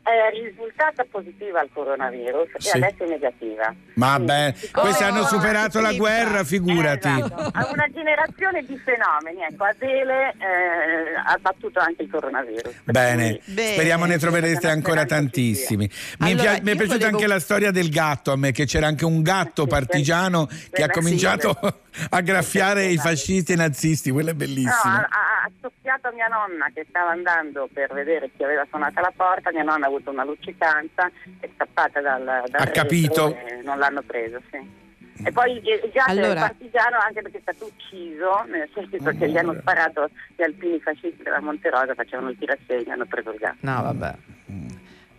È 0.03 0.31
risultata 0.43 1.05
positiva 1.11 1.61
al 1.61 1.69
coronavirus 1.73 2.49
Sì. 2.57 2.69
e 2.69 2.81
adesso 2.81 3.05
è 3.05 3.09
negativa. 3.09 3.75
Ma 3.95 4.19
beh, 4.19 4.55
questi 4.73 5.03
Oh, 5.03 5.07
hanno 5.07 5.25
superato 5.25 5.81
la 5.81 5.91
sì, 5.91 5.97
guerra, 5.99 6.45
figurati. 6.45 7.09
Esatto. 7.09 7.51
Ha 7.53 7.69
una 7.73 7.87
generazione 7.93 8.63
di 8.65 8.77
fenomeni. 8.79 9.43
Ecco, 9.43 9.65
Adele 9.65 10.31
eh, 10.39 11.15
ha 11.27 11.37
battuto 11.41 11.79
anche 11.81 12.03
il 12.05 12.11
coronavirus. 12.11 12.73
Bene, 12.85 13.41
Bene. 13.45 13.73
speriamo 13.73 14.07
ne 14.07 14.17
troverete 14.19 14.55
Bisogna 14.55 14.73
ancora 14.73 15.05
tantissimi. 15.05 15.91
Mi, 16.21 16.31
Allora, 16.33 16.53
pia- 16.53 16.63
mi 16.63 16.71
è 16.71 16.77
piaciuta 16.77 16.87
volevo- 16.97 17.07
anche 17.17 17.27
la 17.27 17.41
storia 17.41 17.71
del 17.71 17.91
gatto 17.91 18.33
a 18.33 18.37
me, 18.37 18.53
che 18.53 18.65
c'era 18.65 18.87
anche 18.87 19.05
un 19.05 19.21
gatto 19.23 19.63
Sì, 19.65 19.69
partigiano 19.69 20.47
che 20.71 20.83
ha 20.83 20.87
sì, 20.87 20.93
cominciato 20.93 21.81
a 22.11 22.21
graffiare 22.21 22.85
i 22.87 22.97
fascisti 22.97 23.53
e 23.53 23.55
i 23.55 23.59
nazisti, 23.59 24.11
quello 24.11 24.31
è 24.31 24.33
No, 24.33 24.39
bellissimo. 24.39 24.95
ha, 24.95 25.01
ha- 25.01 25.51
soffiato 25.61 26.11
mia 26.15 26.27
nonna 26.29 26.67
che 26.75 26.87
stava 26.89 27.11
andando 27.11 27.69
per 27.73 27.93
vedere 27.93 28.31
chi 28.37 28.45
aveva 28.45 28.65
suonato 28.69 28.99
alla 28.99 29.13
porta, 29.17 29.51
mia 29.51 29.63
nonna 29.63 29.87
ha 29.87 29.89
avuto 29.89 30.11
una 30.11 30.25
luccicanza, 30.25 31.11
è 31.41 31.49
scappata 31.55 32.01
dal, 32.01 32.23
dal 32.25 32.61
Ha 32.63 32.67
capito. 32.71 33.35
e 33.35 33.61
non 33.65 33.79
l'hanno 33.79 34.03
preso, 34.03 34.41
sì. 34.51 34.87
E 35.25 35.33
poi 35.33 35.61
già 35.93 36.05
Allora- 36.07 36.27
è 36.27 36.31
un 36.31 36.35
partigiano 36.39 36.99
anche 36.99 37.23
perché 37.23 37.39
è 37.39 37.41
stato 37.41 37.65
ucciso, 37.65 38.45
nel 38.49 38.69
senso 38.73 39.11
che 39.19 39.29
gli 39.29 39.37
hanno 39.37 39.55
sparato 39.59 40.09
gli 40.37 40.43
alpini 40.43 40.79
fascisti 40.81 41.23
della 41.25 41.41
Monterosa, 41.41 41.95
facevano 41.95 42.29
il 42.31 42.39
tirassegno, 42.39 42.93
hanno 42.93 43.07
preso 43.07 43.31
il 43.33 43.39
gatto. 43.39 43.57
No, 43.61 43.83
vabbè. 43.83 44.15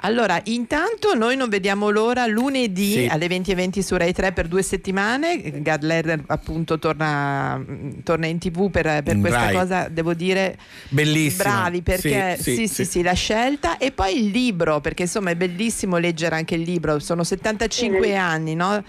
Allora, 0.02 0.39
intanto 0.45 1.14
noi 1.14 1.36
non 1.36 1.50
vediamo 1.50 1.89
l'ora 1.89 2.26
lunedì 2.26 2.93
Sì. 2.93 3.08
alle 3.10 3.28
20.20 3.28 3.80
su 3.82 3.97
Rai 3.97 4.14
3 4.14 4.32
per 4.32 4.47
due 4.47 4.62
settimane. 4.62 5.62
Gad 5.62 5.84
Lerner 5.84 6.24
appunto 6.28 6.80
torna, 6.80 7.58
mm, 7.58 8.00
torna 8.04 8.26
in 8.28 8.38
tv 8.38 8.70
per, 8.72 9.04
per 9.04 9.20
questa 9.20 9.45
Rai. 9.45 9.54
cosa, 9.54 9.88
devo 9.89 10.14
dire, 10.14 10.58
Bellissimo. 10.88 11.43
bravi 11.43 11.82
perché 11.82 12.38
Sì, 12.38 12.43
sì 12.43 12.56
sì, 12.56 12.68
sì, 12.68 12.74
sì. 12.76 12.86
sì, 12.86 13.02
la 13.02 13.14
scelta 13.14 13.78
e 13.78 13.91
poi 13.91 14.18
il 14.24 14.30
libro, 14.30 14.80
perché 14.80 15.04
insomma 15.04 15.32
è 15.32 15.36
bellissimo 15.36 15.97
leggere 15.97 16.36
anche 16.36 16.56
il 16.56 16.62
libro, 16.62 17.00
sono 17.00 17.24
75 17.26 18.08
Sì. 18.08 18.14
anni 18.14 18.56
no? 18.56 18.82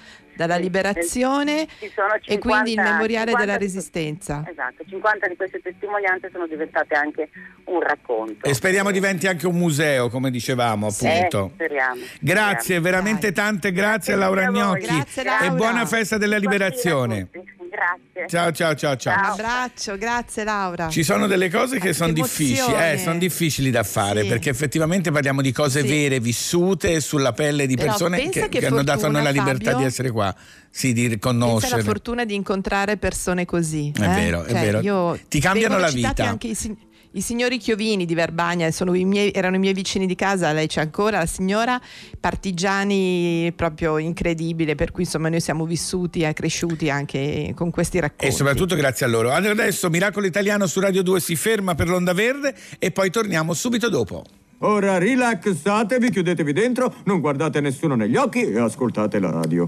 Dalla 0.46 0.56
Sì, 0.56 0.62
liberazione 0.62 1.66
Ci 1.78 1.90
sono 1.94 2.14
e 2.26 2.38
quindi 2.38 2.70
il 2.72 2.76
50 2.76 2.82
memoriale 2.92 3.30
50 3.30 3.38
della 3.44 3.56
resistenza. 3.58 4.44
Esatto, 4.48 4.84
50 4.88 5.28
di 5.28 5.36
queste 5.36 5.60
testimonianze 5.60 6.28
sono 6.32 6.46
diventate 6.46 6.94
anche 6.94 7.28
un 7.64 7.80
racconto. 7.80 8.46
E 8.46 8.54
speriamo 8.54 8.90
diventi 8.90 9.26
anche 9.26 9.46
un 9.46 9.56
museo, 9.56 10.08
come 10.08 10.30
dicevamo, 10.30 10.88
Eh, 10.88 10.90
appunto. 11.08 11.50
speriamo. 11.54 12.00
Grazie, 12.20 12.60
speriamo. 12.62 12.82
veramente 12.84 13.32
tante 13.32 13.72
grazie 13.72 14.12
a 14.14 14.16
Laura 14.16 14.46
a 14.46 14.50
voi. 14.50 14.60
Gnocchi 14.60 14.86
Grazie, 14.86 15.22
e 15.22 15.24
Laura. 15.24 15.50
buona 15.50 15.86
festa 15.86 16.18
della 16.18 16.36
liberazione. 16.38 17.28
Grazie. 17.70 18.26
Ciao 18.28 18.50
ciao 18.50 18.74
ciao 18.74 18.96
ciao. 18.96 19.16
Un 19.18 19.24
abbraccio, 19.30 19.96
grazie 19.96 20.42
Laura. 20.42 20.88
Ci 20.88 21.04
sono 21.04 21.26
delle 21.28 21.48
cose 21.48 21.78
che 21.78 21.92
sono 21.92 22.12
Che 22.12 22.20
difficili, 22.22 22.74
eh, 22.74 22.98
sono 22.98 23.16
difficili 23.18 23.70
da 23.70 23.84
fare 23.84 24.22
Sì. 24.22 24.28
perché 24.28 24.50
effettivamente 24.50 25.12
parliamo 25.12 25.40
di 25.40 25.52
cose 25.52 25.82
Sì. 25.82 25.86
vere, 25.88 26.18
vissute 26.18 27.00
sulla 27.00 27.32
pelle 27.32 27.66
di 27.66 27.76
persone 27.76 28.16
pensa 28.18 28.40
che, 28.42 28.48
che 28.48 28.58
che 28.58 28.66
hanno 28.66 28.82
dato 28.82 29.06
a 29.06 29.08
noi 29.08 29.22
la 29.22 29.30
libertà 29.30 29.70
Fabio. 29.70 29.78
di 29.78 29.84
essere 29.84 30.10
qua, 30.10 30.34
sì, 30.68 30.88
di 30.92 31.02
Pensa 31.02 31.14
riconoscere. 31.14 31.74
alla 31.74 31.84
fortuna 31.84 32.24
di 32.24 32.34
incontrare 32.34 32.96
persone 32.96 33.44
così. 33.44 33.92
È 33.96 34.02
eh? 34.02 34.06
vero, 34.08 34.42
è 34.42 34.50
Cioè, 34.50 34.60
vero. 34.60 35.18
Ti 35.28 35.40
cambiano 35.40 35.78
la 35.78 35.90
vita. 35.90 36.24
Anche 36.26 36.48
i, 36.48 36.54
sig- 36.54 36.76
i 37.12 37.20
signori 37.20 37.58
Chiovini 37.58 38.04
di 38.04 38.14
Verbagna 38.14 38.70
sono 38.70 38.94
i 38.94 39.04
miei- 39.04 39.32
erano 39.32 39.56
i 39.56 39.58
miei 39.58 39.74
vicini 39.74 40.06
di 40.06 40.14
casa, 40.14 40.52
lei 40.52 40.68
c'è 40.68 40.80
ancora, 40.80 41.18
la 41.18 41.26
signora, 41.26 41.80
partigiani 42.18 43.52
proprio 43.56 43.98
incredibile, 43.98 44.76
per 44.76 44.92
cui 44.92 45.02
insomma 45.02 45.28
noi 45.28 45.40
siamo 45.40 45.64
vissuti 45.66 46.20
e 46.20 46.32
cresciuti 46.32 46.88
anche 46.88 47.52
con 47.56 47.70
questi 47.70 47.98
racconti. 47.98 48.26
E 48.26 48.30
soprattutto 48.30 48.76
grazie 48.76 49.06
a 49.06 49.08
loro. 49.08 49.32
Adesso 49.32 49.90
Miracolo 49.90 50.26
Italiano 50.26 50.66
su 50.66 50.78
Radio 50.78 51.02
2 51.02 51.18
si 51.20 51.34
ferma 51.34 51.74
per 51.74 51.88
l'onda 51.88 52.12
verde 52.12 52.54
e 52.78 52.92
poi 52.92 53.10
torniamo 53.10 53.54
subito 53.54 53.88
dopo. 53.88 54.24
Ora 54.58 54.98
rilassatevi, 54.98 56.10
chiudetevi 56.10 56.52
dentro, 56.52 56.94
non 57.04 57.20
guardate 57.20 57.60
nessuno 57.60 57.96
negli 57.96 58.16
occhi 58.16 58.42
e 58.42 58.58
ascoltate 58.58 59.18
la 59.18 59.30
radio. 59.30 59.66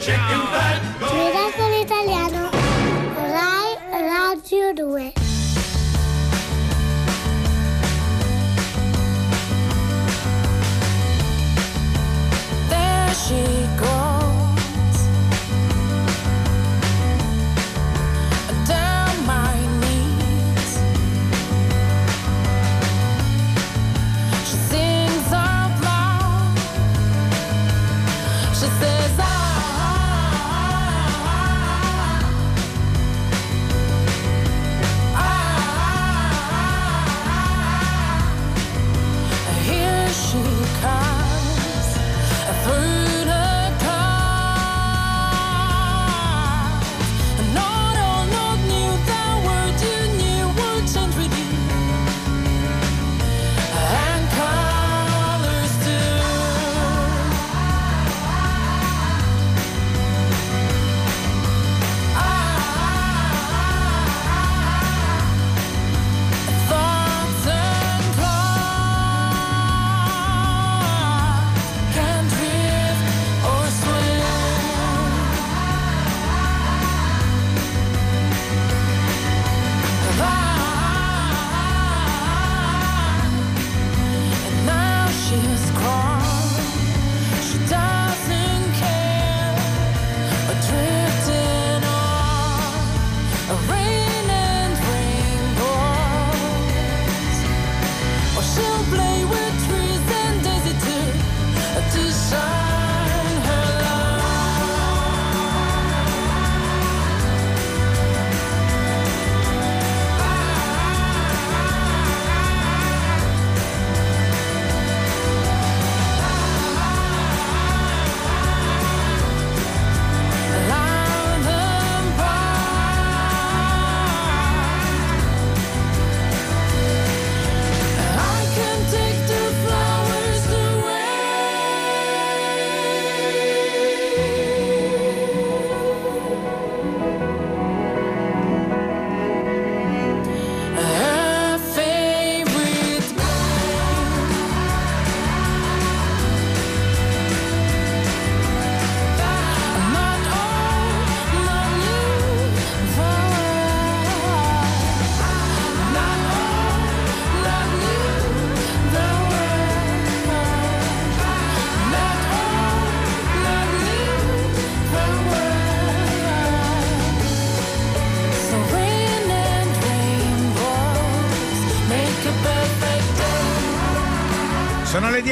Miracolo 0.00 0.69
Radio 4.52 4.72
2. 4.74 5.12
There 12.68 13.14
she 13.14 13.59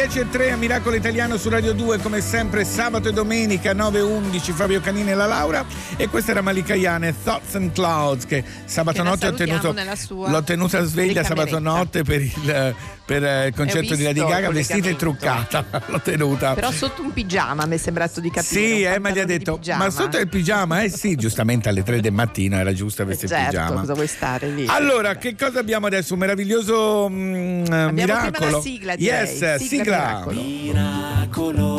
10 0.09 0.21
e 0.21 0.31
3 0.31 0.53
a 0.53 0.57
Miracolo 0.57 0.97
Italiano 0.97 1.37
su 1.37 1.51
Radio 1.51 1.75
2, 1.75 1.99
come 1.99 2.23
sempre 2.23 2.65
sabato 2.65 3.11
e 3.11 3.13
domenica 3.13 3.75
9 3.75 3.99
e 3.99 4.03
11 4.03 4.53
Fabio 4.53 4.81
Canini 4.81 5.11
e 5.11 5.15
la 5.15 5.27
Laura. 5.27 5.67
E 5.99 6.09
questa 6.09 6.31
era 6.31 6.41
Malika 6.41 6.75
Iane, 6.75 7.15
Thoughts 7.23 7.55
and 7.57 7.73
Clouds 7.73 8.25
che 8.25 8.43
sabato 8.65 9.03
Che 9.03 9.09
notte 9.09 9.27
ho 9.27 9.35
tenuto, 9.35 9.75
l'ho 10.09 10.43
tenuta 10.43 10.83
sveglia 10.85 11.23
sabato 11.25 11.59
notte 11.59 12.05
per 12.05 12.23
il, 12.23 12.75
per 13.09 13.25
eh, 13.25 13.47
il 13.47 13.55
concerto 13.55 13.95
di 13.95 14.03
Lady 14.03 14.21
Gaga 14.21 14.49
il 14.49 14.53
vestita 14.53 14.91
e 14.91 14.95
truccata, 14.97 15.65
l'ho 15.87 16.01
tenuta. 16.01 16.53
Però 16.53 16.71
sotto 16.71 17.01
un 17.01 17.11
pigiama 17.15 17.65
mi 17.65 17.77
è 17.77 17.79
sembrato 17.79 18.21
di 18.21 18.31
capire. 18.31 18.67
Sì, 18.67 18.83
un 18.85 18.93
eh, 18.93 18.99
ma 18.99 19.09
gli 19.09 19.19
ha 19.19 19.25
detto, 19.25 19.59
ma 19.79 19.89
sotto 19.89 20.19
il 20.19 20.29
pigiama? 20.29 20.83
Eh 20.83 20.91
sì, 20.91 21.15
giustamente 21.15 21.71
alle 21.71 21.83
3 21.83 22.03
del 22.03 22.13
mattino 22.13 22.59
era 22.59 22.75
giusto 22.75 23.07
vestire 23.07 23.35
il 23.35 23.41
Certo, 23.41 23.59
pigiama. 23.59 23.81
cosa 23.81 23.95
vuoi 23.95 24.07
stare 24.09 24.49
lì? 24.51 24.67
Allora, 24.69 25.17
che 25.17 25.35
cosa 25.35 25.59
abbiamo 25.59 25.87
adesso? 25.87 26.13
Un 26.13 26.19
meraviglioso 26.19 27.09
mm, 27.09 27.65
prima 27.65 27.91
miracolo. 27.93 28.51
la 28.51 28.61
sigla, 28.61 28.95
direi. 28.95 29.27
Yes, 29.27 29.55
Sigla 29.55 29.59
sigla. 29.59 30.25
Miracolo 30.27 31.69
italiano. 31.69 31.78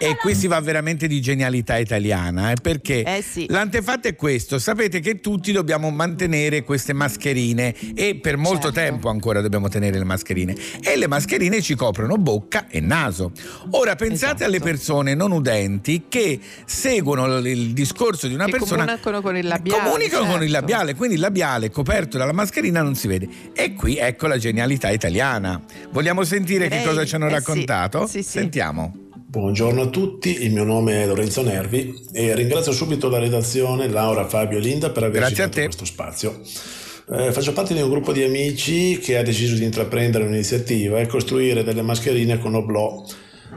E 0.00 0.16
qui 0.16 0.34
si 0.36 0.46
va 0.46 0.60
veramente 0.60 1.08
di 1.08 1.20
genialità 1.20 1.76
italiana, 1.76 2.52
eh, 2.52 2.54
perché 2.62 3.04
l'antefatto 3.48 4.06
è 4.06 4.14
questo, 4.14 4.60
sapete 4.60 5.00
che 5.00 5.18
tutti 5.20 5.50
dobbiamo 5.50 5.90
mantenere 5.90 6.62
queste 6.62 6.92
mascherine 6.92 7.74
e 7.96 8.14
per 8.14 8.36
molto 8.36 8.70
Certo. 8.70 8.78
tempo 8.78 9.08
ancora 9.08 9.40
dobbiamo 9.40 9.68
tenere 9.68 9.98
le 9.98 10.04
mascherine 10.04 10.54
e 10.80 10.96
le 10.96 11.08
mascherine 11.08 11.60
ci 11.60 11.74
coprono 11.74 12.16
bocca 12.16 12.66
e 12.68 12.78
naso. 12.80 13.32
Ora 13.70 13.96
pensate 13.96 14.34
Esatto. 14.36 14.44
alle 14.44 14.60
persone 14.60 15.14
non 15.14 15.32
udenti 15.32 16.04
che 16.08 16.38
seguono 16.64 17.38
il 17.38 17.72
discorso 17.72 18.28
di 18.28 18.34
una 18.34 18.44
Che 18.44 18.52
persona 18.52 18.84
comunicano 18.84 19.20
con 19.20 19.36
il 19.36 19.46
labiale. 19.48 19.82
comunicano 19.82 20.24
con 20.26 20.34
il 20.42 20.50
certo. 20.50 20.52
labiale, 20.52 20.94
quindi 20.94 21.14
il 21.16 21.20
labiale 21.20 21.70
coperto 21.70 22.18
dalla 22.18 22.32
mascherina 22.32 22.82
non 22.82 22.94
si 22.94 23.08
vede. 23.08 23.28
E 23.52 23.74
qui 23.74 23.96
ecco 23.98 24.28
la 24.28 24.38
genialità 24.38 24.90
italiana. 24.90 25.60
Vogliamo 25.90 26.22
sentire 26.22 26.68
che 26.68 26.78
Direi- 26.78 26.84
cosa 26.86 27.04
ci 27.04 27.16
hanno 27.16 27.26
eh 27.26 27.30
sì, 27.30 27.34
raccontato? 27.34 28.06
sì, 28.06 28.22
sì. 28.22 28.30
Sentiamo. 28.30 29.06
Buongiorno 29.30 29.82
a 29.82 29.86
tutti, 29.88 30.42
il 30.42 30.54
mio 30.54 30.64
nome 30.64 31.02
è 31.02 31.06
Lorenzo 31.06 31.42
Nervi 31.42 32.06
e 32.12 32.34
ringrazio 32.34 32.72
subito 32.72 33.10
la 33.10 33.18
redazione 33.18 33.86
Laura, 33.86 34.26
Fabio 34.26 34.56
e 34.56 34.62
Linda 34.62 34.88
per 34.88 35.02
averci 35.02 35.34
dato 35.34 35.60
questo 35.60 35.84
spazio. 35.84 36.40
Eh, 37.10 37.30
faccio 37.30 37.52
parte 37.52 37.74
di 37.74 37.82
un 37.82 37.90
gruppo 37.90 38.12
di 38.12 38.22
amici 38.22 38.96
che 38.96 39.18
ha 39.18 39.22
deciso 39.22 39.54
di 39.54 39.64
intraprendere 39.64 40.24
un'iniziativa 40.24 40.98
e 40.98 41.06
costruire 41.06 41.62
delle 41.62 41.82
mascherine 41.82 42.38
con 42.38 42.54
oblò 42.54 43.04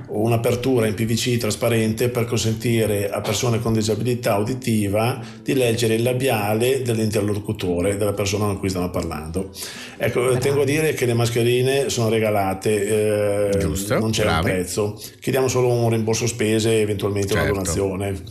un'apertura 0.08 0.88
in 0.88 0.94
PVC 0.94 1.38
trasparente 1.38 2.10
per 2.10 2.26
consentire 2.26 3.10
a 3.10 3.22
persone 3.22 3.60
con 3.60 3.74
disabilità 3.74 4.38
uditiva 4.38 5.20
di 5.44 5.54
leggere 5.54 5.96
il 5.96 6.04
labiale 6.04 6.82
dell'interlocutore, 6.82 7.98
della 7.98 8.14
persona 8.14 8.46
con 8.46 8.60
cui 8.60 8.70
stanno 8.70 8.90
parlando. 8.90 9.50
Ecco, 9.98 10.38
tengo 10.38 10.62
a 10.62 10.66
dire 10.66 10.94
che 10.94 11.06
le 11.06 11.14
mascherine 11.14 11.90
sono 11.90 12.10
regalate, 12.10 13.50
eh, 13.52 13.58
Giusto, 13.60 14.00
non 14.00 14.12
c'è 14.12 14.24
bravi. 14.24 14.50
un 14.50 14.56
prezzo, 14.56 15.02
chiediamo 15.20 15.48
solo 15.48 15.70
un 15.70 15.90
rimborso 15.90 16.28
spese 16.28 16.82
eventualmente 16.82 17.34
Certo. 17.34 17.52
una 17.52 17.62
donazione. 17.62 18.22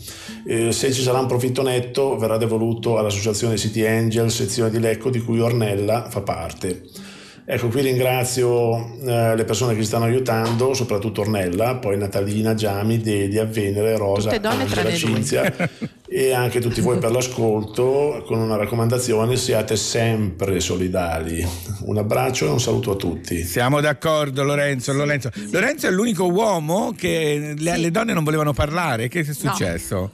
Eh, 0.47 0.73
se 0.73 0.93
ci 0.93 1.03
sarà 1.03 1.19
un 1.19 1.27
profitto 1.27 1.63
netto 1.63 2.17
verrà 2.17 2.37
devoluto 2.37 2.99
all'associazione 2.99 3.57
City 3.57 3.85
Angel, 3.87 4.31
sezione 4.31 4.71
di 4.71 4.79
Lecco 4.81 5.11
di 5.11 5.21
cui 5.21 5.41
Ornella 5.41 6.09
fa 6.09 6.21
parte. 6.21 6.83
Ecco, 7.45 7.69
qui 7.69 7.81
ringrazio 7.83 8.97
eh, 9.05 9.35
le 9.37 9.45
persone 9.45 9.75
che 9.75 9.81
ci 9.81 9.87
stanno 9.87 10.05
aiutando, 10.05 10.73
soprattutto 10.75 11.23
Ornella, 11.23 11.77
poi 11.77 11.97
Natalina, 11.97 12.55
Giami, 12.55 12.99
Delia, 12.99 13.45
Venere, 13.45 13.97
Rosa, 13.97 14.31
Angela. 14.31 14.91
Cinzia 14.93 15.53
e 16.13 16.33
anche 16.33 16.59
tutti 16.61 16.81
voi 16.81 16.99
per 16.99 17.13
l'ascolto 17.13 18.25
con 18.27 18.39
una 18.41 18.57
raccomandazione, 18.57 19.37
siate 19.37 19.77
sempre 19.77 20.59
solidali. 20.59 21.47
Un 21.83 21.99
abbraccio 21.99 22.47
e 22.47 22.51
un 22.51 22.61
saluto 22.61 22.91
a 22.93 22.97
tutti. 22.97 23.45
Siamo 23.45 23.81
d'accordo 23.81 24.43
Lorenzo, 24.43 24.93
Lorenzo. 24.93 25.31
Lorenzo 25.51 25.87
è 25.87 25.91
l'unico 25.91 26.25
uomo 26.29 26.93
che 26.97 27.55
le, 27.57 27.77
le 27.77 27.91
donne 27.91 28.13
non 28.13 28.25
volevano 28.25 28.53
parlare. 28.53 29.09
Che 29.09 29.21
è 29.21 29.25
No. 29.27 29.33
successo? 29.33 30.11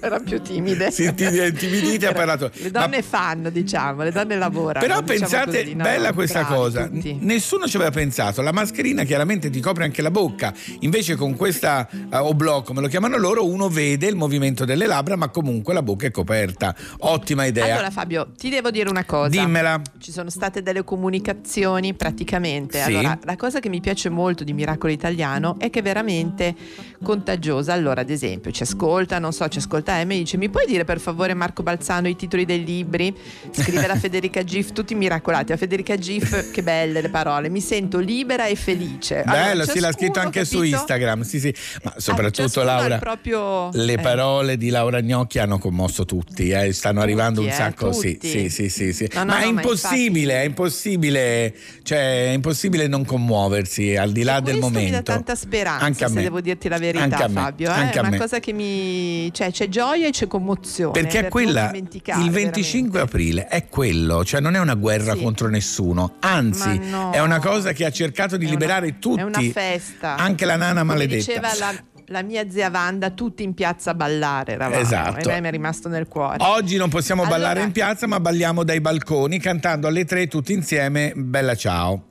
erano 0.00 0.22
più 0.24 0.40
timide. 0.42 0.90
Si 0.90 1.04
intimiditi 1.04 2.04
ha 2.04 2.12
parlato. 2.12 2.50
Le 2.52 2.70
donne 2.70 3.02
fanno, 3.02 3.50
diciamo, 3.50 4.02
le 4.02 4.12
donne 4.12 4.36
lavorano. 4.36 4.86
Però 4.86 5.00
diciamo 5.00 5.18
pensate, 5.20 5.62
così, 5.62 5.74
no? 5.74 5.82
bella 5.82 6.12
questa 6.12 6.42
Bravi 6.42 6.54
cosa. 6.54 6.88
tutti. 6.88 7.16
Nessuno 7.20 7.66
ci 7.66 7.76
aveva 7.76 7.90
pensato. 7.90 8.42
La 8.42 8.52
mascherina 8.52 9.04
chiaramente 9.04 9.50
ti 9.50 9.60
copre 9.60 9.84
anche 9.84 10.02
la 10.02 10.10
bocca. 10.10 10.52
Invece 10.80 11.16
con 11.16 11.34
questa 11.36 11.88
uh, 11.90 12.16
oblò, 12.16 12.62
come 12.62 12.80
lo 12.80 12.88
chiamano 12.88 13.16
loro, 13.16 13.46
uno 13.46 13.68
vede 13.68 14.06
il 14.06 14.16
movimento 14.16 14.64
delle 14.64 14.86
labbra, 14.86 15.05
ma 15.14 15.28
comunque 15.28 15.72
la 15.74 15.82
bocca 15.82 16.06
è 16.06 16.10
coperta. 16.10 16.74
Ottima 17.00 17.44
idea. 17.44 17.74
Allora 17.74 17.90
Fabio, 17.90 18.32
ti 18.36 18.48
devo 18.48 18.70
dire 18.72 18.88
una 18.90 19.04
cosa. 19.04 19.28
Dimmela. 19.28 19.80
Ci 19.98 20.10
sono 20.10 20.30
state 20.30 20.62
delle 20.62 20.82
comunicazioni 20.82 21.94
praticamente. 21.94 22.82
Sì. 22.82 22.94
Allora, 22.94 23.18
la 23.22 23.36
cosa 23.36 23.60
che 23.60 23.68
mi 23.68 23.80
piace 23.80 24.08
molto 24.08 24.42
di 24.42 24.52
Miracolo 24.52 24.92
Italiano 24.92 25.56
è 25.60 25.70
che 25.70 25.78
è 25.78 25.82
veramente 25.82 26.54
contagiosa. 27.02 27.72
Allora, 27.72 28.00
ad 28.00 28.10
esempio, 28.10 28.50
ci 28.50 28.62
ascolta, 28.62 29.18
non 29.18 29.32
so, 29.32 29.46
ci 29.48 29.58
ascolta 29.58 29.98
Emma 30.00 30.14
e 30.14 30.18
dice 30.18 30.36
"Mi 30.36 30.48
puoi 30.48 30.66
dire 30.66 30.84
per 30.84 30.98
favore 30.98 31.34
Marco 31.34 31.62
Balzano 31.62 32.08
i 32.08 32.16
titoli 32.16 32.44
dei 32.44 32.64
libri?" 32.64 33.14
Scrive 33.50 33.86
la 33.86 33.94
Federica 34.06 34.42
Gif, 34.42 34.72
tutti 34.72 34.94
miracolati. 34.94 35.50
La 35.52 35.56
Federica 35.58 35.96
Gif, 35.96 36.50
che 36.50 36.62
belle 36.62 37.00
le 37.00 37.10
parole. 37.10 37.48
Mi 37.48 37.60
sento 37.60 37.98
libera 37.98 38.46
e 38.46 38.54
felice. 38.56 39.22
Allora, 39.22 39.44
Bello, 39.44 39.64
sì, 39.64 39.78
l'ha 39.80 39.92
scritto 39.92 40.18
anche 40.20 40.44
su 40.44 40.56
capito? 40.56 40.76
Instagram. 40.76 41.22
Sì, 41.22 41.40
sì. 41.40 41.54
Ma 41.82 41.92
Ah, 41.96 42.00
soprattutto 42.00 42.62
Laura. 42.62 42.98
proprio 42.98 43.68
Le 43.72 43.92
eh. 43.94 43.98
parole 43.98 44.56
di 44.56 44.70
Laura 44.70 44.95
Gnocchi 45.02 45.38
hanno 45.38 45.58
commosso 45.58 46.04
tutti, 46.04 46.50
eh, 46.50 46.72
stanno 46.72 47.00
arrivando 47.00 47.40
un 47.40 47.48
eh, 47.48 47.52
sacco. 47.52 47.92
Sì, 47.92 48.12
tutti. 48.12 48.28
sì, 48.28 48.48
sì, 48.50 48.68
sì, 48.68 48.92
sì. 48.92 49.08
No, 49.14 49.20
no, 49.24 49.32
ma 49.32 49.40
è 49.40 49.44
no, 49.46 49.52
ma 49.52 49.60
impossibile, 49.62 50.42
è 50.42 50.44
impossibile, 50.44 51.54
cioè 51.82 52.28
è 52.28 52.32
impossibile 52.32 52.86
non 52.86 53.04
commuoversi 53.04 53.96
al 53.96 54.12
di 54.12 54.22
là 54.22 54.40
del 54.40 54.58
Questo 54.58 54.60
momento. 54.70 54.84
mi 54.84 54.90
dà 54.96 55.02
tanta 55.02 55.34
speranza, 55.34 55.84
Anche 55.84 56.04
a 56.04 56.08
se 56.08 56.14
me. 56.14 56.22
devo 56.22 56.40
dirti 56.40 56.68
la 56.68 56.76
Anche 56.76 56.92
verità, 56.92 57.24
a 57.24 57.28
me, 57.28 57.34
Fabio. 57.40 57.68
eh, 57.68 57.72
anche 57.72 57.94
È 57.94 57.98
a 57.98 58.00
una 58.00 58.10
me. 58.10 58.18
cosa 58.18 58.38
che 58.40 58.52
mi. 58.52 59.30
cioè, 59.32 59.50
c'è 59.50 59.68
gioia 59.68 60.06
e 60.06 60.10
c'è 60.10 60.26
commozione. 60.26 60.92
Perché 60.92 61.18
è 61.18 61.22
per 61.22 61.30
quella, 61.30 61.70
il 61.74 62.30
25 62.30 63.00
aprile 63.00 63.46
è 63.48 63.66
quello, 63.68 64.24
cioè 64.24 64.40
non 64.40 64.54
è 64.54 64.58
una 64.58 64.74
guerra 64.74 65.14
Sì. 65.14 65.22
contro 65.22 65.48
nessuno, 65.48 66.16
anzi 66.20 66.78
Ma 66.90 67.10
è 67.10 67.20
una 67.20 67.38
cosa 67.40 67.72
che 67.72 67.84
ha 67.84 67.90
cercato 67.90 68.36
di 68.36 68.46
È 68.46 68.48
liberare 68.48 68.86
una- 68.88 68.96
tutti, 68.98 69.20
È 69.20 69.24
una 69.24 69.40
festa. 69.52 70.16
anche 70.16 70.44
la 70.44 70.56
nana 70.56 70.80
Come 70.80 70.92
maledetta. 70.92 71.16
diceva 71.32 71.48
la, 71.58 71.74
la 72.06 72.22
mia 72.22 72.48
zia 72.50 72.70
Wanda, 72.72 73.10
tutti 73.10 73.42
in 73.42 73.54
piazza 73.54 73.90
a 73.90 73.94
ballare. 73.94 74.52
Eravamo, 74.52 74.80
Esatto. 74.80 75.18
E 75.18 75.24
lei 75.24 75.40
mi 75.40 75.48
è 75.48 75.50
rimasto 75.50 75.88
nel 75.88 76.06
cuore. 76.08 76.36
Oggi 76.40 76.76
non 76.76 76.88
possiamo 76.88 77.22
Allora- 77.22 77.38
ballare 77.38 77.62
in 77.62 77.72
piazza, 77.72 78.06
ma 78.06 78.20
balliamo 78.20 78.62
dai 78.64 78.80
balconi 78.80 79.38
cantando 79.38 79.86
alle 79.86 80.04
tre 80.04 80.26
tutti 80.28 80.52
insieme 80.52 81.12
Bella 81.14 81.54
ciao. 81.54 82.04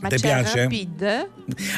Ma 0.00 0.08
Ti 0.08 0.18
piace? 0.20 0.62
Rapid? 0.62 1.28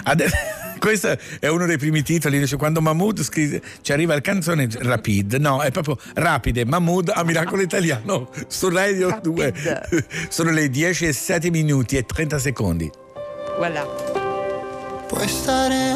Ade- 0.04 0.30
questo 0.80 1.16
è 1.38 1.46
uno 1.46 1.66
dei 1.66 1.78
primi 1.78 2.02
titoli, 2.02 2.40
dice 2.40 2.56
quando 2.56 2.80
Mahmood 2.80 3.22
scrive, 3.22 3.62
ci 3.80 3.92
arriva 3.92 4.14
il 4.14 4.22
canzone 4.22 4.66
Rapid, 4.70 5.34
no, 5.34 5.62
è 5.62 5.70
proprio 5.70 5.96
Rapide, 6.14 6.64
Mahmood 6.64 7.12
a 7.14 7.22
Miracolo 7.22 7.62
Italiano 7.62 8.28
su 8.48 8.68
Radio 8.70 9.20
2. 9.22 9.54
Sono 10.30 10.50
le 10.50 10.68
10 10.68 11.06
e 11.06 11.12
7 11.12 11.50
minuti 11.50 11.96
e 11.96 12.04
30 12.04 12.38
secondi. 12.40 12.90
Voilà. 13.56 13.84
Puoi 15.06 15.28
stare 15.28 15.92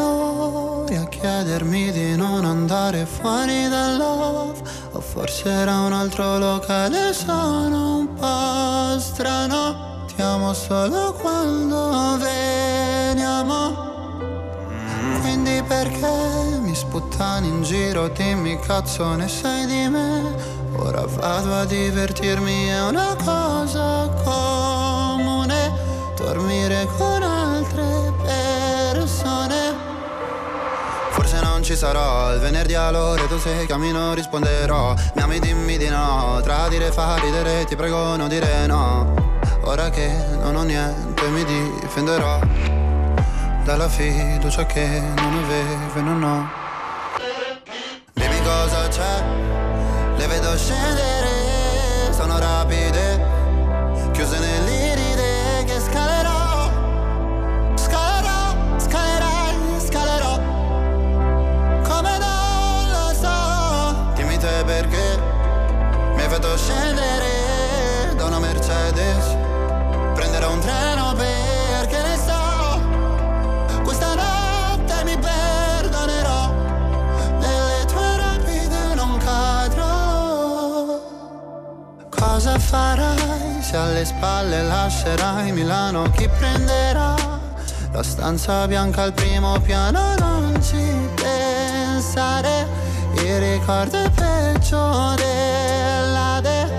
ore 0.92 0.96
a 0.96 1.04
chiedermi 1.06 1.90
di 1.90 2.16
non 2.16 2.44
andare 2.44 3.06
fuori 3.06 3.68
dal 3.68 3.96
love 3.96 4.60
O 4.92 5.00
forse 5.00 5.48
era 5.48 5.80
un 5.80 5.92
altro 5.92 6.38
locale, 6.38 7.14
sono 7.14 7.98
un 7.98 8.14
po' 8.14 8.98
strano. 9.00 10.04
Ti 10.14 10.20
amo 10.20 10.52
solo 10.52 11.14
quando 11.14 12.18
veniamo. 12.18 13.90
Quindi 15.22 15.62
perché 15.66 16.58
mi 16.60 16.74
sputtani 16.74 17.48
in 17.48 17.62
giro, 17.62 18.08
dimmi 18.08 18.58
cazzo 18.60 19.14
ne 19.14 19.28
sai 19.28 19.64
di 19.66 19.88
me? 19.88 20.60
Ora 20.76 21.06
vado 21.06 21.54
a 21.54 21.64
divertirmi, 21.64 22.66
è 22.66 22.82
una 22.88 23.16
cosa 23.24 24.10
comune. 24.24 25.72
Dormire 26.16 26.86
con 26.98 27.21
non 31.62 31.70
ci 31.70 31.76
sarò. 31.76 32.34
Il 32.34 32.40
venerdì 32.40 32.74
all'ora 32.74 33.22
tu 33.26 33.38
se 33.38 33.66
chiami 33.66 33.92
non 33.92 34.16
risponderò. 34.16 34.94
Mi 35.14 35.22
ami 35.22 35.38
dimmi 35.38 35.78
di 35.78 35.88
no, 35.88 36.40
tradire 36.42 36.90
fa 36.90 37.16
ridere 37.18 37.64
ti 37.66 37.76
prego 37.76 38.16
non 38.16 38.28
dire 38.28 38.66
no. 38.66 39.14
Ora 39.62 39.88
che 39.90 40.10
non 40.40 40.56
ho 40.56 40.62
niente 40.62 41.24
mi 41.28 41.44
difenderò. 41.44 42.40
Dalla 43.62 43.88
fiducia 43.88 44.66
che 44.66 44.84
non 45.14 45.44
avevo 45.44 45.98
e 45.98 46.00
non 46.00 46.22
ho. 46.24 46.50
Dimmi 48.12 48.42
cosa 48.42 48.88
c'è, 48.88 49.22
le 50.16 50.26
vedo 50.26 50.56
scendere, 50.56 51.31
farai 82.62 83.60
se 83.60 83.76
alle 83.76 84.04
spalle 84.04 84.62
lascerai 84.62 85.52
Milano? 85.52 86.10
Chi 86.10 86.28
prenderà 86.28 87.14
la 87.90 88.02
stanza 88.02 88.66
bianca 88.66 89.02
al 89.02 89.12
primo 89.12 89.58
piano? 89.60 90.14
Non 90.18 90.60
ci 90.62 90.82
pensare, 91.14 92.66
il 93.16 93.38
ricordo 93.38 94.02
è 94.02 94.10
peggio 94.10 95.14
dell'ade. 95.16 96.70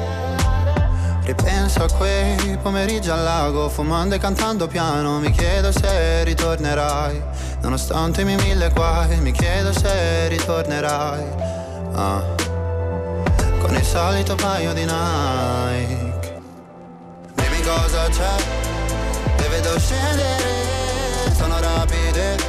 Ripenso 1.24 1.84
a 1.84 1.92
quei 1.92 2.58
pomeriggi 2.62 3.10
al 3.10 3.24
lago, 3.24 3.70
fumando 3.70 4.16
e 4.16 4.20
cantando 4.20 4.68
piano. 4.68 5.20
Mi 5.20 5.32
chiedo 5.32 5.72
se 5.72 6.24
ritornerai, 6.24 7.22
nonostante 7.62 8.22
i 8.22 8.26
miei 8.26 8.38
mille 8.38 8.70
guai. 8.70 9.20
Mi 9.20 9.32
chiedo 9.32 9.74
se 9.74 10.28
ritornerai. 10.28 11.24
Ah 11.96 12.44
con 13.64 13.74
il 13.76 13.84
solito 13.84 14.36
paio 14.36 14.74
di 14.74 14.84
Nike. 14.84 15.73
C'è, 18.10 18.36
le 19.38 19.48
vedo 19.48 19.80
scendere, 19.80 21.34
sono 21.36 21.60
rapide, 21.60 22.43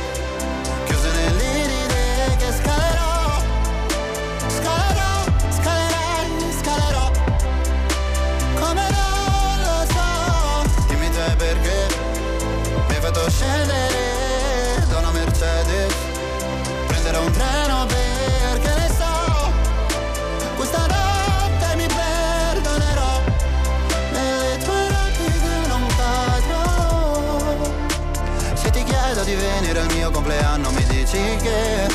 dici 31.14 31.36
che 31.36 31.86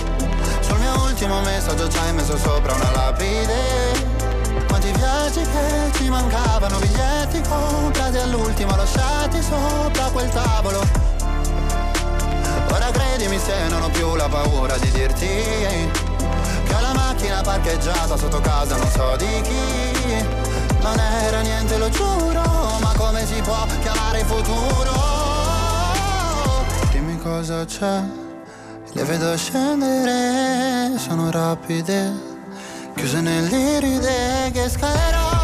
Sul 0.61 0.79
mio 0.79 1.03
ultimo 1.03 1.41
messaggio 1.41 1.89
ci 1.89 1.97
hai 1.97 2.13
messo 2.13 2.37
sopra 2.37 2.73
una 2.73 2.91
lapide. 2.91 4.07
Quanti 4.67 4.91
viaggi 4.91 5.41
che 5.41 5.91
ci 5.97 6.09
mancavano 6.09 6.79
Biglietti 6.79 7.41
comprati 7.47 8.17
all'ultimo 8.17 8.75
lasciati 8.75 9.41
sopra 9.41 10.09
quel 10.11 10.29
tavolo. 10.29 10.81
Ora 12.71 12.89
credimi 12.91 13.37
se 13.39 13.67
non 13.69 13.81
ho 13.81 13.89
più 13.89 14.15
la 14.15 14.27
paura 14.29 14.77
di 14.77 14.91
dirti 14.91 15.25
Che 15.25 16.73
ho 16.73 16.79
la 16.81 16.93
macchina 16.93 17.41
parcheggiata 17.41 18.15
sotto 18.15 18.39
casa 18.39 18.77
non 18.77 18.87
so 18.89 19.15
di 19.17 19.41
chi. 19.41 20.27
Non 20.81 20.97
era 20.97 21.41
niente, 21.41 21.77
lo 21.77 21.89
giuro, 21.89 22.41
ma 22.79 22.93
come 22.95 23.25
si 23.25 23.41
può 23.41 23.65
chiamare 23.81 24.23
futuro? 24.23 24.91
Dimmi 26.91 27.17
cosa 27.19 27.65
c'è, 27.65 28.01
le 28.93 29.03
vedo 29.03 29.37
scendere, 29.37 30.97
sono 30.97 31.29
rapide, 31.29 32.11
chiuse 32.95 33.21
nell'iride 33.21 34.49
che 34.51 34.67
scalerò, 34.67 35.38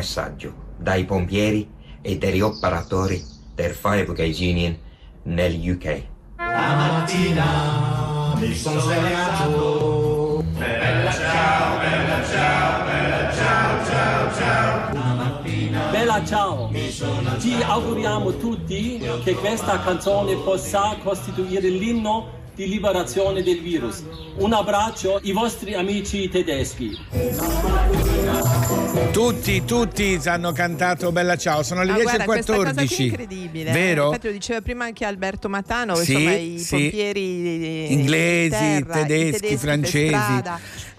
messaggio 0.00 0.54
dai 0.78 1.04
pompieri 1.04 1.70
e 2.00 2.16
dagli 2.16 2.40
operatori 2.40 3.22
del 3.54 3.74
Fire 3.74 4.04
Brigade 4.04 4.48
Union 4.48 4.78
negli 5.24 5.68
UK. 5.68 6.02
La 6.36 6.74
mattina 6.74 8.34
mi 8.36 8.54
sono 8.54 8.80
svegliato. 8.80 10.42
Bella 10.56 11.12
ciao, 11.12 11.78
bella 11.78 12.24
ciao, 12.24 12.84
bella 12.84 13.34
ciao, 13.34 13.84
ciao, 13.84 14.34
ciao. 14.38 14.94
La 14.94 15.14
mattina 15.14 15.90
Bella 15.90 16.24
ciao! 16.24 16.70
Ti 17.38 17.62
auguriamo 17.62 18.36
tutti 18.38 19.06
che 19.22 19.34
questa 19.34 19.80
canzone 19.80 20.36
possa 20.36 20.96
costituire 21.02 21.68
l'inno 21.68 22.38
di 22.60 22.68
liberazione 22.68 23.42
del 23.42 23.60
virus. 23.62 24.02
Un 24.36 24.52
abbraccio 24.52 25.16
ai 25.16 25.32
vostri 25.32 25.72
amici 25.72 26.28
tedeschi. 26.28 26.94
Tutti, 29.12 29.64
tutti 29.64 30.20
hanno 30.26 30.52
cantato 30.52 31.10
Bella 31.10 31.36
Ciao, 31.38 31.62
sono 31.62 31.82
le 31.82 31.92
Ah, 31.92 31.94
10 31.94 32.04
guarda, 32.04 32.22
e 32.22 32.26
questa 32.26 32.52
cosa 32.54 32.62
qui 32.64 32.70
è 32.70 32.86
14. 32.86 33.04
incredibile. 33.06 33.70
eh. 33.70 33.72
Vero? 33.72 34.04
Infatti 34.06 34.26
lo 34.26 34.32
diceva 34.32 34.60
prima 34.60 34.84
anche 34.84 35.04
Alberto 35.06 35.48
Matano, 35.48 35.94
Sì, 35.96 36.12
insomma 36.12 36.32
i 36.34 36.58
sì. 36.58 36.68
pompieri 36.76 37.92
Inglesi, 37.92 38.64
i 38.76 38.86
tedeschi, 38.86 39.46
per 39.48 39.58
francesi. 39.58 40.42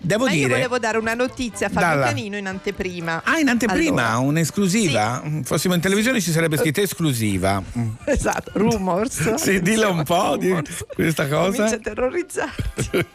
Devo 0.03 0.25
Ma 0.25 0.31
io 0.31 0.37
dire- 0.47 0.53
volevo 0.55 0.79
dare 0.79 0.97
una 0.97 1.13
notizia 1.13 1.67
a 1.67 1.69
Fabio 1.69 1.87
Dalla. 1.89 2.05
Canino 2.07 2.35
in 2.35 2.47
anteprima. 2.47 3.21
Ah, 3.23 3.37
in 3.37 3.47
anteprima, 3.49 4.07
Allora, 4.09 4.27
un'esclusiva? 4.27 5.21
Fossimo 5.43 5.75
in 5.75 5.79
televisione 5.81 6.19
ci 6.19 6.31
sarebbe 6.31 6.57
scritto 6.57 6.81
esclusiva. 6.81 7.61
Esatto, 8.05 8.51
rumors. 8.55 9.35
Sì, 9.41 9.61
dillo 9.61 9.91
un 9.91 10.03
po' 10.03 10.37
di 10.37 10.49
questa 10.95 11.27
Comincia 11.27 11.63
cosa. 11.63 11.75
a 11.75 11.77
terrorizzarti. 11.79 13.05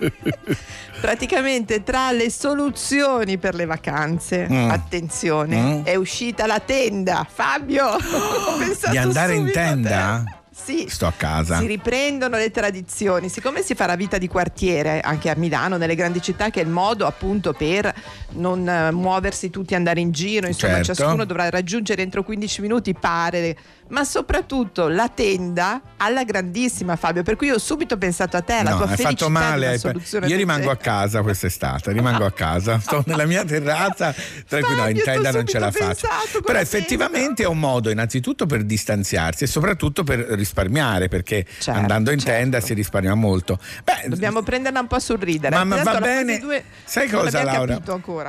Praticamente 1.01 1.82
tra 1.82 2.12
le 2.12 2.30
soluzioni 2.30 3.37
per 3.39 3.55
le 3.55 3.64
vacanze, 3.66 4.47
Mm. 4.49 4.70
attenzione, 4.70 5.61
Mm. 5.61 5.82
è 5.84 5.95
uscita 5.97 6.47
la 6.47 6.61
tenda. 6.61 7.26
Fabio, 7.30 7.84
ho 7.95 7.99
pensato 8.59 8.91
Di 8.93 8.99
andare 8.99 9.34
in 9.34 9.51
tenda? 9.53 10.24
Sì. 10.59 10.86
Sto 10.88 11.07
a 11.07 11.12
casa. 11.12 11.59
Si 11.59 11.66
riprendono 11.66 12.38
le 12.38 12.50
tradizioni, 12.50 13.28
siccome 13.28 13.62
si 13.62 13.74
fa 13.74 13.84
la 13.86 13.94
vita 13.94 14.16
di 14.16 14.26
quartiere 14.26 15.00
anche 15.00 15.28
a 15.28 15.36
Milano, 15.36 15.76
nelle 15.76 15.94
grandi 15.94 16.22
città, 16.22 16.48
che 16.50 16.61
è 16.61 16.64
il 16.64 16.70
modo 16.70 17.07
appunto 17.07 17.52
per 17.52 17.94
non 18.30 18.66
eh, 18.66 18.90
muoversi 18.90 19.50
tutti, 19.50 19.74
andare 19.74 20.00
in 20.00 20.11
giro, 20.12 20.46
insomma 20.46 20.82
Certo. 20.82 20.94
ciascuno 20.94 21.24
dovrà 21.24 21.50
raggiungere 21.50 22.02
entro 22.02 22.22
15 22.24 22.62
minuti, 22.62 22.94
pare, 22.94 23.57
ma 23.89 24.05
soprattutto 24.05 24.89
la 24.89 25.09
tenda 25.09 25.80
alla 25.99 26.24
grandissima 26.24 26.97
Fabio, 26.97 27.22
per 27.22 27.37
cui 27.37 27.47
io 27.49 27.55
ho 27.55 27.59
subito 27.59 27.97
pensato 27.97 28.37
a 28.37 28.43
te, 28.43 28.55
alla 28.55 28.70
No, 28.70 28.76
tua 28.78 28.87
felicità 28.89 29.09
fatto 29.11 29.30
male. 29.30 29.66
hai- 29.68 29.80
Io 30.28 30.37
rimango 30.37 30.70
a 30.70 30.76
casa 30.76 31.22
quest'estate, 31.22 31.93
rimango 31.93 32.24
a 32.24 32.32
casa. 32.32 32.78
Sto 32.87 33.03
nella 33.07 33.24
mia 33.26 33.45
terrazza, 33.45 34.14
tranquillo, 34.47 34.82
no, 34.82 34.89
in 34.89 35.01
tenda 35.03 35.30
non 35.30 35.47
ce 35.47 35.59
la 35.59 35.70
faccio. 35.70 36.07
Però 36.45 36.53
la 36.55 36.61
effettivamente 36.61 37.43
è 37.43 37.47
un 37.47 37.59
modo 37.59 37.91
innanzitutto 37.91 38.47
per 38.47 38.64
distanziarsi 38.64 39.45
e 39.45 39.47
soprattutto 39.47 40.05
per 40.05 40.18
risparmiare, 40.20 41.09
perché 41.09 41.47
andando 41.66 42.11
in 42.11 42.22
tenda 42.22 42.61
si 42.61 42.74
risparmia 42.74 43.14
molto. 43.14 43.59
Beh, 43.84 43.95
Certo, 44.07 44.11
Dobbiamo 44.11 44.43
prenderla 44.43 44.80
un 44.80 44.87
po' 44.87 44.99
sul 45.01 45.18
ridere. 45.18 45.57
Ma- 45.57 45.64
ma 45.64 45.82
va 45.82 45.93
la 45.93 46.01
bene. 46.01 46.39
due 46.39 46.62
Sai 46.84 47.09
cosa, 47.09 47.43
Laura? 47.43 47.80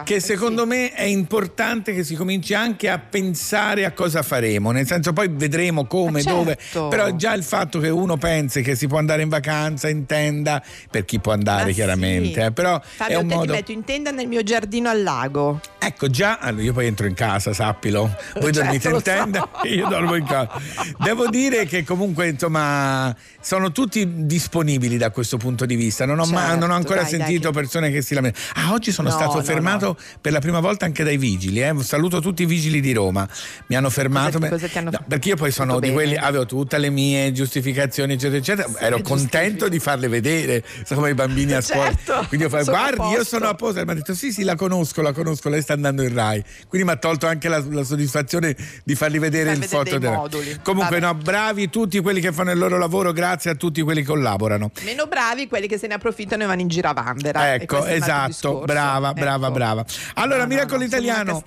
Che 0.03 0.15
Eh 0.15 0.19
secondo 0.19 0.65
me 0.65 0.91
è 0.93 1.03
importante 1.03 1.93
che 1.93 2.03
si 2.03 2.15
cominci 2.15 2.53
anche 2.53 2.89
a 2.89 2.97
pensare 2.97 3.85
a 3.85 3.91
cosa 3.91 4.21
faremo, 4.23 4.71
nel 4.71 4.87
senso 4.87 5.13
poi 5.13 5.29
vedremo 5.47 5.85
come, 5.85 6.11
Ma 6.11 6.21
certo. 6.21 6.37
dove, 6.37 6.57
però 6.89 7.15
già 7.15 7.33
il 7.33 7.43
fatto 7.43 7.79
che 7.79 7.89
uno 7.89 8.17
pensi 8.17 8.61
che 8.61 8.75
si 8.75 8.87
può 8.87 8.97
andare 8.97 9.21
in 9.21 9.29
vacanza 9.29 9.89
in 9.89 10.05
tenda, 10.05 10.61
per 10.91 11.05
chi 11.05 11.19
può 11.19 11.31
andare 11.31 11.69
sì. 11.69 11.75
chiaramente, 11.75 12.45
eh, 12.45 12.51
però 12.51 12.79
è 12.79 12.83
Fabio, 12.83 13.19
un 13.19 13.27
te 13.27 13.33
ti 13.33 13.39
modo... 13.39 13.53
metto 13.53 13.71
in 13.71 13.83
tenda 13.83 14.11
nel 14.11 14.27
mio 14.27 14.43
giardino 14.43 14.89
al 14.89 15.01
lago. 15.01 15.59
Ecco 15.79 16.09
già, 16.09 16.37
allora 16.39 16.63
io 16.63 16.73
poi 16.73 16.87
entro 16.87 17.07
in 17.07 17.13
casa, 17.13 17.53
sappilo. 17.53 18.13
Voi 18.39 18.53
Certo, 18.57 18.61
dormite 18.61 18.89
in 18.89 19.01
tenda 19.01 19.49
so. 19.61 19.67
io 19.67 19.87
dormo 19.87 20.15
in 20.15 20.25
casa. 20.25 20.49
Devo 20.97 21.27
dire 21.27 21.65
che 21.65 21.83
comunque, 21.83 22.27
insomma, 22.27 23.15
sono 23.47 23.71
tutti 23.71 24.25
disponibili 24.25 24.97
da 24.97 25.09
questo 25.09 25.37
punto 25.37 25.65
di 25.65 25.75
vista. 25.77 26.05
Non 26.05 26.19
ho, 26.19 26.25
ma- 26.25 26.47
Certo, 26.47 26.59
non 26.59 26.71
ho 26.71 26.73
ancora 26.75 27.03
dai, 27.03 27.11
dai, 27.11 27.19
sentito 27.21 27.51
persone 27.51 27.89
che 27.91 28.01
si 28.01 28.13
lamentano. 28.13 28.43
Ah, 28.55 28.73
oggi 28.73 28.91
sono 28.91 29.07
No, 29.07 29.15
stato 29.15 29.35
no, 29.37 29.41
fermato 29.43 29.97
per 30.19 30.33
la 30.33 30.39
prima 30.39 30.59
volta 30.59 30.83
anche 30.83 31.05
dai 31.05 31.15
vigili. 31.15 31.61
eh. 31.61 31.73
Saluto 31.79 32.19
tutti 32.19 32.43
i 32.43 32.45
vigili 32.45 32.81
di 32.81 32.91
Roma. 32.91 33.25
Mi 33.67 33.77
hanno 33.77 33.89
fermato. 33.89 34.37
Cosa- 34.37 34.49
cosa 34.49 34.79
hanno 34.79 34.89
No, 34.91 34.99
perché 35.07 35.29
io 35.29 35.35
poi 35.37 35.51
sono 35.51 35.75
Tutto 35.75 35.85
di 35.85 35.91
bene. 35.93 36.03
quelli, 36.03 36.17
avevo 36.17 36.45
tutte 36.45 36.77
le 36.77 36.89
mie 36.89 37.31
giustificazioni, 37.31 38.13
eccetera, 38.13 38.37
eccetera. 38.37 38.69
Ero 38.79 38.99
contento 39.01 39.69
di 39.69 39.79
farle 39.79 40.09
vedere, 40.09 40.61
come 40.89 41.11
i 41.11 41.13
bambini 41.13 41.53
a 41.53 41.61
scuola. 41.61 41.85
Certo, 41.85 42.25
Quindi 42.27 42.49
sono 42.49 42.61
a 42.61 42.63
guardi, 42.65 43.01
io 43.11 43.17
posto." 43.19 43.23
sono 43.23 43.47
a 43.47 43.53
posto. 43.53 43.79
E 43.79 43.85
mi 43.85 43.91
ha 43.91 43.93
detto, 43.93 44.13
sì, 44.13 44.33
sì, 44.33 44.43
la 44.43 44.55
conosco, 44.55 45.01
la 45.01 45.13
conosco, 45.13 45.47
lei 45.47 45.61
sta 45.61 45.71
andando 45.71 46.03
in 46.03 46.13
Rai. 46.13 46.43
Quindi 46.67 46.85
mi 46.85 46.93
ha 46.93 46.97
tolto 46.97 47.27
anche 47.27 47.47
la, 47.47 47.63
la 47.69 47.83
soddisfazione 47.83 48.53
di 48.83 48.93
fargli 48.95 49.19
vedere 49.19 49.45
Fai 49.45 49.53
il 49.53 49.59
vedere 49.61 49.77
foto 49.83 49.97
dei 49.97 49.99
della-. 49.99 50.59
Comunque, 50.63 50.99
Vabbè. 50.99 51.13
no, 51.13 51.21
bravi 51.21 51.69
tutti 51.69 51.97
quelli 52.01 52.19
che 52.19 52.33
fanno 52.33 52.51
il 52.51 52.57
loro 52.57 52.77
lavoro, 52.77 53.13
grazie 53.13 53.35
a 53.45 53.55
tutti 53.55 53.81
quelli 53.81 54.01
che 54.01 54.07
collaborano. 54.07 54.71
Meno 54.83 55.05
bravi 55.07 55.47
quelli 55.47 55.67
che 55.67 55.77
se 55.77 55.87
ne 55.87 55.93
approfittano 55.95 56.43
e 56.43 56.45
vanno 56.45 56.61
in 56.61 56.67
giro 56.67 56.89
a 56.89 56.93
Vanvera. 56.93 57.53
E 57.53 57.61
Ecco, 57.61 57.85
esatto, 57.85 58.61
brava, 58.65 59.13
brava, 59.13 59.47
Ecco. 59.47 59.55
brava. 59.55 59.85
Allora, 60.15 60.37
No, 60.37 60.43
no, 60.43 60.47
Miracolo 60.49 60.79
no, 60.79 60.85
una 60.85 60.97
Italiano 60.97 61.43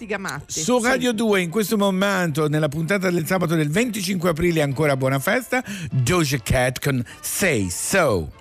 su 0.46 0.78
Sì. 0.78 0.86
Radio 0.86 1.12
2 1.12 1.40
in 1.40 1.50
questo 1.50 1.76
momento, 1.76 2.48
nella 2.48 2.68
puntata 2.68 3.10
del 3.10 3.26
sabato 3.26 3.54
del 3.54 3.70
25 3.70 4.30
aprile, 4.30 4.62
ancora 4.62 4.96
buona 4.96 5.18
festa. 5.18 5.62
Doja 5.90 6.38
Cat 6.42 6.80
con 6.80 7.04
Say 7.20 7.68
So. 7.70 8.39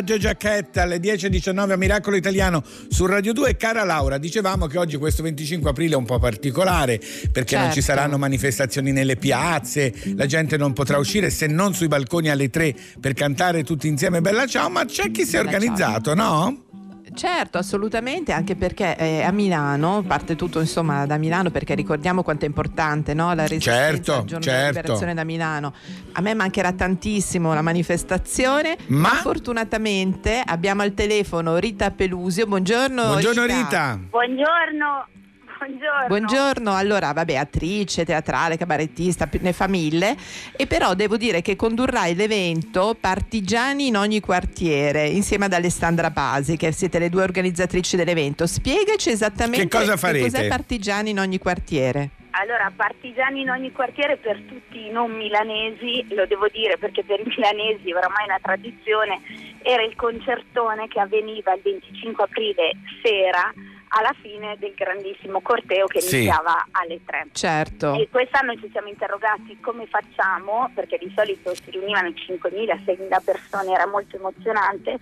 Grazie 0.00 0.14
a 0.14 0.18
Gio 0.18 0.18
Giacchetta 0.18 0.82
alle 0.82 0.98
10.19 0.98 1.72
a 1.72 1.76
Miracolo 1.76 2.16
Italiano 2.16 2.62
su 2.88 3.04
Radio 3.06 3.32
2. 3.34 3.56
Cara 3.56 3.84
Laura, 3.84 4.16
dicevamo 4.18 4.66
che 4.66 4.78
oggi 4.78 4.96
questo 4.96 5.22
25 5.22 5.70
aprile 5.70 5.94
è 5.94 5.96
un 5.96 6.06
po' 6.06 6.18
particolare 6.18 6.98
perché 7.30 7.56
non 7.56 7.66
ci 7.66 7.80
Certo. 7.82 7.92
saranno 7.92 8.16
manifestazioni 8.18 8.92
nelle 8.92 9.16
piazze, 9.16 9.92
la 10.16 10.26
gente 10.26 10.56
non 10.56 10.72
potrà 10.72 10.96
uscire 10.98 11.28
se 11.30 11.46
non 11.46 11.74
sui 11.74 11.88
balconi 11.88 12.30
alle 12.30 12.48
3 12.50 12.74
per 13.00 13.12
cantare 13.14 13.62
tutti 13.62 13.88
insieme 13.88 14.20
Bella 14.20 14.46
Ciao, 14.46 14.70
ma 14.70 14.84
c'è 14.84 15.10
chi 15.10 15.24
si 15.26 15.36
è 15.36 15.40
organizzato, 15.40 16.14
no? 16.14 16.64
Certo, 17.14 17.58
assolutamente, 17.58 18.32
anche 18.32 18.56
perché 18.56 18.96
eh, 18.96 19.22
a 19.22 19.30
Milano, 19.32 20.02
parte 20.06 20.36
tutto 20.36 20.60
insomma 20.60 21.06
da 21.06 21.16
Milano 21.16 21.50
perché 21.50 21.74
ricordiamo 21.74 22.22
quanto 22.22 22.44
è 22.44 22.48
importante 22.48 23.14
no? 23.14 23.32
la 23.34 23.46
resistenza 23.46 23.78
Certo, 23.80 24.14
al 24.14 24.24
giorno 24.24 24.44
della 24.44 24.56
certo. 24.56 24.76
liberazione 24.80 25.14
da 25.14 25.24
Milano. 25.24 25.74
A 26.12 26.20
me 26.20 26.34
mancherà 26.34 26.72
tantissimo 26.72 27.52
la 27.52 27.62
manifestazione, 27.62 28.76
Ma- 28.86 28.98
ma, 28.98 29.14
fortunatamente 29.16 30.42
abbiamo 30.44 30.82
al 30.82 30.94
telefono 30.94 31.56
Rita 31.56 31.90
Pelusio. 31.90 32.46
Buongiorno. 32.46 33.02
Buongiorno 33.06 33.44
Rita. 33.44 33.98
Buongiorno, 34.08 35.06
buongiorno. 35.66 36.06
Buongiorno, 36.06 36.74
allora 36.74 37.12
vabbè, 37.12 37.34
attrice, 37.34 38.04
teatrale, 38.04 38.56
cabarettista, 38.56 39.26
più- 39.26 39.40
ne 39.42 39.52
fa 39.52 39.66
mille 39.68 40.16
e 40.56 40.66
però 40.66 40.94
devo 40.94 41.16
dire 41.16 41.42
che 41.42 41.56
condurrai 41.56 42.14
l'evento 42.14 42.96
Partigiani 42.98 43.88
in 43.88 43.96
ogni 43.96 44.20
quartiere 44.20 45.06
insieme 45.06 45.44
ad 45.44 45.52
Alessandra 45.52 46.10
Pasi 46.10 46.56
che 46.56 46.72
siete 46.72 46.98
le 46.98 47.10
due 47.10 47.22
organizzatrici 47.22 47.96
dell'evento. 47.96 48.46
Spiegaci 48.46 49.10
esattamente 49.10 49.68
Che 49.68 49.76
cosa 49.78 49.96
farete? 49.96 50.30
cos'è 50.30 50.48
Partigiani 50.48 51.10
in 51.10 51.18
ogni 51.18 51.38
quartiere. 51.38 52.10
Allora, 52.32 52.72
partigiani 52.74 53.40
in 53.40 53.50
ogni 53.50 53.72
quartiere 53.72 54.16
per 54.16 54.40
tutti 54.46 54.86
i 54.86 54.90
non 54.90 55.10
milanesi, 55.10 56.06
lo 56.14 56.26
devo 56.26 56.46
dire 56.46 56.78
perché 56.78 57.02
per 57.02 57.18
i 57.18 57.24
milanesi 57.36 57.90
è 57.90 57.94
oramai 57.94 58.24
una 58.24 58.38
tradizione, 58.40 59.20
era 59.62 59.82
il 59.82 59.96
concertone 59.96 60.86
che 60.86 61.00
avveniva 61.00 61.52
il 61.54 61.60
25 61.62 62.24
aprile 62.24 62.70
sera 63.02 63.52
alla 63.92 64.14
fine 64.20 64.56
del 64.58 64.74
grandissimo 64.74 65.40
corteo 65.40 65.86
che 65.86 66.00
Sì. 66.00 66.16
iniziava 66.16 66.66
alle 66.72 67.00
3. 67.04 67.28
Certo. 67.32 67.94
E 67.94 68.08
quest'anno 68.10 68.54
ci 68.56 68.68
siamo 68.70 68.88
interrogati 68.88 69.58
come 69.60 69.86
facciamo, 69.86 70.70
perché 70.74 70.98
di 70.98 71.12
solito 71.16 71.54
si 71.54 71.70
riunivano 71.70 72.08
5.000-6.000 72.08 73.20
persone, 73.24 73.72
era 73.72 73.86
molto 73.86 74.16
emozionante, 74.16 74.98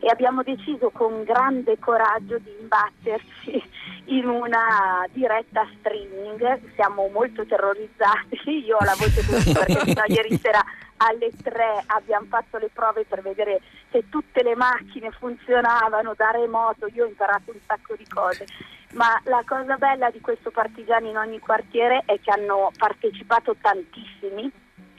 e 0.00 0.08
abbiamo 0.08 0.42
deciso 0.44 0.90
con 0.90 1.24
grande 1.24 1.78
coraggio 1.80 2.38
di 2.38 2.52
imbatterci 2.60 3.62
in 4.16 4.28
una 4.28 5.04
diretta 5.12 5.66
streaming. 5.78 6.60
Siamo 6.74 7.08
molto 7.08 7.44
terrorizzati, 7.44 8.38
io 8.64 8.76
ho 8.76 8.84
la 8.84 8.94
voce 8.96 9.24
così 9.26 9.52
perché 9.52 9.92
a 10.00 10.04
ieri 10.06 10.38
sera 10.38 10.64
alle 10.98 11.30
3 11.42 11.84
abbiamo 11.86 12.26
fatto 12.28 12.58
le 12.58 12.70
prove 12.72 13.04
per 13.04 13.22
vedere 13.22 13.60
se 13.90 14.08
tutte 14.08 14.42
le 14.42 14.54
macchine 14.54 15.10
funzionavano 15.10 16.14
da 16.16 16.30
remoto, 16.30 16.86
io 16.92 17.04
ho 17.04 17.08
imparato 17.08 17.50
un 17.52 17.58
sacco 17.66 17.94
di 17.96 18.06
cose. 18.06 18.46
Ma 18.92 19.20
la 19.24 19.42
cosa 19.46 19.76
bella 19.76 20.10
di 20.10 20.20
questo 20.20 20.50
Partigiani 20.50 21.10
in 21.10 21.16
ogni 21.16 21.38
quartiere 21.38 22.02
è 22.06 22.18
che 22.20 22.30
hanno 22.30 22.70
partecipato 22.76 23.54
tantissimi. 23.60 24.50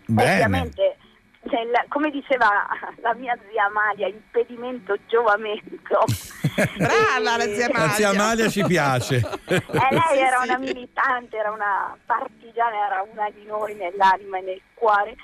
Bene. 0.05 0.33
Ovviamente, 0.33 0.97
nel- 1.41 1.85
come 1.87 2.09
diceva 2.11 2.67
la 3.01 3.13
mia 3.15 3.37
zia 3.49 3.65
Amalia, 3.65 4.07
impedimento 4.07 4.95
giovamento. 5.07 6.03
Brava 6.77 7.37
la 7.37 7.53
zia 7.53 7.69
La 7.71 7.89
zia 7.89 8.09
Amalia 8.09 8.49
ci 8.49 8.63
piace. 8.63 9.15
Eh, 9.45 9.63
lei 9.69 10.19
era 10.19 10.41
una 10.43 10.57
militante, 10.57 11.37
era 11.37 11.51
una 11.51 11.95
partigiana, 12.05 12.85
era 12.85 13.05
una 13.11 13.29
di 13.31 13.45
noi 13.45 13.75
nell'anima 13.75 14.37
e 14.37 14.41
nel 14.41 14.61
cuore. 14.73 15.15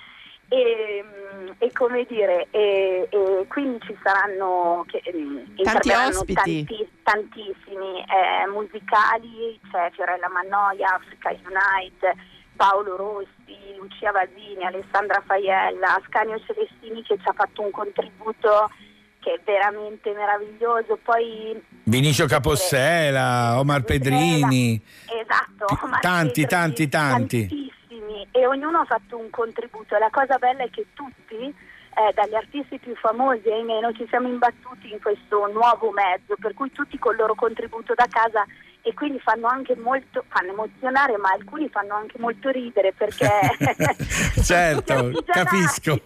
E, 0.47 1.03
mm, 1.03 1.49
e 1.57 1.72
come 1.72 2.05
dire, 2.07 2.47
e, 2.51 3.07
e 3.09 3.45
quindi 3.47 3.80
ci 3.85 3.97
saranno 4.03 4.85
che, 4.88 5.01
mm, 5.15 5.38
interverranno 5.55 6.19
ospiti. 6.19 6.34
tanti- 6.65 6.89
tantissimi 7.03 7.99
eh, 8.01 8.47
musicali, 8.51 9.59
c'è 9.72 9.89
Fiorella 9.93 10.30
Mannoia, 10.30 10.93
Africa 10.93 11.30
Unite, 11.30 12.15
Paolo 12.55 12.95
Rossi, 12.95 13.76
Lucia 13.77 14.11
Vasini, 14.11 14.63
Alessandra 14.63 15.22
Faiella, 15.26 15.95
Ascanio 15.95 16.39
Celestini 16.45 17.01
che 17.03 17.17
ci 17.17 17.27
ha 17.27 17.34
fatto 17.34 17.61
un 17.61 17.72
contributo 17.72 18.69
che 19.19 19.34
è 19.34 19.39
veramente 19.43 20.11
meraviglioso. 20.13 20.97
Poi 21.03 21.61
Vinicio 21.84 22.27
Capossela, 22.27 23.59
Omar 23.59 23.84
Pedrini, 23.84 24.80
Esatto, 25.05 25.88
ma 25.88 25.99
tanti, 25.99 26.41
sì, 26.41 26.47
tanti, 26.47 26.88
tanti. 26.89 27.73
Tantissimi 28.06 28.27
e 28.32 28.45
ognuno 28.45 28.80
ha 28.80 28.86
fatto 28.86 29.18
un 29.18 29.30
contributo. 29.30 29.98
La 29.98 30.10
cosa 30.10 30.38
bella 30.38 30.64
è 30.64 30.69
che 30.69 30.88
tutti, 30.94 31.36
eh, 31.36 32.14
dagli 32.14 32.36
artisti 32.36 32.77
più 32.77 32.95
famosi 32.95 33.49
ai 33.49 33.64
meno, 33.64 33.91
ci 33.94 34.06
siamo 34.07 34.27
imbattuti 34.27 34.91
in 34.91 35.02
questo 35.02 35.48
nuovo 35.48 35.91
mezzo, 35.91 36.36
per 36.40 36.53
cui 36.53 36.72
tutti 36.72 36.98
col 36.98 37.15
loro 37.15 37.36
contributo 37.36 37.94
da 37.94 38.07
casa 38.10 38.45
e 38.86 38.94
quindi 38.94 39.20
fanno 39.20 39.48
anche 39.48 39.76
molto, 39.76 40.24
fanno 40.28 40.52
emozionare, 40.52 41.18
ma 41.18 41.30
alcuni 41.30 41.68
fanno 41.70 41.95
anche 41.95 42.20
molto 42.20 42.49
ridere 42.49 42.94
perché 42.95 43.28
Certo, 44.44 45.24
capisco. 45.26 45.99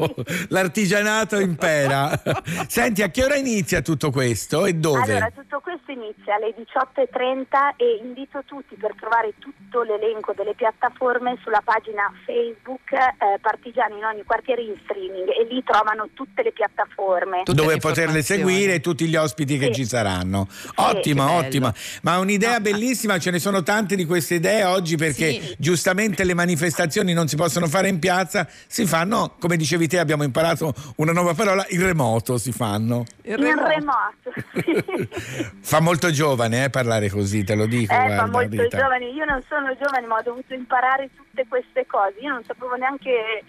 L'artigianato 0.47 1.39
impera. 1.39 2.09
Senti, 2.67 3.01
a 3.01 3.09
che 3.09 3.23
ora 3.25 3.35
inizia 3.35 3.81
tutto 3.81 4.11
questo 4.11 4.65
e 4.65 4.75
dove? 4.75 5.11
Allora, 5.11 5.29
tutto 5.31 5.59
questo 5.59 5.91
inizia 5.91 6.35
alle 6.35 6.55
18.30 6.55 7.75
e 7.75 7.99
invito 8.01 8.43
tutti 8.45 8.75
per 8.75 8.95
trovare 8.97 9.33
tutto 9.39 9.81
l'elenco 9.81 10.33
delle 10.33 10.53
piattaforme 10.53 11.37
sulla 11.43 11.61
pagina 11.63 12.11
Facebook 12.25 12.93
eh, 12.93 13.39
Partigiani 13.41 13.97
in 13.97 14.05
ogni 14.05 14.23
quartiere 14.23 14.61
in 14.61 14.75
streaming 14.83 15.27
e 15.29 15.45
lì 15.49 15.61
trovano 15.63 16.09
tutte 16.13 16.43
le 16.43 16.53
piattaforme. 16.53 17.43
dove 17.43 17.77
poterle 17.77 18.21
seguire 18.21 18.75
e 18.75 18.79
tutti 18.79 19.05
gli 19.05 19.17
ospiti 19.17 19.57
che 19.57 19.73
ci 19.73 19.83
saranno. 19.85 20.47
Ottima, 20.75 21.25
che 21.25 21.31
bello. 21.31 21.45
ottima. 21.45 21.73
Ma 22.03 22.19
un'idea 22.19 22.59
bellissima, 22.71 23.17
ce 23.19 23.31
ne 23.31 23.39
sono 23.39 23.63
tante 23.63 23.95
di 23.95 24.05
queste 24.05 24.35
idee 24.35 24.63
oggi 24.63 24.95
perché 24.95 25.31
Sì. 25.31 25.55
giustamente 25.57 26.23
le 26.23 26.33
manifestazioni 26.33 27.13
non 27.13 27.27
si 27.27 27.35
possono 27.35 27.67
fare 27.67 27.87
in 27.89 27.99
piazza, 27.99 28.47
si 28.67 28.85
fanno, 28.85 29.35
come 29.39 29.57
dicevi 29.57 29.87
te, 29.87 29.99
abbiamo 29.99 30.23
imparato 30.23 30.73
una 30.97 31.11
nuova 31.11 31.33
parola, 31.33 31.65
in 31.69 31.81
remoto 31.85 32.37
si 32.37 32.51
fanno. 32.51 33.05
In 33.23 33.37
remoto. 33.37 34.31
Fa 35.61 35.79
molto 35.79 36.11
giovane 36.11 36.65
eh, 36.65 36.69
parlare 36.69 37.09
così, 37.09 37.43
te 37.43 37.55
lo 37.55 37.65
dico. 37.65 37.93
Eh, 37.93 37.97
guarda, 37.97 38.15
fa 38.17 38.27
molto 38.27 38.61
Rita. 38.63 38.77
giovane, 38.77 39.05
io 39.09 39.25
non 39.25 39.41
sono 39.47 39.75
giovane 39.79 40.07
ma 40.07 40.15
ho 40.17 40.21
dovuto 40.23 40.53
imparare 40.53 41.09
tutte 41.15 41.45
queste 41.47 41.85
cose, 41.87 42.15
io 42.21 42.29
non 42.29 42.43
sapevo 42.45 42.75
neanche 42.75 43.43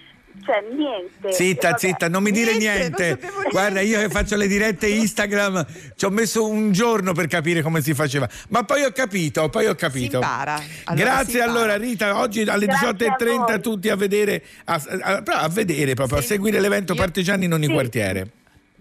cioè 0.45 0.63
niente. 0.75 1.33
Zitta, 1.33 1.69
Vabbè. 1.69 1.79
zitta, 1.79 2.09
non 2.09 2.23
mi 2.23 2.31
dire 2.31 2.57
niente. 2.57 3.19
Guarda, 3.51 3.81
io 3.81 4.01
che 4.01 4.09
faccio 4.09 4.37
le 4.37 4.47
dirette 4.47 4.87
Instagram 4.89 5.67
ci 5.97 6.05
ho 6.05 6.11
messo 6.11 6.47
un 6.49 6.73
giorno 6.73 7.13
per 7.13 7.27
capire 7.27 7.63
come 7.63 7.83
si 7.83 7.95
faceva, 7.95 8.29
ma 8.49 8.63
poi 8.65 8.83
ho 8.85 8.93
capito, 8.93 9.49
poi 9.49 9.67
ho 9.67 9.75
capito. 9.75 10.17
impara. 10.17 10.55
Allora 10.55 10.65
si 10.85 10.95
Grazie 10.95 11.39
impara. 11.41 11.51
allora 11.53 11.77
Rita, 11.77 12.19
oggi 12.21 12.41
alle 12.43 12.67
Grazie 12.67 12.89
a 12.89 12.93
18.30 12.93 13.37
voi. 13.47 13.61
tutti 13.61 13.89
a 13.89 13.97
vedere, 13.97 14.43
a, 14.65 14.83
a- 15.03 15.23
a 15.25 15.49
vedere 15.49 15.95
proprio, 15.95 16.19
a 16.19 16.23
seguire 16.23 16.61
l'evento 16.61 16.95
Partigiani 16.95 17.45
in 17.45 17.53
ogni 17.53 17.69
quartiere. 17.69 18.31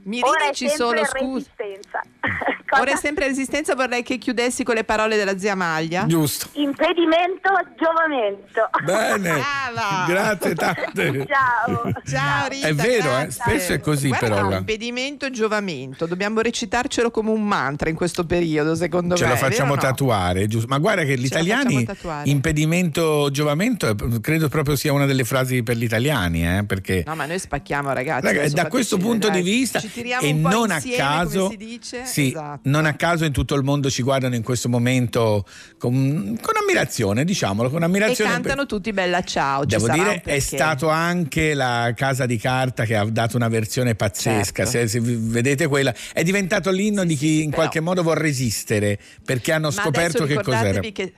Mi 0.09 0.21
Ora 0.23 0.39
ridici 0.45 0.67
sempre 0.67 0.85
solo 0.85 1.05
scusa. 1.05 1.45
resistenza. 1.59 2.01
Ora 2.79 2.91
è 2.91 2.95
sempre 2.97 3.25
resistenza, 3.27 3.73
vorrei 3.73 4.03
che 4.03 4.19
chiudessi 4.19 4.63
con 4.63 4.75
le 4.75 4.83
parole 4.83 5.15
della 5.17 5.37
zia 5.39 5.55
Maglia. 5.55 6.05
Giusto. 6.05 6.49
Impedimento, 6.53 7.49
giovamento. 7.79 8.69
Bene, 8.85 9.41
Brava. 9.73 10.05
grazie 10.07 10.53
tante. 10.53 11.25
Ciao. 11.27 11.91
Ciao 12.07 12.47
Rita. 12.47 12.67
È 12.67 12.73
vero, 12.75 13.17
eh, 13.21 13.31
spesso 13.31 13.73
è 13.73 13.79
così 13.79 14.09
Guarda, 14.09 14.27
però. 14.35 14.51
Impedimento, 14.57 15.31
giovamento. 15.31 16.05
Dobbiamo 16.05 16.41
recitarcelo 16.41 17.09
come 17.09 17.31
un 17.31 17.41
mantra 17.43 17.89
in 17.89 17.95
questo 17.95 18.25
periodo, 18.27 18.75
secondo 18.75 19.15
Ce 19.15 19.23
me. 19.23 19.29
lo 19.29 19.35
vero 19.35 19.47
facciamo 19.47 19.73
no? 19.73 19.81
tatuare, 19.81 20.45
giusto? 20.47 20.67
Ma 20.67 20.77
guarda 20.77 21.03
che 21.03 21.17
gli 21.17 21.27
Ce 21.27 21.35
lo 21.35 21.41
italiani 21.41 21.87
impedimento 22.25 23.29
giovamento 23.31 23.95
credo 24.21 24.47
proprio 24.47 24.75
sia 24.75 24.93
una 24.93 25.05
delle 25.05 25.23
frasi 25.23 25.63
per 25.63 25.75
gli 25.75 25.83
italiani, 25.83 26.45
eh, 26.57 26.63
perché 26.65 27.03
No, 27.05 27.15
ma 27.15 27.25
noi 27.25 27.39
spacchiamo, 27.39 27.91
ragazzi. 27.93 28.25
Raga, 28.27 28.39
adesso 28.41 28.55
da 28.55 28.67
questo 28.67 28.97
punto 28.97 29.27
vedere, 29.27 29.43
di 29.43 29.49
dai. 29.49 29.59
vista 29.59 29.79
Ci 29.79 29.87
tiriamo 30.01 30.25
e 30.27 30.33
non 30.33 30.71
a 30.71 30.75
insieme, 30.75 30.97
caso 30.97 31.49
si 31.49 31.57
dice. 31.57 32.05
sì, 32.05 32.27
Esatto. 32.27 32.61
non 32.69 32.85
a 32.85 32.93
caso 32.93 33.25
in 33.25 33.31
tutto 33.31 33.55
il 33.55 33.63
mondo 33.63 33.89
ci 33.89 34.01
guardano 34.01 34.35
in 34.35 34.43
questo 34.43 34.69
momento 34.69 35.45
con, 35.77 36.37
con 36.41 36.53
ammirazione, 36.61 37.23
diciamolo, 37.25 37.69
con 37.69 37.81
E 37.81 37.85
ammirazione. 37.85 38.31
cantano 38.31 38.65
tutti 38.65 38.91
Bella 38.93 39.21
Ciao. 39.23 39.61
ci 39.61 39.75
Devo 39.77 39.87
dire, 39.89 40.21
è 40.23 40.39
stato 40.39 40.89
anche 40.89 41.53
la 41.53 41.93
Casa 41.95 42.25
di 42.25 42.37
Carta 42.37 42.85
che 42.85 42.95
ha 42.95 43.05
dato 43.05 43.35
una 43.37 43.47
versione 43.47 43.95
pazzesca. 43.95 44.65
Certo. 44.65 44.69
Se, 44.71 44.87
se 44.87 44.99
vedete 45.01 45.67
quella, 45.67 45.93
è 46.13 46.23
diventato 46.23 46.69
l'inno 46.71 47.03
di 47.05 47.15
chi 47.15 47.43
in 47.43 47.49
però- 47.49 47.61
qualche 47.63 47.79
modo 47.79 48.03
vuol 48.03 48.17
resistere 48.17 48.99
perché 49.23 49.51
hanno 49.51 49.67
Ma 49.67 49.71
scoperto 49.73 50.25
che 50.25 50.35
cos'era. 50.41 50.79
che 50.79 51.13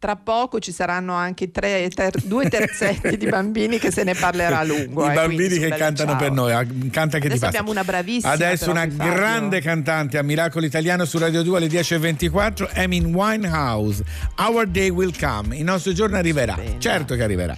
tra 0.00 0.16
poco 0.16 0.60
ci 0.60 0.72
saranno 0.72 1.12
anche 1.12 1.50
tre, 1.50 1.90
ter- 1.90 2.22
due 2.24 2.48
terzetti 2.48 3.18
di 3.18 3.26
bambini 3.26 3.78
che 3.78 3.92
se 3.92 4.02
ne 4.02 4.14
parlerà 4.14 4.60
a 4.60 4.64
lungo. 4.64 5.04
I 5.04 5.10
eh, 5.10 5.12
bambini 5.12 5.58
che 5.58 5.68
cantano 5.68 6.12
Ciao. 6.12 6.18
per 6.18 6.32
noi, 6.32 6.52
ah, 6.52 6.66
canta 6.90 7.18
che 7.18 7.26
Adesso 7.26 7.40
passa. 7.40 7.46
abbiamo 7.48 7.70
una 7.70 7.84
bravissima. 7.84 8.32
Adesso 8.32 8.70
una 8.70 8.86
grande 8.86 9.60
cantante 9.60 10.16
a 10.16 10.22
Miracolo 10.22 10.64
Italiano 10.64 11.04
su 11.04 11.18
Radio 11.18 11.42
2 11.42 11.56
alle 11.58 11.66
10.24, 11.66 12.70
Emin 12.72 13.14
Winehouse. 13.14 14.02
Our 14.38 14.66
day 14.66 14.88
will 14.88 15.12
come. 15.20 15.58
Il 15.58 15.64
nostro 15.64 15.92
giorno 15.92 16.16
arriverà. 16.16 16.58
Certo 16.78 17.14
che 17.14 17.22
arriverà. 17.22 17.54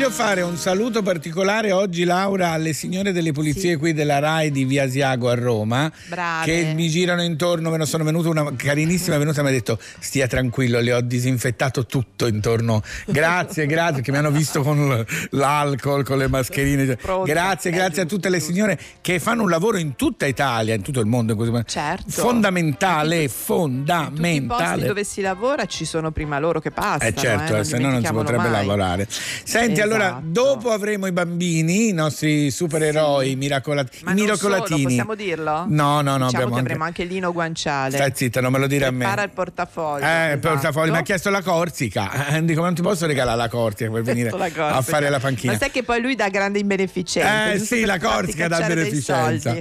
Voglio 0.00 0.12
fare 0.14 0.40
un 0.40 0.56
saluto 0.56 1.02
particolare 1.02 1.72
oggi, 1.72 2.04
Laura, 2.04 2.52
alle 2.52 2.72
signore 2.72 3.12
delle 3.12 3.32
pulizie 3.32 3.76
qui 3.76 3.92
della 3.92 4.18
RAI 4.18 4.50
di 4.50 4.64
Via 4.64 4.84
Asiago 4.84 5.28
a 5.28 5.34
Roma. 5.34 5.92
Brave. 6.08 6.46
Che 6.46 6.72
mi 6.74 6.88
girano 6.88 7.22
intorno, 7.22 7.68
me 7.68 7.76
ne 7.76 7.84
sono 7.84 8.02
venuta 8.02 8.30
una 8.30 8.50
carinissima, 8.56 9.16
è 9.16 9.18
venuta 9.18 9.40
e 9.40 9.42
mi 9.42 9.50
ha 9.50 9.52
detto 9.52 9.78
stia 9.98 10.26
tranquillo, 10.26 10.80
le 10.80 10.94
ho 10.94 11.02
disinfettato 11.02 11.84
tutto 11.84 12.26
intorno. 12.26 12.82
Grazie, 13.04 13.66
grazie, 13.66 14.00
che 14.00 14.10
mi 14.10 14.16
hanno 14.16 14.30
visto 14.30 14.62
con 14.62 15.04
l'alcol, 15.32 16.02
con 16.02 16.16
le 16.16 16.28
mascherine. 16.28 16.96
Pronto. 16.96 17.24
Grazie, 17.30 17.70
grazie 17.70 18.00
a 18.00 18.06
tutte 18.06 18.30
le 18.30 18.40
signore 18.40 18.80
che 19.02 19.20
fanno 19.20 19.42
un 19.42 19.50
lavoro 19.50 19.76
in 19.76 19.96
tutta 19.96 20.24
Italia, 20.24 20.72
in 20.72 20.80
tutto 20.80 21.00
il 21.00 21.06
mondo. 21.06 21.32
In 21.32 21.38
questo. 21.38 21.62
Certo. 21.66 22.10
Fondamentale, 22.10 23.24
I 23.24 23.28
fondamentale. 23.28 24.46
posti 24.46 24.86
dove 24.86 25.04
si 25.04 25.20
lavora 25.20 25.66
ci 25.66 25.84
sono 25.84 26.10
prima 26.10 26.38
loro 26.38 26.58
che 26.58 26.70
passano. 26.70 27.04
Eh 27.04 27.14
certo, 27.14 27.54
eh, 27.54 27.58
eh, 27.58 27.64
se 27.64 27.76
no 27.76 27.90
non 27.90 28.02
si 28.02 28.10
potrebbe 28.10 28.48
mai. 28.48 28.64
lavorare. 28.64 29.06
Senti, 29.10 29.44
Senti, 29.44 29.88
allora, 29.94 30.06
Esatto. 30.08 30.22
dopo 30.26 30.70
avremo 30.70 31.06
i 31.06 31.12
bambini, 31.12 31.88
i 31.88 31.92
nostri 31.92 32.50
supereroi 32.50 33.34
miracolati- 33.36 33.98
Ma 34.04 34.12
miracolatini. 34.12 34.76
solo, 34.78 34.84
possiamo 34.88 35.14
dirlo? 35.14 35.64
No, 35.68 36.00
no, 36.00 36.00
no, 36.00 36.00
Diciamo 36.00 36.26
abbiamo 36.28 36.46
anche- 36.54 36.60
avremo 36.60 36.84
anche 36.84 37.04
Lino 37.04 37.32
Guanciale. 37.32 37.96
Stai 37.96 38.12
zitta, 38.14 38.40
non 38.40 38.52
me 38.52 38.58
lo 38.58 38.66
dire 38.66 38.86
a 38.86 38.90
me. 38.90 38.98
Prepara 39.04 39.22
il 39.22 39.30
portafoglio. 39.30 40.04
Eh, 40.04 40.08
il 40.08 40.38
esatto. 40.38 40.48
portafoglio 40.48 40.92
mi 40.92 40.98
ha 40.98 41.02
chiesto 41.02 41.30
la 41.30 41.42
Corsica. 41.42 42.28
Eh, 42.36 42.44
Dico, 42.44 42.60
ma 42.60 42.66
non 42.66 42.74
ti 42.74 42.82
posso 42.82 43.06
regalare 43.06 43.36
la 43.36 43.48
Corsica 43.48 43.90
per 43.90 44.02
venire 44.04 44.30
Corsica. 44.30 44.74
a 44.74 44.82
fare 44.82 45.08
la 45.10 45.18
panchina. 45.20 45.52
Ma 45.52 45.58
sai 45.58 45.70
che 45.70 45.82
poi 45.82 46.00
lui 46.00 46.14
dà 46.14 46.28
grande 46.28 46.58
in 46.58 46.66
beneficenza. 46.66 47.52
Eh 47.52 47.58
sì, 47.58 47.84
la 47.84 47.98
Corsica 47.98 48.48
dà 48.48 48.60
beneficenza. 48.66 49.56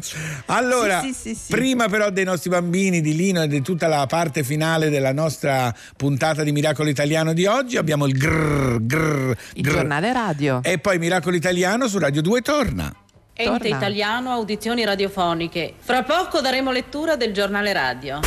Allora, 0.48 1.02
Sì, 1.02 1.14
sì, 1.14 1.30
sì, 1.30 1.36
sì. 1.36 1.52
prima 1.52 1.88
però 1.88 2.10
dei 2.10 2.24
nostri 2.26 2.50
bambini 2.50 3.02
di 3.02 3.16
Lino 3.16 3.42
e 3.44 3.48
di 3.48 3.62
tutta 3.62 3.88
la 3.88 4.06
parte 4.08 4.44
finale 4.44 4.90
della 4.90 5.14
nostra 5.14 5.74
puntata 5.96 6.44
di 6.44 6.52
Miracolo 6.52 6.90
Italiano 6.90 7.34
di 7.34 7.46
oggi, 7.46 7.78
abbiamo 7.78 8.06
il 8.06 8.18
grrr, 8.18 8.78
grrr, 8.82 9.36
Il 9.54 9.62
grrr. 9.64 9.74
giornale 9.74 10.12
radio. 10.20 10.60
E 10.64 10.80
poi 10.80 11.00
Miracolo 11.00 11.36
Italiano 11.36 11.88
su 11.88 11.98
Radio 11.98 12.22
2 12.22 12.42
torna. 12.42 12.94
Ente 13.34 13.60
Torna. 13.60 13.78
italiano, 13.78 14.32
audizioni 14.32 14.84
radiofoniche. 14.84 15.76
Fra 15.80 16.04
poco 16.04 16.42
daremo 16.42 16.72
lettura 16.72 17.16
del 17.16 17.34
giornale 17.34 17.72
radio. 17.72 18.20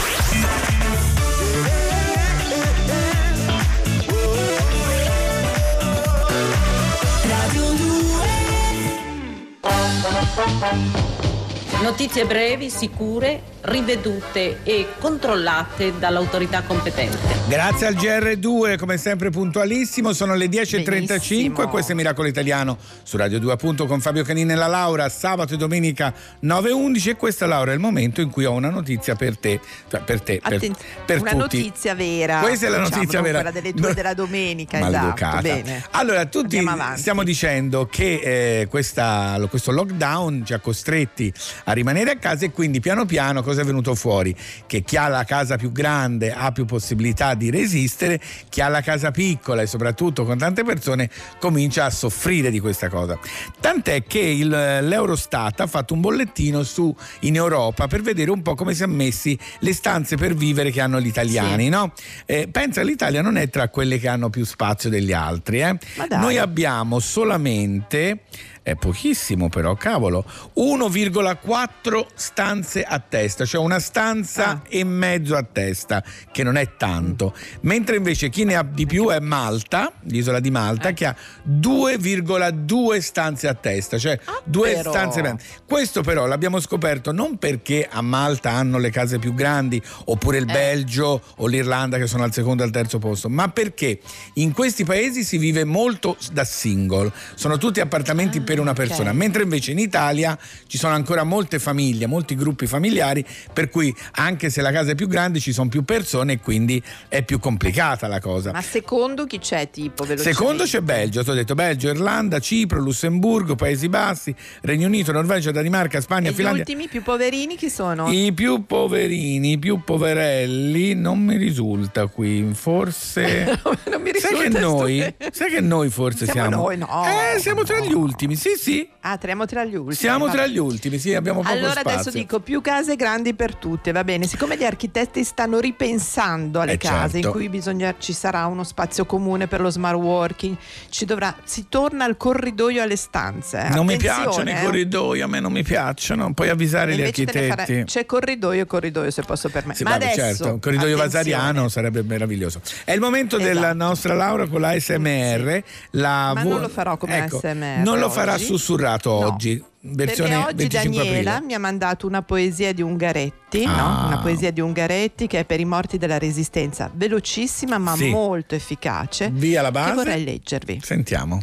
Notizie 11.83 12.27
brevi, 12.27 12.71
sicure, 12.71 13.43
rivedute 13.63 14.61
e 14.63 14.87
controllate 15.01 15.93
dall'autorità 15.99 16.63
competente. 16.63 17.19
Grazie 17.49 17.87
al 17.89 17.95
GR2, 17.95 18.79
come 18.79 18.97
sempre 18.97 19.31
puntualissimo, 19.31 20.13
sono 20.13 20.35
le 20.35 20.47
10.35 20.47 20.85
Benissimo. 20.85 21.69
questo 21.69 21.93
è 21.93 21.95
Miracolo 21.97 22.29
Italiano 22.29 22.79
su 23.03 23.17
Radio 23.17 23.41
2 23.41 23.53
appunto 23.53 23.87
con 23.87 24.01
Fabio 24.01 24.23
Canini 24.23 24.53
e 24.53 24.55
la 24.55 24.69
Laura, 24.69 25.09
sabato 25.09 25.55
e 25.55 25.57
domenica 25.57 26.15
9.11 26.45 27.09
e 27.11 27.17
questa 27.17 27.47
Laura 27.47 27.73
è 27.73 27.75
il 27.75 27.81
momento 27.81 28.21
in 28.21 28.31
cui 28.31 28.45
ho 28.45 28.53
una 28.53 28.71
notizia 28.71 29.17
per 29.17 29.37
te, 29.37 29.61
cioè 29.91 30.01
per 30.03 30.21
te, 30.23 30.41
per, 30.43 30.55
Atten- 30.55 30.75
per 31.05 31.21
una 31.21 31.31
tutti. 31.33 31.59
notizia 31.65 31.95
vera. 31.95 32.39
Questa 32.41 32.67
è 32.67 32.69
la 32.69 32.79
diciamo, 32.79 32.97
notizia 32.97 33.21
vera. 33.21 33.41
Quella 33.43 33.61
delle 33.61 33.75
tue 33.75 33.95
della 33.95 34.15
domenica, 34.15 34.77
esatto. 34.79 34.93
Maleducata. 34.93 35.41
Bene. 35.41 35.85
Allora, 35.91 36.25
tutti 36.27 36.65
stiamo 36.95 37.23
dicendo 37.25 37.87
che 37.91 38.61
eh, 38.61 38.67
questa- 38.69 39.37
questo 39.51 39.73
lockdown 39.73 40.45
ci 40.47 40.53
ha 40.53 40.59
costretti 40.61 41.33
a 41.65 41.72
rimanere 41.73 42.11
a 42.12 42.16
casa 42.16 42.44
e 42.44 42.51
quindi 42.51 42.81
piano 42.81 43.05
piano 43.07 43.43
cosa 43.43 43.62
è 43.62 43.65
venuto 43.65 43.94
fuori? 43.94 44.35
Che 44.66 44.82
chi 44.82 44.97
ha 44.97 45.09
la 45.09 45.24
casa 45.24 45.57
più 45.57 45.73
grande 45.73 46.32
ha 46.32 46.53
più 46.53 46.65
possibilità 46.65 47.35
di 47.35 47.51
resistere, 47.51 48.20
chi 48.49 48.61
ha 48.61 48.69
la 48.69 48.81
casa 48.81 49.11
piccola 49.11 49.62
e 49.62 49.66
soprattutto 49.66 50.24
con 50.24 50.39
tante 50.39 50.65
persone 50.65 51.09
comincia 51.39 51.85
a 51.85 51.90
soffrire 51.90 52.51
di 52.51 52.61
questa 52.61 52.89
cosa. 52.89 53.19
Tant'è 53.61 54.05
che 54.05 54.19
il- 54.20 54.49
l'Eurostat 54.49 55.61
ha 55.61 55.66
fatto 55.66 55.94
un 55.94 56.01
bollettino 56.01 56.62
su 56.62 56.94
in 57.20 57.36
Europa 57.36 57.86
per 57.86 58.03
vedere 58.03 58.31
un 58.31 58.43
po' 58.43 58.55
come 58.55 58.73
si 58.73 58.78
sono 58.81 58.93
messi 58.94 59.39
le 59.61 59.73
stanze 59.73 60.16
per 60.16 60.35
vivere 60.35 60.70
che 60.70 60.81
hanno 60.81 61.01
gli 61.01 61.07
italiani, 61.07 61.65
Sì. 61.65 61.69
no? 61.70 61.93
Eh, 62.27 62.49
pensa 62.51 62.82
l'Italia 62.82 63.23
non 63.23 63.36
è 63.36 63.49
tra 63.49 63.69
quelle 63.69 63.99
che 63.99 64.09
hanno 64.09 64.31
più 64.31 64.44
spazio 64.44 64.90
degli 64.90 65.12
altri, 65.12 65.61
eh? 65.61 65.78
Noi 66.11 66.39
abbiamo 66.39 66.99
solamente 67.01 68.20
è 68.63 68.75
pochissimo 68.77 69.49
però, 69.49 69.75
cavolo, 69.75 70.25
1,4 70.55 72.07
stanze 72.15 72.83
a 72.83 72.99
testa, 73.01 73.45
cioè 73.45 73.61
una 73.61 73.79
stanza 73.81 74.49
Ah. 74.51 74.63
e 74.69 74.85
mezzo 74.85 75.37
a 75.37 75.43
testa, 75.43 76.03
che 76.31 76.43
non 76.43 76.57
è 76.57 76.77
tanto. 76.77 77.35
Mentre 77.63 77.97
invece 77.97 78.29
chi 78.29 78.45
ne 78.45 78.55
ha 78.55 78.63
di 78.63 78.87
più 78.87 79.09
è 79.09 79.19
Malta, 79.21 79.93
l'isola 80.05 80.41
di 80.41 80.51
Malta, 80.51 80.89
Eh. 80.91 80.95
che 80.95 81.07
ha 81.07 81.17
2,2 81.43 83.01
stanze 83.01 83.49
a 83.49 83.55
testa, 83.55 83.99
cioè 83.99 84.19
due 84.45 84.73
Ah, 84.73 84.77
però. 84.77 84.91
stanze 84.91 85.23
mezzo. 85.23 85.45
Questo 85.67 86.03
però 86.03 86.27
l'abbiamo 86.27 86.61
scoperto 86.61 87.13
non 87.13 87.39
perché 87.39 87.89
a 87.91 88.01
Malta 88.03 88.51
hanno 88.53 88.79
le 88.79 88.91
case 88.91 89.19
più 89.19 89.35
grandi, 89.35 89.81
oppure 90.07 90.37
Eh. 90.37 90.41
il 90.41 90.47
Belgio 90.47 91.23
o 91.37 91.47
l'Irlanda 91.47 91.99
che 91.99 92.07
sono 92.07 92.23
al 92.25 92.33
secondo 92.33 92.63
e 92.63 92.67
al 92.67 92.73
terzo 92.73 92.99
posto, 92.99 93.29
ma 93.29 93.49
perché 93.49 94.01
in 94.35 94.53
questi 94.53 94.85
paesi 94.85 95.25
si 95.25 95.37
vive 95.39 95.65
molto 95.65 96.17
da 96.33 96.45
single, 96.45 97.13
sono 97.35 97.59
tutti 97.59 97.81
appartamenti 97.81 98.41
per 98.53 98.61
una 98.61 98.73
persona, 98.74 99.11
ok. 99.11 99.16
mentre 99.16 99.43
invece 99.43 99.70
in 99.70 99.79
Italia 99.79 100.39
ci 100.66 100.77
sono 100.79 100.95
ancora 100.95 101.24
molte 101.24 101.59
famiglie, 101.59 102.07
molti 102.07 102.35
gruppi 102.35 102.66
familiari, 102.66 103.24
per 103.53 103.70
cui 103.70 103.95
anche 104.16 104.51
se 104.51 104.61
la 104.61 104.70
casa 104.70 104.93
è 104.93 104.95
più 104.95 105.09
grande 105.09 105.41
ci 105.41 105.53
sono 105.53 105.69
più 105.69 105.85
persone 105.85 106.35
e 106.35 106.41
quindi 106.41 106.83
è 107.09 107.23
più 107.23 107.39
complicata 107.39 108.07
la 108.07 108.20
cosa. 108.20 108.53
Ma 108.53 108.62
secondo 108.62 109.27
chi 109.27 109.39
c'è 109.39 109.70
tipo? 109.70 110.05
Secondo 110.16 110.65
c'è 110.65 110.81
Belgio, 110.81 111.24
ti 111.24 111.31
ho 111.31 111.35
detto 111.35 111.55
Belgio, 111.55 111.89
Irlanda, 111.89 112.39
Cipro, 112.39 112.81
Lussemburgo, 112.81 113.55
Paesi 113.55 113.89
Bassi, 113.89 114.35
Regno 114.62 114.87
Unito, 114.87 115.12
Norvegia, 115.12 115.51
Danimarca, 115.51 116.01
Spagna, 116.01 116.29
E 116.29 116.33
gli 116.33 116.35
Finlandia. 116.35 116.62
ultimi 116.62 116.89
più 116.89 117.03
poverini 117.03 117.57
chi 117.57 117.70
sono? 117.70 118.11
I 118.11 118.33
più 118.33 118.66
poverini, 118.66 119.53
i 119.53 119.59
più 119.59 119.83
poverelli, 119.83 120.95
non 120.95 121.20
mi 121.20 121.37
risulta 121.37 122.07
qui, 122.07 122.51
forse... 122.53 123.59
non 123.91 124.03
mi 124.03 124.11
sai 124.15 124.35
che 124.35 124.45
risulta 124.45 124.61
noi, 124.61 125.15
sai 125.31 125.51
che 125.51 125.61
noi 125.61 125.89
forse 125.89 126.27
Siamo 126.27 126.49
siamo... 126.49 126.62
noi, 126.62 126.77
no. 126.77 127.05
Eh, 127.05 127.39
siamo 127.39 127.62
tra 127.62 127.81
gli 127.81 127.93
ultimi, 127.93 128.37
sì 128.43 128.56
sì, 128.59 128.89
Ah, 129.05 129.16
triamo 129.19 129.47
tra 129.47 129.64
gli 129.64 129.74
ultimi. 129.74 129.94
siamo 129.94 130.27
vabbè. 130.27 130.36
tra 130.36 130.47
gli 130.47 130.59
ultimi, 130.59 130.98
sì, 130.98 131.14
abbiamo 131.14 131.40
poco 131.43 131.52
Allora 131.52 131.81
spazio. 131.81 131.90
adesso 131.93 132.10
dico 132.10 132.40
più 132.40 132.60
case 132.60 132.97
grandi 132.97 133.35
per 133.35 133.55
tutte, 133.56 133.93
va 133.93 134.05
bene? 134.05 134.27
Siccome 134.27 134.56
gli 134.56 134.64
architetti 134.64 135.23
stanno 135.24 135.59
ripensando 135.60 136.60
alle 136.60 136.73
Eh, 136.73 136.77
case 136.78 137.12
certo. 137.12 137.27
in 137.27 137.32
cui 137.32 137.48
bisogna, 137.48 137.94
ci 137.98 138.12
sarà 138.12 138.47
uno 138.47 138.64
spazio 138.64 139.05
comune 139.06 139.47
per 139.47 139.60
lo 139.60 139.70
smart 139.70 139.97
working, 139.97 140.56
ci 140.89 141.05
dovrà, 141.05 141.35
si 141.44 141.66
torna 141.69 142.05
al 142.05 142.16
corridoio 142.16 142.82
alle 142.82 142.97
stanze. 142.97 143.69
Non 143.70 143.86
mi 143.86 143.94
Attenzione, 143.94 144.23
piacciono 144.24 144.51
i 144.51 144.52
eh. 144.52 144.62
corridoi, 144.64 145.20
a 145.20 145.27
me 145.27 145.40
non 145.40 145.52
mi 145.52 145.62
piacciono, 145.62 146.32
puoi 146.32 146.48
avvisare 146.48 146.94
gli 146.97 147.02
architetti. 147.02 147.48
farà- 147.48 147.85
c'è 147.85 148.06
corridoio 148.06 148.62
e 148.62 148.66
corridoio 148.66 149.10
se 149.10 149.23
posso 149.23 149.48
permettere. 149.48 149.77
Sì, 149.77 149.82
Ma 149.85 149.90
vabbè, 149.90 150.05
adesso, 150.12 150.20
certo, 150.20 150.52
un 150.52 150.60
corridoio 150.60 150.97
attenzione. 150.97 151.24
vasariano 151.31 151.69
sarebbe 151.69 152.02
meraviglioso. 152.02 152.60
È 152.85 152.93
il 152.93 153.01
momento 153.01 153.36
della 153.36 153.51
Esatto. 153.70 153.77
nostra 153.77 154.14
Laura 154.14 154.47
con 154.47 154.60
la 154.60 154.78
SMR. 154.78 155.62
La 155.93 156.32
Ma 156.35 156.43
vo- 156.43 156.48
non 156.51 156.60
lo 156.60 156.69
farò 156.69 156.97
come 156.97 157.19
Ecco, 157.24 157.36
ASMR 157.39 157.82
Non 157.85 157.98
lo 157.98 158.09
farà 158.10 158.32
oggi. 158.35 158.45
sussurrato 158.45 159.11
No. 159.21 159.27
oggi. 159.27 159.65
Versione 159.85 160.29
Perché 160.31 160.45
oggi 160.45 160.55
25 160.69 160.97
Daniela 161.03 161.31
aprile. 161.33 161.47
mi 161.47 161.55
ha 161.55 161.59
mandato 161.59 162.07
una 162.07 162.23
poesia 162.23 162.73
di 162.73 162.83
Ungaretti, 162.83 163.65
no? 163.65 163.73
Ah. 163.73 164.07
una 164.07 164.19
poesia 164.19 164.53
di 164.53 164.61
Ungaretti 164.61 165.27
che 165.27 165.41
è 165.41 165.45
per 165.45 165.59
i 165.59 165.65
morti 165.65 165.99
della 165.99 166.19
resistenza, 166.19 166.89
velocissima 166.95 167.79
ma 167.79 167.97
Sì. 167.97 168.11
molto 168.11 168.55
efficace. 168.55 169.31
Via 169.33 169.61
la 169.61 169.69
Che 169.69 169.73
base. 169.75 169.95
vorrei 169.95 170.23
leggervi. 170.25 170.81
Sentiamo. 170.83 171.43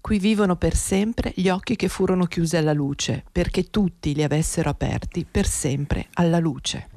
Qui 0.00 0.18
vivono 0.18 0.56
per 0.56 0.74
sempre 0.74 1.32
gli 1.36 1.48
occhi 1.48 1.76
che 1.76 1.88
furono 1.88 2.24
chiusi 2.26 2.56
alla 2.56 2.72
luce, 2.72 3.22
perché 3.30 3.70
tutti 3.70 4.14
li 4.14 4.22
avessero 4.24 4.68
aperti 4.70 5.24
per 5.30 5.46
sempre 5.46 6.06
alla 6.14 6.38
luce. 6.40 6.88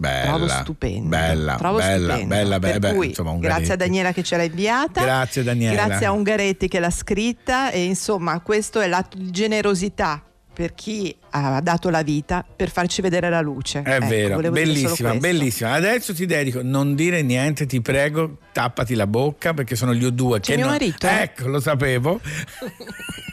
Bella, 0.00 0.28
Trovo 0.30 0.48
stupendo. 0.48 1.08
Bella, 1.10 1.56
Trovo 1.56 1.76
bella, 1.76 2.06
stupendo. 2.14 2.34
bella, 2.34 2.58
Per 2.58 2.78
bella. 2.78 2.94
cui, 2.94 3.06
insomma, 3.08 3.36
grazie 3.36 3.74
a 3.74 3.76
Daniela 3.76 4.12
che 4.12 4.22
ce 4.22 4.36
l'ha 4.38 4.44
inviata. 4.44 5.02
Grazie 5.02 5.42
Daniela. 5.42 5.84
Grazie 5.84 6.06
a 6.06 6.12
Ungaretti 6.12 6.68
che 6.68 6.80
l'ha 6.80 6.90
scritta 6.90 7.70
e 7.70 7.84
insomma 7.84 8.40
questo 8.40 8.80
è 8.80 8.86
l'atto 8.86 9.18
di 9.18 9.30
generosità 9.30 10.22
per 10.54 10.74
chi 10.74 11.14
ha 11.32 11.60
dato 11.60 11.90
la 11.90 12.00
vita 12.02 12.44
per 12.56 12.70
farci 12.70 13.02
vedere 13.02 13.28
la 13.28 13.42
luce. 13.42 13.82
È 13.82 13.96
Ecco, 13.96 14.06
vero, 14.06 14.50
bellissima, 14.50 15.14
bellissima. 15.16 15.72
Adesso 15.72 16.14
ti 16.14 16.24
dedico, 16.24 16.60
non 16.62 16.94
dire 16.94 17.20
niente, 17.20 17.66
ti 17.66 17.82
prego, 17.82 18.38
tappati 18.52 18.94
la 18.94 19.06
bocca 19.06 19.52
perché 19.52 19.76
sono 19.76 19.92
gli 19.92 20.02
U2 20.04 20.40
C'è 20.40 20.52
che 20.52 20.56
mio 20.56 20.64
non- 20.64 20.72
marito? 20.72 21.06
Ecco, 21.06 21.46
lo 21.46 21.60
sapevo. 21.60 22.20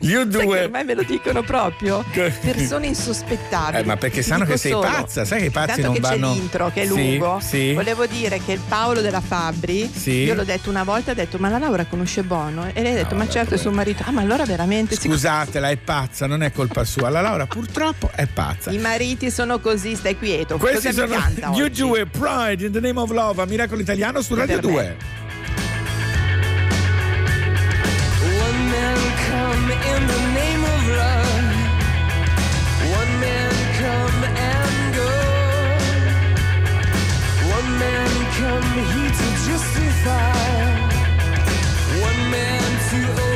gli 0.00 0.12
Sai 0.12 0.28
che 0.28 0.38
U2 0.38 0.62
ormai 0.64 0.84
me 0.84 0.94
lo 0.94 1.02
dicono 1.02 1.42
proprio 1.42 2.04
persone 2.12 2.86
insospettabili. 2.86 3.82
Eh, 3.82 3.84
ma 3.86 3.96
perché 3.96 4.20
Ti 4.20 4.26
sanno 4.26 4.44
che 4.44 4.56
sei 4.56 4.72
solo, 4.72 4.86
pazza, 4.86 5.24
sai 5.24 5.40
che 5.40 5.44
i 5.46 5.50
pazzi 5.50 5.66
Tanto 5.80 5.82
non 5.86 5.94
che 5.94 6.00
vanno- 6.00 6.28
c'è 6.28 6.34
l'intro 6.34 6.70
che 6.72 6.82
è 6.82 6.86
Sì, 6.86 6.90
lungo. 7.18 7.38
sì. 7.42 7.72
Volevo 7.74 8.06
dire 8.06 8.40
che 8.44 8.52
il 8.52 8.60
Paolo 8.68 9.00
della 9.00 9.20
Fabri, 9.20 9.90
Sì. 9.92 10.10
io 10.22 10.34
l'ho 10.34 10.44
detto 10.44 10.70
una 10.70 10.84
volta, 10.84 11.10
ha 11.12 11.14
detto 11.14 11.38
"Ma 11.38 11.48
la 11.48 11.58
Laura 11.58 11.84
conosce 11.84 12.22
Bono?" 12.22 12.68
E 12.72 12.82
lei 12.82 12.92
ha 12.92 12.94
detto 12.94 13.14
No, 13.14 13.22
"Ma 13.24 13.28
certo 13.28 13.54
è 13.54 13.58
suo 13.58 13.70
marito". 13.72 14.02
Ah, 14.06 14.10
ma 14.12 14.20
allora 14.20 14.44
veramente 14.44 14.96
si- 14.96 15.08
Scusatela, 15.08 15.68
è 15.70 15.76
pazza, 15.76 16.26
non 16.26 16.42
è 16.42 16.52
colpa 16.52 16.84
sua. 16.84 17.08
La 17.10 17.20
Laura 17.20 17.46
purtroppo 17.46 18.10
è 18.14 18.26
pazza. 18.26 18.70
I 18.70 18.78
mariti 18.78 19.30
sono 19.30 19.58
così, 19.60 19.94
stai 19.96 20.16
quieto. 20.16 20.56
Questi 20.58 20.88
Cosa 20.88 21.06
sono 21.06 21.52
gli 21.54 21.60
oggi? 21.62 21.82
U2 21.82 22.06
Pride 22.10 22.66
in 22.66 22.72
the 22.72 22.80
Name 22.80 22.98
of 23.00 23.10
Love 23.10 23.42
a 23.42 23.46
Miracolo 23.46 23.80
Italiano 23.80 24.20
su 24.22 24.34
Radio 24.34 24.56
Per 24.60 24.64
me. 24.64 24.72
2. 24.72 24.96
Come 33.80 34.24
and 34.24 34.94
go, 34.94 35.12
one 37.56 37.70
man 37.78 38.10
come 38.38 38.70
here 38.92 39.12
to 39.20 39.28
justify. 39.46 40.60
One 42.00 42.30
man 42.30 42.62
to 42.90 43.29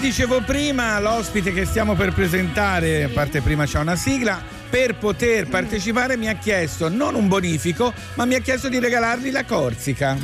dicevo 0.00 0.40
prima, 0.40 0.98
l'ospite 0.98 1.52
che 1.52 1.66
stiamo 1.66 1.94
per 1.94 2.12
presentare, 2.12 3.04
a 3.04 3.10
parte 3.12 3.42
prima 3.42 3.66
c'è 3.66 3.78
una 3.78 3.96
sigla, 3.96 4.42
per 4.68 4.94
poter 4.96 5.46
partecipare 5.46 6.16
mi 6.16 6.28
ha 6.28 6.34
chiesto 6.34 6.88
non 6.88 7.14
un 7.14 7.28
bonifico, 7.28 7.92
ma 8.14 8.24
mi 8.24 8.34
ha 8.34 8.40
chiesto 8.40 8.68
di 8.68 8.78
regalargli 8.78 9.30
la 9.30 9.44
Corsica. 9.44 10.16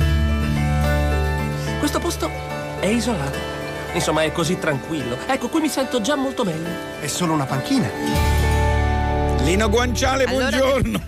Questo 1.77 1.99
posto 1.99 2.29
è 2.79 2.87
isolato. 2.87 3.37
Insomma, 3.93 4.23
è 4.23 4.31
così 4.31 4.57
tranquillo. 4.57 5.17
Ecco, 5.27 5.47
qui 5.47 5.61
mi 5.61 5.69
sento 5.69 6.01
già 6.01 6.15
molto 6.15 6.43
meglio. 6.43 6.67
È 6.99 7.07
solo 7.07 7.33
una 7.33 7.45
panchina. 7.45 7.87
Lino 9.43 9.69
Guanciale, 9.69 10.25
buongiorno. 10.25 11.01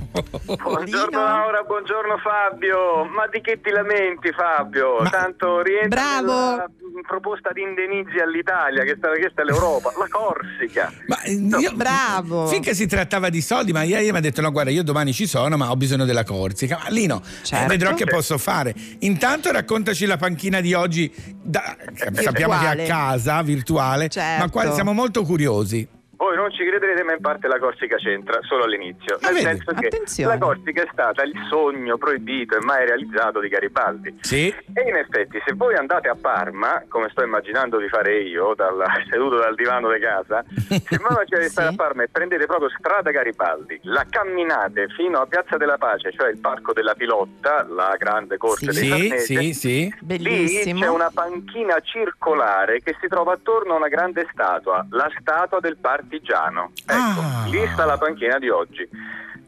Buongiorno 0.45 1.21
Laura, 1.21 1.61
buongiorno 1.63 2.17
Fabio. 2.17 3.03
Ma 3.05 3.27
di 3.27 3.41
che 3.41 3.59
ti 3.59 3.69
lamenti 3.69 4.31
Fabio? 4.31 5.03
Tanto 5.09 5.61
rientra 5.61 6.21
nella 6.21 6.69
proposta 7.01 7.51
di 7.51 7.61
indennizi 7.61 8.17
all'Italia 8.19 8.83
che 8.83 8.93
è 8.93 8.95
stata 8.97 9.15
chiesta 9.15 9.41
all'Europa, 9.41 9.91
la 9.97 10.07
Corsica. 10.09 10.91
Ma 11.07 11.21
eh, 11.21 11.31
io- 11.33 11.73
Bravo. 11.73 12.47
Finché 12.47 12.73
si 12.73 12.85
trattava 12.87 13.29
di 13.29 13.41
soldi, 13.41 13.71
ma 13.71 13.83
ieri 13.83 14.11
mi 14.11 14.17
ha 14.17 14.21
detto: 14.21 14.41
No, 14.41 14.51
guarda, 14.51 14.71
io 14.71 14.83
domani 14.83 15.13
ci 15.13 15.27
sono, 15.27 15.57
ma 15.57 15.69
ho 15.71 15.75
bisogno 15.75 16.05
della 16.05 16.23
Corsica. 16.23 16.79
Ma 16.83 16.89
Lino, 16.89 17.21
eh, 17.23 17.43
Certo. 17.45 17.67
vedrò 17.67 17.93
che 17.93 18.05
posso 18.05 18.37
fare. 18.37 18.73
Intanto 18.99 19.51
raccontaci 19.51 20.05
la 20.05 20.17
panchina 20.17 20.61
di 20.61 20.73
oggi. 20.73 21.11
da- 21.41 21.75
sappiamo 22.13 22.57
che 22.59 22.65
è 22.75 22.83
a 22.83 22.87
casa, 22.87 23.41
virtuale, 23.41 24.03
ma 24.03 24.09
Certo. 24.09 24.49
qua 24.49 24.71
siamo 24.73 24.93
molto 24.93 25.23
curiosi. 25.23 25.87
Voi 26.19 26.35
non 26.35 26.51
ci 26.51 26.65
crederete, 26.65 27.01
ma 27.03 27.13
in 27.13 27.21
parte 27.21 27.47
la 27.47 27.57
Corsica 27.59 27.95
c'entra, 27.95 28.39
solo 28.41 28.65
all'inizio. 28.65 29.15
Ah, 29.21 29.29
Nel 29.31 29.33
vedi? 29.35 29.45
senso 29.45 29.71
che 29.71 29.85
Attenzione. 29.87 30.33
la 30.33 30.37
Corsica 30.45 30.83
è 30.83 30.87
stata 30.91 31.23
il 31.23 31.31
sogno 31.49 31.97
proibito 31.97 32.57
e 32.57 32.59
mai 32.59 32.85
realizzato 32.85 33.39
di 33.39 33.47
Garibaldi. 33.47 34.17
Sì. 34.19 34.53
E 34.73 34.81
in 34.89 34.95
effetti, 34.97 35.41
se 35.45 35.53
voi 35.53 35.75
andate 35.75 36.09
a 36.09 36.17
Parma, 36.19 36.83
come 36.89 37.07
sto 37.11 37.23
immaginando 37.23 37.77
di 37.77 37.87
fare 37.87 38.19
io, 38.19 38.53
dal- 38.53 38.83
seduto 39.09 39.37
dal 39.37 39.55
divano 39.55 39.89
di 39.93 39.99
casa, 40.01 40.43
se 40.67 40.97
voi 40.97 41.09
immaginate 41.09 41.39
di 41.43 41.47
stare 41.49 41.69
a 41.69 41.73
Parma 41.75 42.03
e 42.03 42.09
prendete 42.11 42.45
proprio 42.47 42.69
strada 42.77 43.11
Garibaldi, 43.11 43.79
la 43.83 44.05
camminate 44.09 44.89
fino 44.89 45.19
a 45.21 45.25
Piazza 45.25 45.55
della 45.55 45.77
Pace, 45.77 46.11
cioè 46.11 46.29
il 46.31 46.39
parco 46.41 46.73
della 46.73 46.95
Pilotta, 46.95 47.65
la 47.69 47.95
grande 47.97 48.35
corte 48.35 48.65
dei 48.65 48.73
Sì, 48.73 48.89
Farnese, 48.89 49.19
sì, 49.41 49.53
sì. 49.53 49.93
Lì 50.17 50.73
c'è 50.75 50.87
una 50.89 51.11
panchina 51.13 51.79
circolare 51.79 52.81
che 52.81 52.93
si 52.99 53.07
trova 53.07 53.31
attorno 53.33 53.73
a 53.73 53.77
una 53.77 53.87
grande 53.87 54.27
statua, 54.33 54.85
la 54.91 55.09
statua 55.17 55.61
del 55.61 55.77
partigiano. 56.09 56.71
Ecco, 56.85 57.49
lì 57.51 57.67
sta 57.73 57.85
la 57.85 57.97
panchina 57.97 58.39
di 58.39 58.49
oggi. 58.49 58.87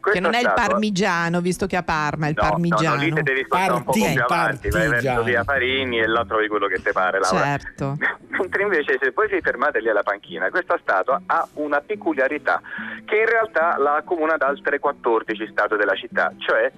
Che 0.02 0.10
Questa 0.10 0.22
non 0.22 0.34
è 0.34 0.40
il 0.40 0.46
statua- 0.48 0.68
parmigiano, 0.68 1.42
visto 1.42 1.68
che 1.68 1.76
a 1.76 1.84
Parma 1.84 2.26
è 2.26 2.30
il 2.30 2.36
No, 2.42 2.50
parmigiano. 2.50 2.96
No, 2.96 3.02
no, 3.02 3.02
lì 3.04 3.14
te 3.14 3.22
devi 3.22 3.44
spostare 3.44 3.74
un 3.74 3.84
po' 3.84 3.92
più 3.92 4.02
Parti- 4.02 4.20
avanti, 4.34 4.70
vai 4.70 4.88
verso 4.90 5.24
via 5.24 5.44
Farini 5.44 6.00
e 6.00 6.08
là 6.08 6.26
trovi 6.26 6.48
quello 6.48 6.66
che 6.66 6.82
ti 6.82 6.92
pare, 6.92 7.20
Laura. 7.20 7.38
Certo. 7.40 7.98
Mentre 8.30 8.64
invece 8.64 8.98
se 9.00 9.12
poi 9.12 9.28
vi 9.28 9.40
fermate 9.42 9.80
lì 9.80 9.90
alla 9.90 10.02
panchina, 10.02 10.50
questa 10.50 10.80
statua 10.82 11.22
ha 11.28 11.48
una 11.54 11.82
peculiarità 11.82 12.60
che 13.06 13.16
in 13.16 13.26
realtà 13.28 13.78
la 13.78 13.98
accomuna 13.98 14.34
ad 14.34 14.42
altre 14.42 14.80
14 14.80 15.48
statue 15.52 15.78
della 15.78 15.94
città, 15.94 16.34
cioè 16.38 16.72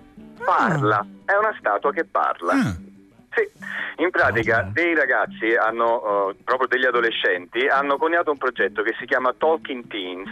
parla, 0.43 1.05
è 1.23 1.33
una 1.37 1.55
statua 1.57 1.93
che 1.93 2.03
parla. 2.03 2.53
Sì, 3.35 3.49
in 4.03 4.09
pratica 4.11 4.69
dei 4.71 4.93
ragazzi 4.95 5.55
hanno, 5.55 6.29
eh, 6.29 6.35
proprio 6.43 6.67
degli 6.67 6.85
adolescenti, 6.85 7.65
hanno 7.67 7.97
coniato 7.97 8.31
un 8.31 8.37
progetto 8.37 8.83
che 8.83 8.93
si 8.99 9.05
chiama 9.05 9.33
Talking 9.37 9.87
Teens 9.87 10.29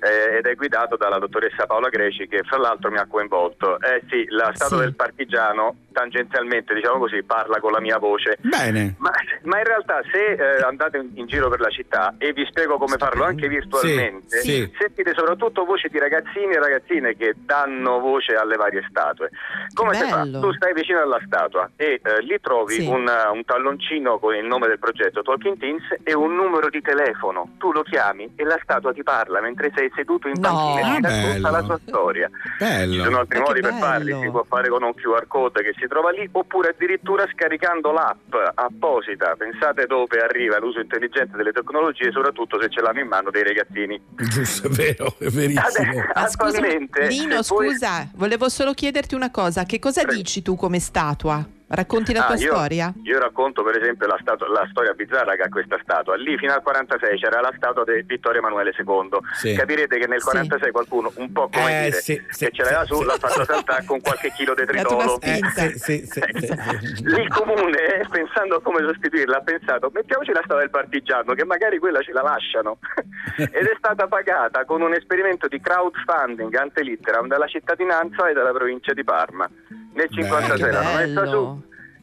eh, 0.00 0.36
ed 0.38 0.46
è 0.46 0.54
guidato 0.54 0.96
dalla 0.96 1.18
dottoressa 1.18 1.66
Paola 1.66 1.88
Greci 1.88 2.28
che 2.28 2.42
fra 2.42 2.58
l'altro 2.58 2.90
mi 2.90 2.98
ha 2.98 3.06
coinvolto. 3.08 3.80
Eh 3.80 4.02
sì, 4.10 4.26
la 4.28 4.50
statua 4.54 4.76
Sì. 4.78 4.82
del 4.84 4.94
partigiano 4.94 5.76
tangenzialmente, 5.92 6.74
diciamo 6.74 6.98
così, 6.98 7.22
parla 7.22 7.58
con 7.60 7.72
la 7.72 7.80
mia 7.80 7.98
voce. 7.98 8.36
Bene. 8.40 8.94
Ma, 8.98 9.10
ma 9.42 9.58
in 9.58 9.64
realtà 9.64 10.00
se 10.10 10.32
eh, 10.32 10.62
andate 10.62 10.98
in, 10.98 11.10
in 11.14 11.26
giro 11.26 11.48
per 11.48 11.60
la 11.60 11.68
città 11.68 12.14
e 12.18 12.32
vi 12.32 12.44
spiego 12.46 12.76
come 12.78 12.96
farlo 12.96 13.24
anche 13.24 13.48
virtualmente, 13.48 14.38
Sì, 14.40 14.50
sì. 14.50 14.72
sentite 14.78 15.12
soprattutto 15.14 15.64
voci 15.64 15.88
di 15.88 15.98
ragazzini 15.98 16.52
e 16.54 16.58
ragazzine 16.58 17.16
che 17.16 17.34
danno 17.36 17.98
voce 18.00 18.34
alle 18.34 18.56
varie 18.56 18.84
statue. 18.88 19.30
Come 19.74 19.94
si 19.94 20.04
fa? 20.06 20.22
Tu 20.22 20.52
stai 20.54 20.72
vicino 20.74 21.00
alla 21.00 21.20
statua 21.26 21.70
e 21.76 22.00
eh, 22.02 22.20
lì 22.22 22.40
trovi 22.42 22.74
Sì. 22.74 22.86
un, 22.86 23.06
uh, 23.06 23.32
un 23.32 23.44
talloncino 23.44 24.18
con 24.18 24.34
il 24.34 24.44
nome 24.44 24.66
del 24.66 24.78
progetto 24.80 25.22
Talking 25.22 25.56
Teens 25.58 25.82
e 26.02 26.12
un 26.12 26.34
numero 26.34 26.68
di 26.68 26.80
telefono. 26.82 27.54
Tu 27.58 27.72
lo 27.72 27.82
chiami 27.82 28.32
e 28.36 28.44
la 28.44 28.58
statua 28.62 28.92
ti 28.92 29.02
parla 29.04 29.40
mentre 29.40 29.72
sei 29.74 29.90
seduto 29.94 30.26
in 30.28 30.34
No. 30.40 30.50
panchina 30.74 30.96
e 30.96 31.00
ti 31.00 31.06
Ah, 31.06 31.10
racconta 31.10 31.32
bello. 31.32 31.50
la 31.50 31.62
sua 31.62 31.80
storia. 31.86 32.30
Bello. 32.58 32.92
Ci 32.92 33.00
sono 33.02 33.18
altri 33.20 33.38
Ma 33.38 33.44
che 33.44 33.48
modi 33.50 33.60
per 33.60 33.72
farli, 33.74 34.20
si 34.20 34.30
può 34.30 34.44
fare 34.48 34.68
con 34.68 34.82
un 34.82 34.92
QR 34.94 35.26
code 35.28 35.62
che 35.62 35.72
si 35.78 35.86
trova 35.86 36.10
lì 36.10 36.28
oppure 36.32 36.70
addirittura 36.70 37.24
scaricando 37.32 37.92
l'app 37.92 38.34
apposita. 38.54 39.34
Pensate 39.36 39.86
dove 39.86 40.18
arriva 40.20 40.58
l'uso 40.58 40.80
intelligente 40.80 41.36
delle 41.36 41.52
tecnologie, 41.52 42.10
soprattutto 42.10 42.60
se 42.60 42.68
ce 42.68 42.80
l'hanno 42.80 43.00
in 43.00 43.06
mano 43.08 43.30
dei 43.30 43.44
ragazzini. 43.44 44.00
Giusto, 44.16 44.66
è 44.66 44.70
vero, 44.70 45.14
è 45.18 45.28
verissimo. 45.28 45.62
Ade- 45.68 46.10
attualmente 46.12 47.06
Lino, 47.06 47.42
se 47.42 47.54
voi- 47.54 47.68
scusa, 47.70 48.08
volevo 48.16 48.48
solo 48.48 48.72
chiederti 48.72 49.14
una 49.14 49.30
cosa. 49.30 49.64
Che 49.64 49.78
cosa 49.78 50.02
dici 50.04 50.42
tu 50.42 50.56
come 50.56 50.80
statua? 50.80 51.44
Racconti 51.74 52.12
la 52.12 52.24
Ah, 52.24 52.26
tua 52.26 52.36
io- 52.36 52.52
storia? 52.54 52.92
Io 53.04 53.18
racconto 53.18 53.62
per 53.62 53.80
esempio 53.80 54.06
la, 54.06 54.18
statua- 54.20 54.46
la 54.48 54.66
storia 54.70 54.92
bizzarra 54.92 55.34
che 55.36 55.42
ha 55.42 55.48
questa 55.48 55.78
statua. 55.82 56.16
Lì 56.16 56.36
fino 56.36 56.52
al 56.52 56.60
46 56.62 57.18
c'era 57.18 57.40
la 57.40 57.50
statua 57.56 57.82
di 57.84 58.02
Vittorio 58.02 58.40
Emanuele 58.40 58.74
II. 58.76 59.08
Sì. 59.32 59.54
Capirete 59.54 59.98
che 59.98 60.06
nel 60.06 60.20
Sì. 60.20 60.26
46 60.28 60.70
qualcuno, 60.70 61.10
un 61.16 61.32
po' 61.32 61.48
come 61.50 61.80
Eh, 61.80 61.84
dire, 61.86 62.00
sì, 62.02 62.22
se 62.28 62.46
sì, 62.46 62.52
ce 62.52 62.62
l'aveva 62.62 62.82
sì, 62.82 62.86
su, 62.92 62.96
sì. 63.00 63.04
l'ha 63.06 63.16
fatto 63.16 63.44
saltare 63.44 63.84
con 63.86 64.00
qualche 64.04 64.30
chilo 64.32 64.54
di 64.54 64.66
tritolo. 64.66 65.16
spinta. 65.16 65.62
Eh, 65.64 65.78
sì, 65.78 66.06
sì, 66.06 66.06
sì, 66.06 66.20
sì, 66.40 66.46
sì. 66.46 67.04
Lì 67.08 67.20
il 67.22 67.28
comune, 67.28 68.06
pensando 68.10 68.56
a 68.56 68.60
come 68.60 68.80
sostituirla, 68.80 69.38
ha 69.38 69.42
pensato 69.42 69.90
mettiamoci 69.94 70.32
la 70.32 70.42
storia 70.44 70.62
del 70.64 70.70
partigiano, 70.70 71.32
che 71.32 71.44
magari 71.46 71.78
quella 71.78 72.02
ce 72.02 72.12
la 72.12 72.20
lasciano. 72.22 72.78
Ed 73.38 73.64
è 73.66 73.74
stata 73.78 74.06
pagata 74.08 74.66
con 74.66 74.82
un 74.82 74.92
esperimento 74.92 75.48
di 75.48 75.58
crowdfunding 75.58 76.54
ante 76.54 76.82
litteram 76.82 77.28
dalla 77.28 77.46
cittadinanza 77.46 78.28
e 78.28 78.34
dalla 78.34 78.52
provincia 78.52 78.92
di 78.92 79.04
Parma. 79.04 79.48
Nel 79.94 80.08
56 80.10 80.70
l'hanno 80.72 80.94
messa 80.96 81.26
su. 81.26 81.61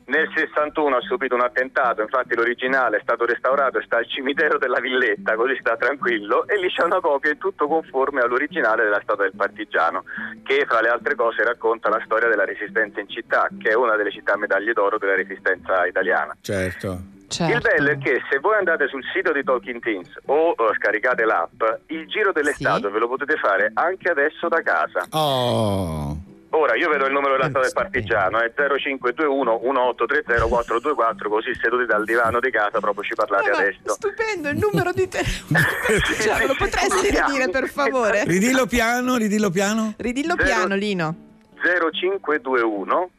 Nel 0.10 0.28
61 0.34 0.96
ha 0.96 1.02
subito 1.02 1.36
un 1.36 1.42
attentato, 1.42 2.02
infatti 2.02 2.34
l'originale 2.34 2.98
è 2.98 3.02
stato 3.04 3.26
restaurato 3.26 3.78
e 3.78 3.84
sta 3.84 3.98
al 3.98 4.08
cimitero 4.08 4.58
della 4.58 4.80
villetta, 4.80 5.36
così 5.36 5.56
sta 5.60 5.78
tranquillo, 5.78 6.48
e 6.48 6.58
lì 6.58 6.68
c'è 6.68 6.84
una 6.84 7.00
copia 7.00 7.30
in 7.30 7.38
tutto 7.38 7.68
conforme 7.68 8.22
all'originale 8.22 8.84
della 8.84 9.02
statua 9.04 9.26
del 9.26 9.36
partigiano, 9.36 10.04
che 10.44 10.66
fra 10.68 10.82
le 10.82 10.90
altre 10.90 11.14
cose 11.14 11.44
racconta 11.44 11.90
la 11.90 12.02
storia 12.06 12.28
della 12.28 12.44
resistenza 12.44 13.00
in 13.00 13.08
città, 13.08 13.50
che 13.62 13.70
è 13.70 13.76
una 13.76 13.96
delle 13.96 14.10
città 14.10 14.36
medaglie 14.36 14.74
d'oro 14.74 14.98
della 14.98 15.16
resistenza 15.16 15.86
italiana. 15.86 16.36
Certo. 16.42 17.18
Il 17.30 17.62
bello 17.62 17.92
è 17.92 17.98
che 18.00 18.24
se 18.32 18.40
voi 18.40 18.58
andate 18.58 18.88
sul 18.88 19.04
sito 19.14 19.32
di 19.32 19.44
Talking 19.44 19.80
Teens 19.80 20.10
o 20.26 20.56
eh, 20.58 20.74
scaricate 20.76 21.24
l'app, 21.24 21.62
il 21.88 22.08
giro 22.08 22.32
delle 22.32 22.54
statue 22.54 22.90
ve 22.90 22.98
lo 22.98 23.08
potete 23.08 23.38
fare 23.38 23.70
anche 23.76 24.10
adesso 24.10 24.48
da 24.48 24.64
casa. 24.64 25.06
Oh. 25.12 26.29
Ora 26.52 26.76
io 26.76 26.90
vedo 26.90 27.06
il 27.06 27.12
numero 27.12 27.34
della 27.34 27.46
statua 27.50 27.62
del 27.62 27.74
partigiano, 27.74 28.40
è 28.42 28.52
0521 28.56 29.60
1830 29.62 30.46
424, 30.48 31.30
così 31.30 31.54
seduti 31.54 31.86
dal 31.86 32.04
divano 32.06 32.40
di 32.40 32.50
casa 32.50 32.80
proprio 32.80 33.04
ci 33.04 33.14
parlate 33.14 33.52
adesso. 33.52 33.94
Stupendo 33.94 34.50
il 34.50 34.58
numero 34.58 34.92
di 34.92 35.08
telefono. 35.08 35.60
Cioè, 36.20 36.48
lo 36.48 36.56
potresti 36.58 37.10
ridire 37.10 37.50
per 37.50 37.70
favore? 37.70 38.24
Ridillo 38.26 38.66
piano, 38.66 39.18
ridillo 39.18 39.50
piano. 39.52 39.94
Ridillo 39.98 40.34
Zero- 40.38 40.44
piano, 40.44 40.76
Lino. 40.76 41.16
0521 41.62 43.10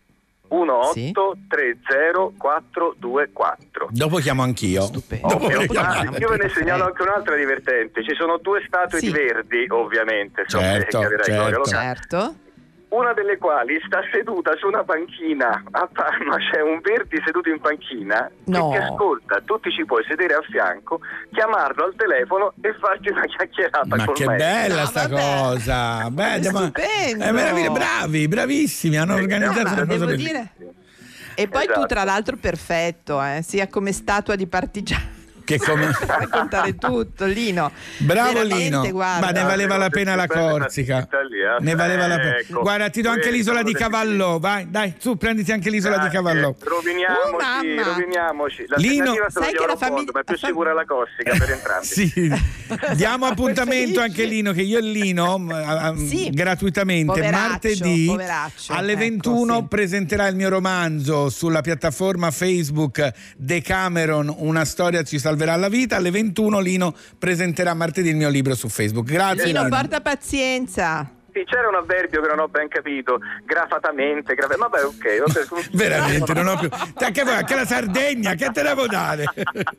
1830 0.48 2.32
424. 2.36 3.89
Dopo 3.90 4.16
chiamo 4.16 4.43
anch'io. 4.43 4.89
Dopo 4.90 5.16
Ovvio. 5.44 5.61
le 5.61 5.66
chiamo. 5.69 5.89
Ah, 5.89 6.19
io 6.19 6.28
ve 6.28 6.36
ne 6.36 6.48
segnalo 6.48 6.85
anche 6.86 7.02
un'altra 7.02 7.36
divertente. 7.36 8.02
Ci 8.02 8.15
sono 8.16 8.39
due 8.39 8.62
statue 8.66 8.98
Sì. 8.98 9.07
di 9.07 9.12
Verdi, 9.12 9.66
ovviamente. 9.69 10.43
Certo, 10.48 11.01
certo. 11.01 11.65
Certo. 11.65 12.35
Una 12.91 13.12
delle 13.12 13.39
quali 13.39 13.81
sta 13.87 14.01
seduta 14.12 14.51
su 14.59 14.67
una 14.67 14.83
panchina 14.83 15.62
a 15.71 15.89
Parma, 15.93 16.37
c'è 16.39 16.61
un 16.61 16.81
Verdi 16.83 17.23
seduto 17.25 17.49
in 17.49 17.61
panchina 17.61 18.29
No. 18.47 18.71
che 18.71 18.79
ti 18.79 18.83
ascolta, 18.85 19.41
tu 19.45 19.61
ti 19.61 19.71
ci 19.71 19.85
puoi 19.85 20.03
sedere 20.09 20.35
a 20.35 20.41
fianco, 20.43 20.99
chiamarlo 21.33 21.85
al 21.85 21.95
telefono 21.95 22.53
e 22.61 22.75
farti 22.81 23.11
una 23.11 23.25
chiacchierata 23.27 23.97
Ma 23.97 24.05
col 24.05 24.15
che 24.17 24.25
maestro. 24.25 24.49
bella 24.75 24.85
sta 24.87 25.09
cosa! 25.09 26.11
Bella, 26.11 26.51
ma-. 26.51 26.73
Eh, 26.75 27.15
meraviglia, 27.33 27.71
bravi, 27.71 28.27
bravissimi, 28.27 28.97
hanno 28.97 29.15
organizzato 29.15 29.62
ma 29.62 29.73
una 29.73 29.87
cosa 29.87 29.87
devo 29.87 30.07
bellissima. 30.07 30.39
dire. 30.59 30.75
E 31.37 31.47
poi 31.49 31.65
tu, 31.67 31.71
Esatto. 31.71 31.87
tra 31.87 32.03
l'altro, 32.05 32.37
perfetto, 32.41 33.23
eh, 33.23 33.41
sia 33.43 33.69
come 33.69 33.93
statua 33.93 34.35
di 34.35 34.49
partigiano. 34.49 35.19
Che 35.51 35.59
come... 35.66 35.90
raccontare 36.06 36.77
tutto, 36.77 37.24
Lino. 37.24 37.72
Bravo 37.98 38.40
Lino, 38.43 38.89
guarda. 38.89 39.27
ma 39.27 39.32
ne 39.32 39.43
valeva 39.43 39.77
la 39.77 39.89
pena 39.89 40.14
la 40.14 40.28
Corsica. 40.28 41.09
Ne 41.59 41.74
valeva 41.74 42.06
la 42.06 42.18
pena. 42.18 42.39
Ecco, 42.39 42.60
Guarda, 42.60 42.89
ti 42.89 43.02
do 43.02 43.09
anche 43.10 43.32
l'isola 43.32 43.64
di 43.64 43.72
Cavallò, 43.72 44.39
vai, 44.39 44.70
dai, 44.70 44.94
su, 44.98 45.16
prenditi 45.16 45.51
anche 45.51 45.68
l'isola 45.70 45.98
di 45.98 46.09
Cavallò. 46.09 46.55
Roviniamoci, 46.56 47.78
Oh, 47.81 47.82
roviniamoci. 47.82 48.64
Lino- 48.77 49.12
Sai 49.28 49.52
che 49.52 49.66
la 49.66 49.74
famiglia- 49.77 50.12
ma 50.14 50.20
è 50.20 50.24
più 50.24 50.36
sicura 50.39 50.72
la 50.72 50.85
Corsica 50.85 51.36
per 51.36 51.51
entrambi. 51.51 51.78
Sì, 52.01 52.32
diamo 52.94 53.27
appuntamento 53.27 54.01
anche 54.01 54.24
Lino, 54.24 54.52
che 54.52 54.62
io 54.62 54.78
e 54.78 54.82
Lino 54.82 55.47
Sì. 56.06 56.31
gratuitamente 56.31 57.06
Poveraccio, 57.12 57.48
martedì 57.48 58.06
poveraccio, 58.06 58.72
alle 58.72 58.93
ecco, 58.93 59.01
21 59.01 59.56
sì. 59.56 59.64
presenterà 59.68 60.27
il 60.28 60.36
mio 60.36 60.48
romanzo 60.48 61.28
sulla 61.28 61.60
piattaforma 61.62 62.31
Facebook 62.31 63.10
Decameron, 63.36 64.32
una 64.39 64.64
storia 64.64 65.02
ci 65.02 65.18
salverà 65.18 65.39
salverà 65.41 65.57
la 65.57 65.69
vita. 65.69 65.97
Alle 65.97 66.11
21 66.11 66.61
Lino 66.61 66.95
presenterà 67.19 67.75
martedì 67.75 68.11
il 68.11 68.17
mio 68.17 68.29
libro 68.29 68.55
su 68.55 68.69
Facebook. 68.69 69.07
Grazie. 69.07 69.47
Lino, 69.47 69.65
Lino. 69.65 69.77
porta 69.77 70.01
pazienza. 70.01 71.20
Sì, 71.32 71.44
c'era 71.44 71.69
un 71.69 71.74
avverbio 71.77 72.20
che 72.23 72.28
non 72.28 72.40
ho 72.40 72.48
ben 72.48 72.69
capito, 72.69 73.19
grafatamente, 73.44 74.35
grafe- 74.35 74.57
vabbè 74.57 74.85
ok, 74.85 75.24
vabbè. 75.27 75.69
Veramente, 75.73 76.32
non 76.32 76.47
ho 76.48 76.57
più. 76.57 76.69
Anche, 76.94 77.23
voi, 77.23 77.35
anche 77.35 77.55
la 77.55 77.65
Sardegna, 77.66 78.35
che 78.35 78.51
te 78.52 78.62
devo 78.62 78.86
dare? 78.86 79.24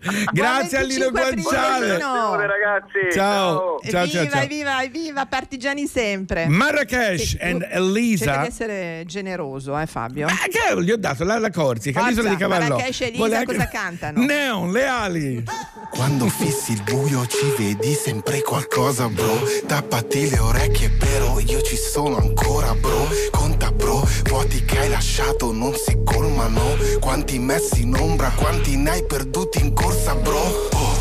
Grazie 0.32 0.78
a 0.78 0.82
Lino 0.82 1.10
25 1.12 1.58
aprile, 1.58 1.98
Guanciale. 1.98 2.48
Ragazzi. 2.48 3.12
Ciao. 3.12 3.80
Ciao, 3.84 3.90
ciao, 3.90 4.04
evviva, 4.04 4.30
ciao. 4.30 4.42
evviva, 4.44 4.84
evviva, 4.84 5.26
partigiani 5.26 5.88
sempre. 5.88 6.48
Marrakesh 6.48 7.22
Sì, 7.32 7.38
and 7.42 7.62
tu- 7.62 7.76
Elisa. 7.78 8.26
Cerca 8.26 8.42
di 8.42 8.48
essere 8.48 9.04
generoso, 9.06 9.78
eh 9.78 9.86
Fabio. 9.86 10.28
Ma 10.28 10.34
che 10.50 10.82
gli 10.82 10.92
ho 10.92 10.98
dato 10.98 11.24
la, 11.24 11.38
la 11.40 11.50
Corsica, 11.50 12.00
Forza, 12.00 12.14
l'isola 12.16 12.30
di 12.30 12.36
Cavallò. 12.38 12.76
Marrakesh 12.76 13.02
e 13.02 13.04
Elisa 13.06 13.18
Vuole 13.18 13.36
anche- 13.36 13.54
cosa 13.56 13.68
cantano? 13.68 14.24
Neon, 14.26 14.72
le 14.72 14.88
ali. 14.88 15.44
Quando 15.90 16.28
fissi 16.28 16.72
il 16.74 16.82
buio 16.84 17.26
ci 17.28 17.54
vedi 17.58 17.94
sempre 17.94 18.42
qualcosa 18.42 19.10
bro 19.10 19.42
Tappati 19.68 20.30
le 20.30 20.40
orecchie 20.40 20.90
però 20.92 21.38
io 21.42 21.62
ci 21.62 21.76
sono 21.76 22.18
ancora 22.18 22.74
bro. 22.76 23.08
Conta 23.32 23.72
bro, 23.72 24.08
vuoti 24.24 24.64
che 24.66 24.80
hai 24.80 24.90
lasciato 24.90 25.52
non 25.52 25.74
si 25.76 25.98
colmano. 26.04 26.76
Quanti 27.00 27.40
messi 27.40 27.82
in 27.82 27.96
ombra, 27.96 28.32
quanti 28.36 28.76
ne 28.76 28.90
hai 28.92 29.06
perduti 29.06 29.60
in 29.60 29.74
corsa 29.74 30.16
bro. 30.16 30.40
Oh, 30.40 30.96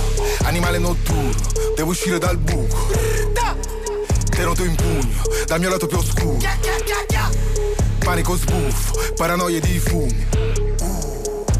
animale 0.44 0.78
notturno, 0.78 1.32
devo 1.74 1.90
uscire 1.90 2.18
dal 2.18 2.36
buco. 2.36 2.88
Te 4.30 4.44
noto 4.44 4.64
in 4.64 4.74
pugno, 4.74 5.22
dal 5.46 5.60
mio 5.60 5.70
lato 5.70 5.86
più 5.86 5.98
oscuro. 5.98 6.38
Panico 7.98 8.36
sbuffo, 8.36 9.12
paranoie 9.16 9.60
di 9.60 9.78
fumi. 9.78 10.26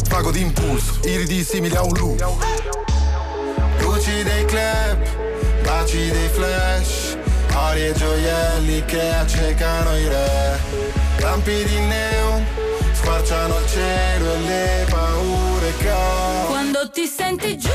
Vago 0.09 0.31
d'impulso, 0.32 0.98
iridi 1.05 1.44
simili 1.44 1.77
a 1.77 1.82
un 1.82 1.93
lupo 1.97 2.36
Luci 3.78 4.23
dei 4.24 4.44
club, 4.44 4.98
baci 5.62 6.11
dei 6.11 6.28
flash 6.28 7.19
Ori 7.68 7.86
e 7.86 7.92
gioielli 7.92 8.84
che 8.84 9.08
accecano 9.10 9.96
i 9.96 10.08
re. 10.08 10.58
Lampi 11.18 11.64
di 11.64 11.78
neon, 11.78 12.44
squarciano 12.92 13.58
il 13.58 13.66
cielo 13.68 14.34
e 14.34 14.38
le 14.40 14.86
paure 14.88 15.76
che 15.78 15.90
ho. 15.90 16.46
Quando 16.46 16.90
ti 16.90 17.06
senti 17.06 17.56
giù, 17.58 17.70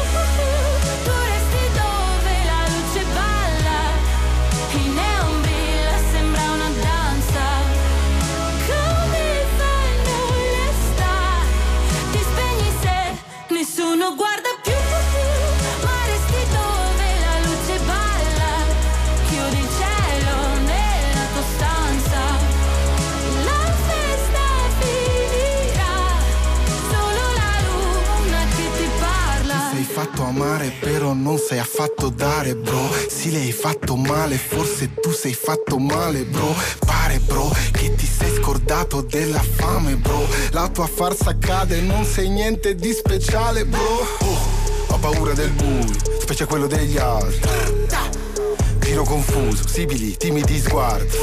fatto 29.95 30.23
amare 30.23 30.73
però 30.77 31.13
non 31.13 31.37
sei 31.37 31.57
affatto 31.57 32.09
dare 32.09 32.53
bro. 32.53 32.91
Sì 33.07 33.31
le 33.31 33.37
hai 33.37 33.53
fatto 33.53 33.95
male, 33.95 34.35
forse 34.35 34.93
tu 34.93 35.09
sei 35.11 35.33
fatto 35.33 35.77
male 35.77 36.25
bro. 36.25 36.53
Pare 36.85 37.19
bro 37.19 37.49
che 37.71 37.95
ti 37.95 38.05
sei 38.05 38.35
scordato 38.35 38.99
della 38.99 39.41
fame 39.41 39.95
bro. 39.95 40.27
La 40.51 40.67
tua 40.67 40.85
farsa 40.85 41.37
cade, 41.39 41.79
non 41.79 42.03
sei 42.03 42.27
niente 42.27 42.75
di 42.75 42.91
speciale 42.91 43.65
bro. 43.65 44.05
Oh, 44.19 44.37
ho 44.87 44.97
paura 44.97 45.31
del 45.31 45.51
buio, 45.51 45.93
specie 46.19 46.43
quello 46.43 46.67
degli 46.67 46.97
altri. 46.97 47.39
Giro 48.79 49.03
confuso, 49.03 49.65
sibili, 49.65 50.17
timidi 50.17 50.59
sguardi. 50.59 51.17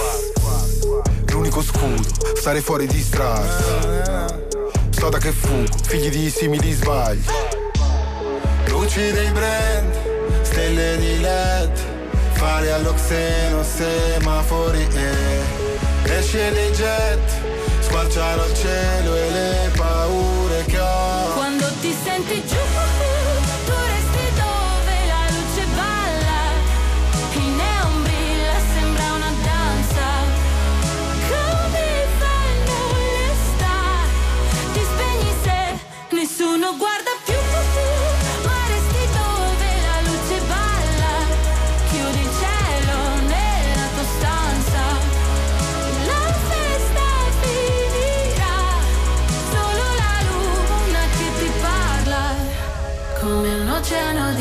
L'unico 1.27 1.61
scudo, 1.61 2.09
stare 2.36 2.62
fuori 2.62 2.86
di 2.86 3.03
strada. 3.03 4.40
Sto 4.89 5.11
da 5.11 5.19
che 5.19 5.31
fugo, 5.31 5.77
figli 5.85 6.09
di 6.09 6.31
simili 6.31 6.73
sbagli 6.73 7.61
Luci 8.83 9.13
dei 9.13 9.31
brand, 9.31 9.95
stelle 10.43 10.97
di 10.97 11.21
led 11.21 11.71
Fare 12.33 12.73
all'oxeno, 12.73 13.63
semafori 13.63 14.85
e 14.93 16.11
Esce 16.11 16.51
dei 16.53 16.71
jet, 16.73 17.21
squarciano 17.79 18.45
il 18.45 18.55
cielo 18.57 19.15
e 19.15 19.31
le 19.31 19.71
paure 19.77 20.65
che 20.65 20.81
ho. 20.81 21.33
Quando 21.35 21.71
ti 21.81 21.95
senti 22.03 22.43
giù, 22.45 22.72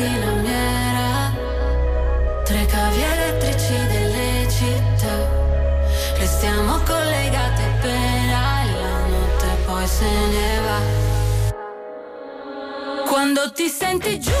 di 0.02 0.18
lamiera 0.18 1.32
tra 2.44 2.58
i 2.58 2.66
cavi 2.66 3.02
elettrici 3.02 3.74
delle 3.86 4.48
città. 4.50 5.14
Restiamo 6.18 6.80
collegate 6.84 7.62
appena 7.62 8.64
la 8.64 9.06
notte 9.06 9.46
poi 9.64 9.86
se 9.86 10.10
ne 10.34 10.60
va. 10.66 10.80
Quando 13.06 13.52
ti 13.52 13.68
senti 13.68 14.18
giù 14.18 14.32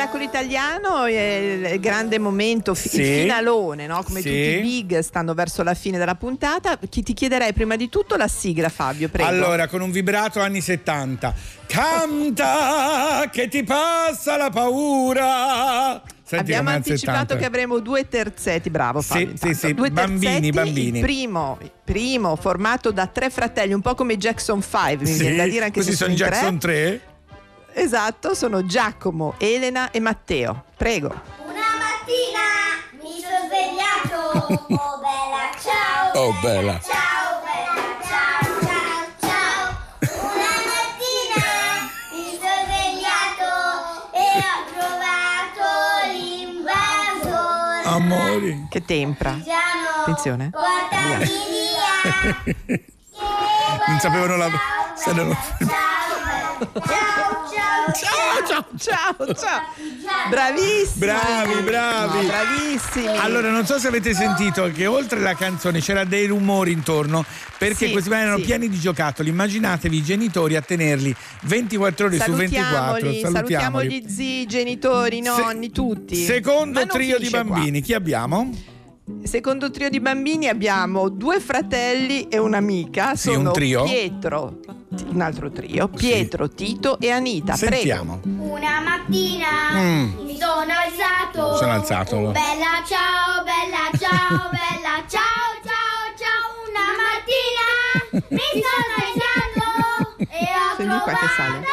Miracolo 0.00 0.24
Italiano 0.24 1.04
è 1.04 1.72
il 1.72 1.78
grande 1.78 2.18
momento, 2.18 2.74
fi- 2.74 2.88
Sì. 2.88 3.00
il 3.02 3.20
finalone, 3.20 3.86
no? 3.86 4.02
come 4.02 4.22
Sì. 4.22 4.28
tutti 4.28 4.38
i 4.40 4.60
big 4.62 4.98
stanno 5.00 5.34
verso 5.34 5.62
la 5.62 5.74
fine 5.74 5.98
della 5.98 6.14
puntata. 6.14 6.78
Chi 6.88 7.02
ti 7.02 7.12
chiederei 7.12 7.52
prima 7.52 7.76
di 7.76 7.90
tutto 7.90 8.16
la 8.16 8.26
sigla, 8.26 8.70
Fabio, 8.70 9.10
prego. 9.10 9.28
Allora, 9.28 9.68
con 9.68 9.82
un 9.82 9.90
vibrato 9.90 10.40
anni 10.40 10.62
70. 10.62 11.34
Canta 11.66 13.28
che 13.30 13.48
ti 13.48 13.62
passa 13.62 14.38
la 14.38 14.48
paura. 14.48 16.00
Senti 16.22 16.44
Abbiamo 16.52 16.70
anticipato 16.70 17.18
70. 17.18 17.36
che 17.36 17.44
avremo 17.44 17.78
due 17.80 18.08
terzetti, 18.08 18.70
bravo 18.70 19.02
Sì, 19.02 19.08
Fabio. 19.08 19.26
sì, 19.26 19.32
intanto. 19.32 19.56
sì, 19.66 19.74
Due 19.74 19.90
bambini, 19.90 20.20
terzetti, 20.20 20.50
bambini. 20.50 20.98
Il 20.98 21.04
primo, 21.04 21.58
il 21.60 21.70
primo 21.84 22.36
formato 22.36 22.90
da 22.90 23.06
tre 23.06 23.28
fratelli, 23.30 23.74
un 23.74 23.80
po' 23.82 23.94
come 23.94 24.16
Jackson 24.16 24.62
5, 24.62 24.96
mi 25.00 25.06
Sì, 25.06 25.18
viene 25.20 25.36
da 25.36 25.46
dire 25.46 25.64
anche 25.66 25.82
se 25.82 25.92
sono. 25.92 26.14
Jackson 26.14 26.58
3. 26.58 27.00
Esatto, 27.72 28.34
sono 28.34 28.64
Giacomo, 28.66 29.34
Elena 29.38 29.90
e 29.90 30.00
Matteo. 30.00 30.64
Prego. 30.76 31.08
Una 31.44 31.70
mattina 31.78 32.42
mi 33.00 33.20
sono 33.20 33.46
svegliato. 33.46 34.18
Oh 34.74 34.98
bella, 34.98 35.50
ciao. 35.60 36.12
Oh, 36.14 36.32
bella. 36.40 36.80
Ciao 36.80 37.40
bella, 37.44 37.96
ciao, 38.02 38.42
ciao, 38.60 39.06
ciao. 39.20 39.62
Una 40.22 40.54
mattina 40.70 41.46
mi 42.12 42.26
sono 42.38 42.60
svegliato 42.66 43.48
e 44.12 44.26
ho 44.38 44.58
trovato 44.74 45.64
l'invasore. 46.12 47.82
Amori. 47.84 48.66
Che 48.68 48.84
tempra. 48.84 49.36
Attenzione. 50.00 50.50
Via. 50.52 52.18
Non 53.86 53.98
sapevano 53.98 54.36
la. 54.36 54.48
Ciao, 55.02 55.14
ciao, 55.14 55.36
ciao. 56.86 57.39
Ciao, 57.92 58.46
ciao, 58.46 58.64
ciao, 58.76 59.34
ciao. 59.34 59.60
Bravissimi. 60.28 60.98
Bravi, 60.98 61.62
bravi. 61.62 62.16
No, 62.18 62.26
bravissimi. 62.26 63.16
Allora, 63.18 63.50
non 63.50 63.66
so 63.66 63.78
se 63.78 63.88
avete 63.88 64.14
sentito 64.14 64.70
che 64.72 64.86
oltre 64.86 65.18
alla 65.18 65.34
canzone 65.34 65.80
c'era 65.80 66.04
dei 66.04 66.26
rumori 66.26 66.72
intorno 66.72 67.24
perché 67.58 67.86
Sì, 67.86 67.92
questi 67.92 68.08
bambini 68.08 68.28
erano 68.30 68.42
sì. 68.42 68.46
pieni 68.48 68.68
di 68.68 68.78
giocattoli. 68.78 69.28
Immaginatevi 69.30 69.96
i 69.96 70.02
genitori 70.02 70.56
a 70.56 70.62
tenerli 70.62 71.14
24 71.42 72.06
ore 72.06 72.18
su 72.20 72.32
24. 72.32 72.78
Salutiamoli, 73.00 73.20
salutiamo 73.20 73.84
gli 73.84 74.04
zii, 74.08 74.40
i 74.42 74.46
genitori, 74.46 75.18
i 75.18 75.20
nonni, 75.20 75.70
tutti. 75.70 76.16
Secondo 76.16 76.86
trio 76.86 77.18
di 77.18 77.26
finisce 77.26 77.44
qua. 77.44 77.54
bambini, 77.54 77.80
chi 77.80 77.94
abbiamo? 77.94 78.50
Secondo 79.22 79.70
trio 79.70 79.88
di 79.90 80.00
bambini 80.00 80.48
abbiamo 80.48 81.08
due 81.08 81.40
fratelli 81.40 82.28
e 82.28 82.38
un'amica. 82.38 83.14
Sì, 83.14 83.30
Sono 83.32 83.48
un 83.48 83.52
trio. 83.52 83.84
Pietro, 83.84 84.58
un 85.12 85.20
altro 85.20 85.50
trio, 85.50 85.88
Pietro, 85.88 86.48
Tito 86.48 86.98
e 86.98 87.10
Anita. 87.10 87.54
Sentiamo. 87.56 88.20
Una 88.24 88.80
mattina 88.80 89.48
Mm. 89.72 90.24
mi 90.24 90.36
sono 90.38 90.62
alzato. 90.72 91.50
Mi 91.52 91.56
sono 91.58 91.72
alzato. 91.72 92.16
Bella 92.30 92.82
ciao, 92.86 93.44
bella 93.44 93.90
ciao, 93.98 94.48
bella 94.50 95.04
ciao, 95.06 95.60
ciao, 95.62 96.02
ciao. 96.16 96.42
Una 96.66 96.86
mattina 96.98 98.26
mi 98.30 98.38
sono 98.66 98.94
alzato 98.96 100.16
e 100.18 100.24
ho 100.26 100.76
Senti 100.76 100.98
qua 101.02 101.12
che 101.12 101.26
sale. 101.36 101.60
trovato 101.60 101.68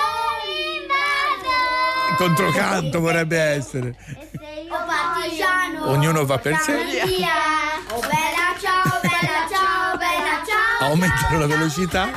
l'inverno. 0.47 2.18
Controcanto 2.18 2.99
vorrebbe 2.99 3.38
essere. 3.39 3.95
Oh 4.69 4.85
partigiano. 5.18 5.89
Ognuno 5.89 6.26
va 6.26 6.38
per 6.38 6.57
sé. 6.57 6.73
Oh 7.89 7.99
bella 7.99 8.56
ciao, 8.60 8.99
bella 9.02 9.48
ciao, 9.49 9.98
bella 9.98 10.44
ciao. 10.45 10.88
Aumentano 10.89 11.39
la 11.39 11.48
velocità. 11.48 12.10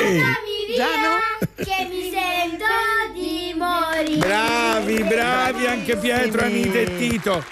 Ehi. 0.00 0.18
Portami 0.18 0.66
via, 0.68 1.64
che 1.64 1.86
mi 1.88 2.10
sento 2.10 2.64
di 3.12 3.54
morire. 3.56 4.18
Bravi, 4.18 5.02
bravi 5.04 5.66
anche 5.66 5.96
Pietro, 5.96 6.44
Anita 6.44 6.78
e 6.78 6.96
Tito. 6.96 7.44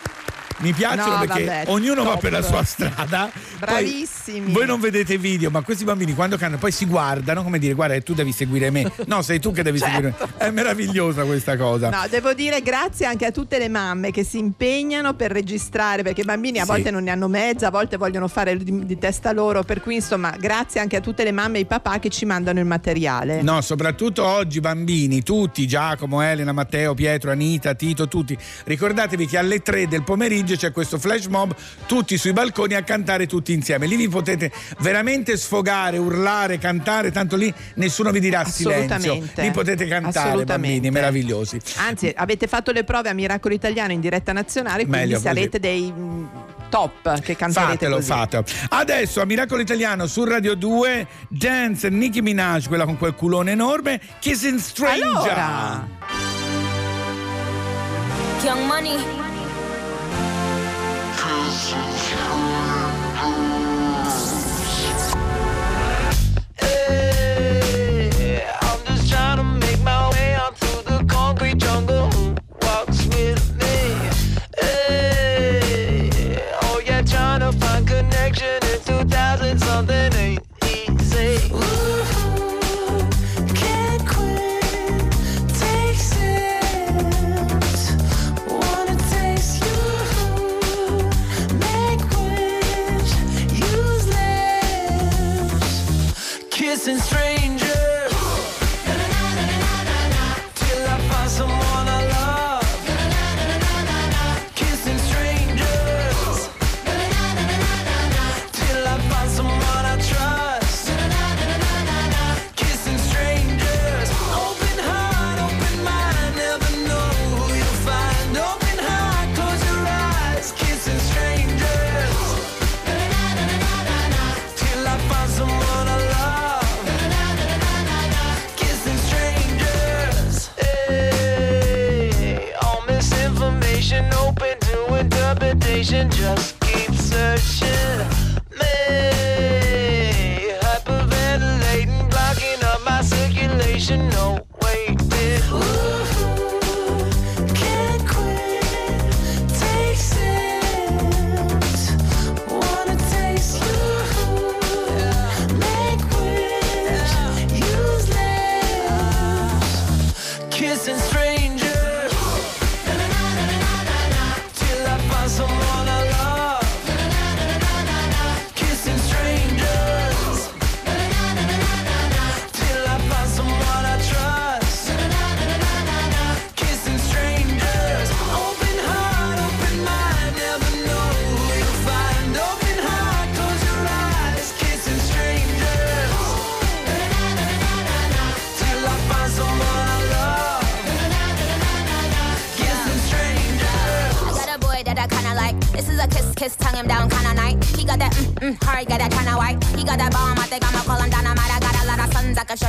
Mi 0.58 0.72
piacciono 0.72 1.12
No, 1.14 1.18
perché 1.26 1.44
vabbè, 1.44 1.64
ognuno 1.68 2.04
va 2.04 2.12
top. 2.12 2.20
per 2.20 2.32
la 2.32 2.42
sua 2.42 2.62
strada. 2.64 3.30
Poi 3.32 3.58
Bravissimi. 3.58 4.52
voi 4.52 4.66
non 4.66 4.80
vedete 4.80 5.14
i 5.14 5.18
video, 5.18 5.50
ma 5.50 5.62
questi 5.62 5.84
bambini 5.84 6.14
quando 6.14 6.36
cantano 6.36 6.60
poi 6.60 6.70
si 6.72 6.86
guardano 6.86 7.42
come 7.42 7.58
dire 7.58 7.74
guarda 7.74 8.00
tu 8.00 8.14
devi 8.14 8.32
seguire 8.32 8.70
me. 8.70 8.90
No, 9.06 9.22
sei 9.22 9.40
tu 9.40 9.52
che 9.52 9.62
devi 9.62 9.78
seguire 9.80 10.14
me. 10.18 10.28
È 10.36 10.50
meravigliosa 10.50 11.24
questa 11.24 11.56
cosa. 11.56 11.90
No, 11.90 12.02
devo 12.08 12.32
dire 12.34 12.62
grazie 12.62 13.06
anche 13.06 13.26
a 13.26 13.30
tutte 13.30 13.58
le 13.58 13.68
mamme 13.68 14.10
che 14.10 14.24
si 14.24 14.38
impegnano 14.38 15.14
per 15.14 15.30
registrare, 15.32 16.02
perché 16.02 16.22
i 16.22 16.24
bambini 16.24 16.58
a 16.58 16.64
Sì. 16.64 16.70
volte 16.70 16.90
non 16.90 17.02
ne 17.04 17.10
hanno 17.10 17.28
mezza, 17.28 17.68
a 17.68 17.70
volte 17.70 17.96
vogliono 17.96 18.28
fare 18.28 18.56
di, 18.56 18.84
di 18.86 18.98
testa 18.98 19.32
loro, 19.32 19.62
per 19.64 19.80
cui 19.80 19.96
insomma 19.96 20.34
grazie 20.38 20.80
anche 20.80 20.96
a 20.96 21.00
tutte 21.00 21.24
le 21.24 21.32
mamme 21.32 21.58
e 21.58 21.60
i 21.62 21.66
papà 21.66 21.98
che 21.98 22.08
ci 22.10 22.24
mandano 22.24 22.58
il 22.60 22.66
materiale. 22.66 23.42
No, 23.42 23.60
soprattutto 23.60 24.24
oggi 24.24 24.60
bambini, 24.60 25.22
tutti, 25.22 25.66
Giacomo, 25.66 26.20
Elena, 26.22 26.52
Matteo, 26.52 26.94
Pietro, 26.94 27.30
Anita, 27.30 27.74
Tito, 27.74 28.08
tutti. 28.08 28.36
Ricordatevi 28.64 29.26
che 29.26 29.38
alle 29.38 29.60
3 29.60 29.88
del 29.88 30.02
pomeriggio 30.02 30.53
c'è 30.56 30.72
questo 30.72 30.98
flash 30.98 31.26
mob, 31.26 31.54
tutti 31.86 32.16
sui 32.18 32.32
balconi 32.32 32.74
a 32.74 32.82
cantare 32.82 33.26
tutti 33.26 33.52
insieme. 33.52 33.86
Lì 33.86 33.96
vi 33.96 34.08
potete 34.08 34.50
veramente 34.78 35.36
sfogare, 35.36 35.98
urlare, 35.98 36.58
cantare, 36.58 37.10
tanto 37.10 37.36
lì 37.36 37.52
nessuno 37.74 38.10
vi 38.10 38.20
dirà 38.20 38.44
silenzio. 38.44 39.22
Lì 39.36 39.50
potete 39.50 39.86
cantare, 39.86 40.44
bambini, 40.44 40.90
meravigliosi. 40.90 41.60
Anzi, 41.76 42.12
avete 42.14 42.46
fatto 42.46 42.72
le 42.72 42.84
prove 42.84 43.08
a 43.08 43.12
Miracolo 43.14 43.54
Italiano 43.54 43.92
in 43.92 44.00
diretta 44.00 44.32
nazionale, 44.32 44.84
quindi 44.84 44.98
Meglio 44.98 45.12
così. 45.14 45.26
sarete 45.26 45.58
dei 45.60 45.92
mm, 45.92 46.24
top 46.68 47.20
che 47.20 47.36
canterete 47.36 47.72
Fatelo, 47.72 47.96
così. 47.96 48.08
fatelo. 48.08 48.44
Adesso 48.70 49.20
a 49.20 49.24
Miracolo 49.24 49.60
Italiano 49.60 50.06
su 50.06 50.24
Radio 50.24 50.54
2, 50.54 51.06
Dance 51.28 51.88
Nicki 51.88 52.20
Minaj, 52.22 52.66
quella 52.68 52.84
con 52.84 52.96
quel 52.98 53.14
culone 53.14 53.52
enorme, 53.52 54.00
Kissing 54.20 54.58
Stranger. 54.58 55.06
Allora. 55.06 55.88
Young 58.42 58.66
Money. 58.66 58.98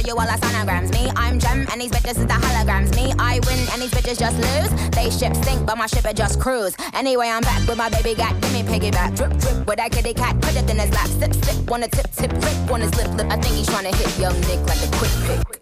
You 0.05 0.15
all 0.15 0.25
the 0.25 0.33
sonograms. 0.33 0.91
Me, 0.91 1.11
I'm 1.15 1.39
Gem, 1.39 1.65
and 1.71 1.81
these 1.81 1.91
bitches 1.91 2.17
is 2.17 2.25
the 2.25 2.33
holograms. 2.33 2.95
Me, 2.95 3.13
I 3.17 3.39
win, 3.45 3.59
and 3.71 3.81
these 3.81 3.91
bitches 3.91 4.19
just 4.19 4.37
lose. 4.37 4.91
They 4.91 5.09
ship 5.09 5.35
sink, 5.43 5.65
but 5.65 5.77
my 5.77 5.87
ship 5.87 6.05
it 6.05 6.15
just 6.15 6.39
cruise. 6.39 6.75
Anyway, 6.93 7.27
I'm 7.27 7.41
back 7.41 7.67
with 7.67 7.77
my 7.77 7.89
baby 7.89 8.15
got, 8.15 8.39
give 8.41 8.53
me 8.53 8.63
piggyback. 8.63 9.15
Drip, 9.15 9.31
drip, 9.37 9.67
with 9.67 9.77
that 9.77 9.91
kitty 9.91 10.13
cat, 10.13 10.39
put 10.41 10.55
it 10.55 10.69
in 10.69 10.77
his 10.77 10.91
lap. 10.91 11.07
Sip, 11.07 11.33
sip, 11.33 11.69
wanna 11.69 11.87
tip, 11.87 12.11
tip, 12.11 12.31
rip 12.31 12.71
on 12.71 12.81
his 12.81 12.93
lip, 12.95 13.11
lip. 13.15 13.27
I 13.29 13.37
think 13.37 13.55
he's 13.55 13.67
trying 13.67 13.91
to 13.91 13.97
hit 13.97 14.19
young 14.19 14.39
Nick 14.41 14.61
like 14.67 14.83
a 14.83 14.91
quick 14.97 15.11
pick. 15.25 15.61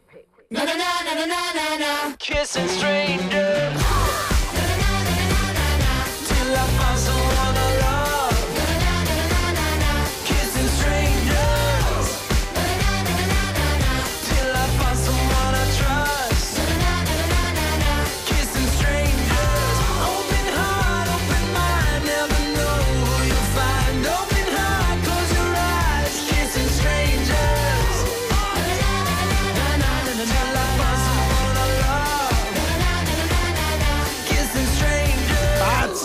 Na 0.50 0.64
na 0.64 0.74
na 0.74 1.02
na 1.04 1.14
na 1.14 1.26
na 1.26 1.54
na 1.54 1.78
na. 1.78 2.16
Kissing 2.18 2.68
strangers. 2.68 3.93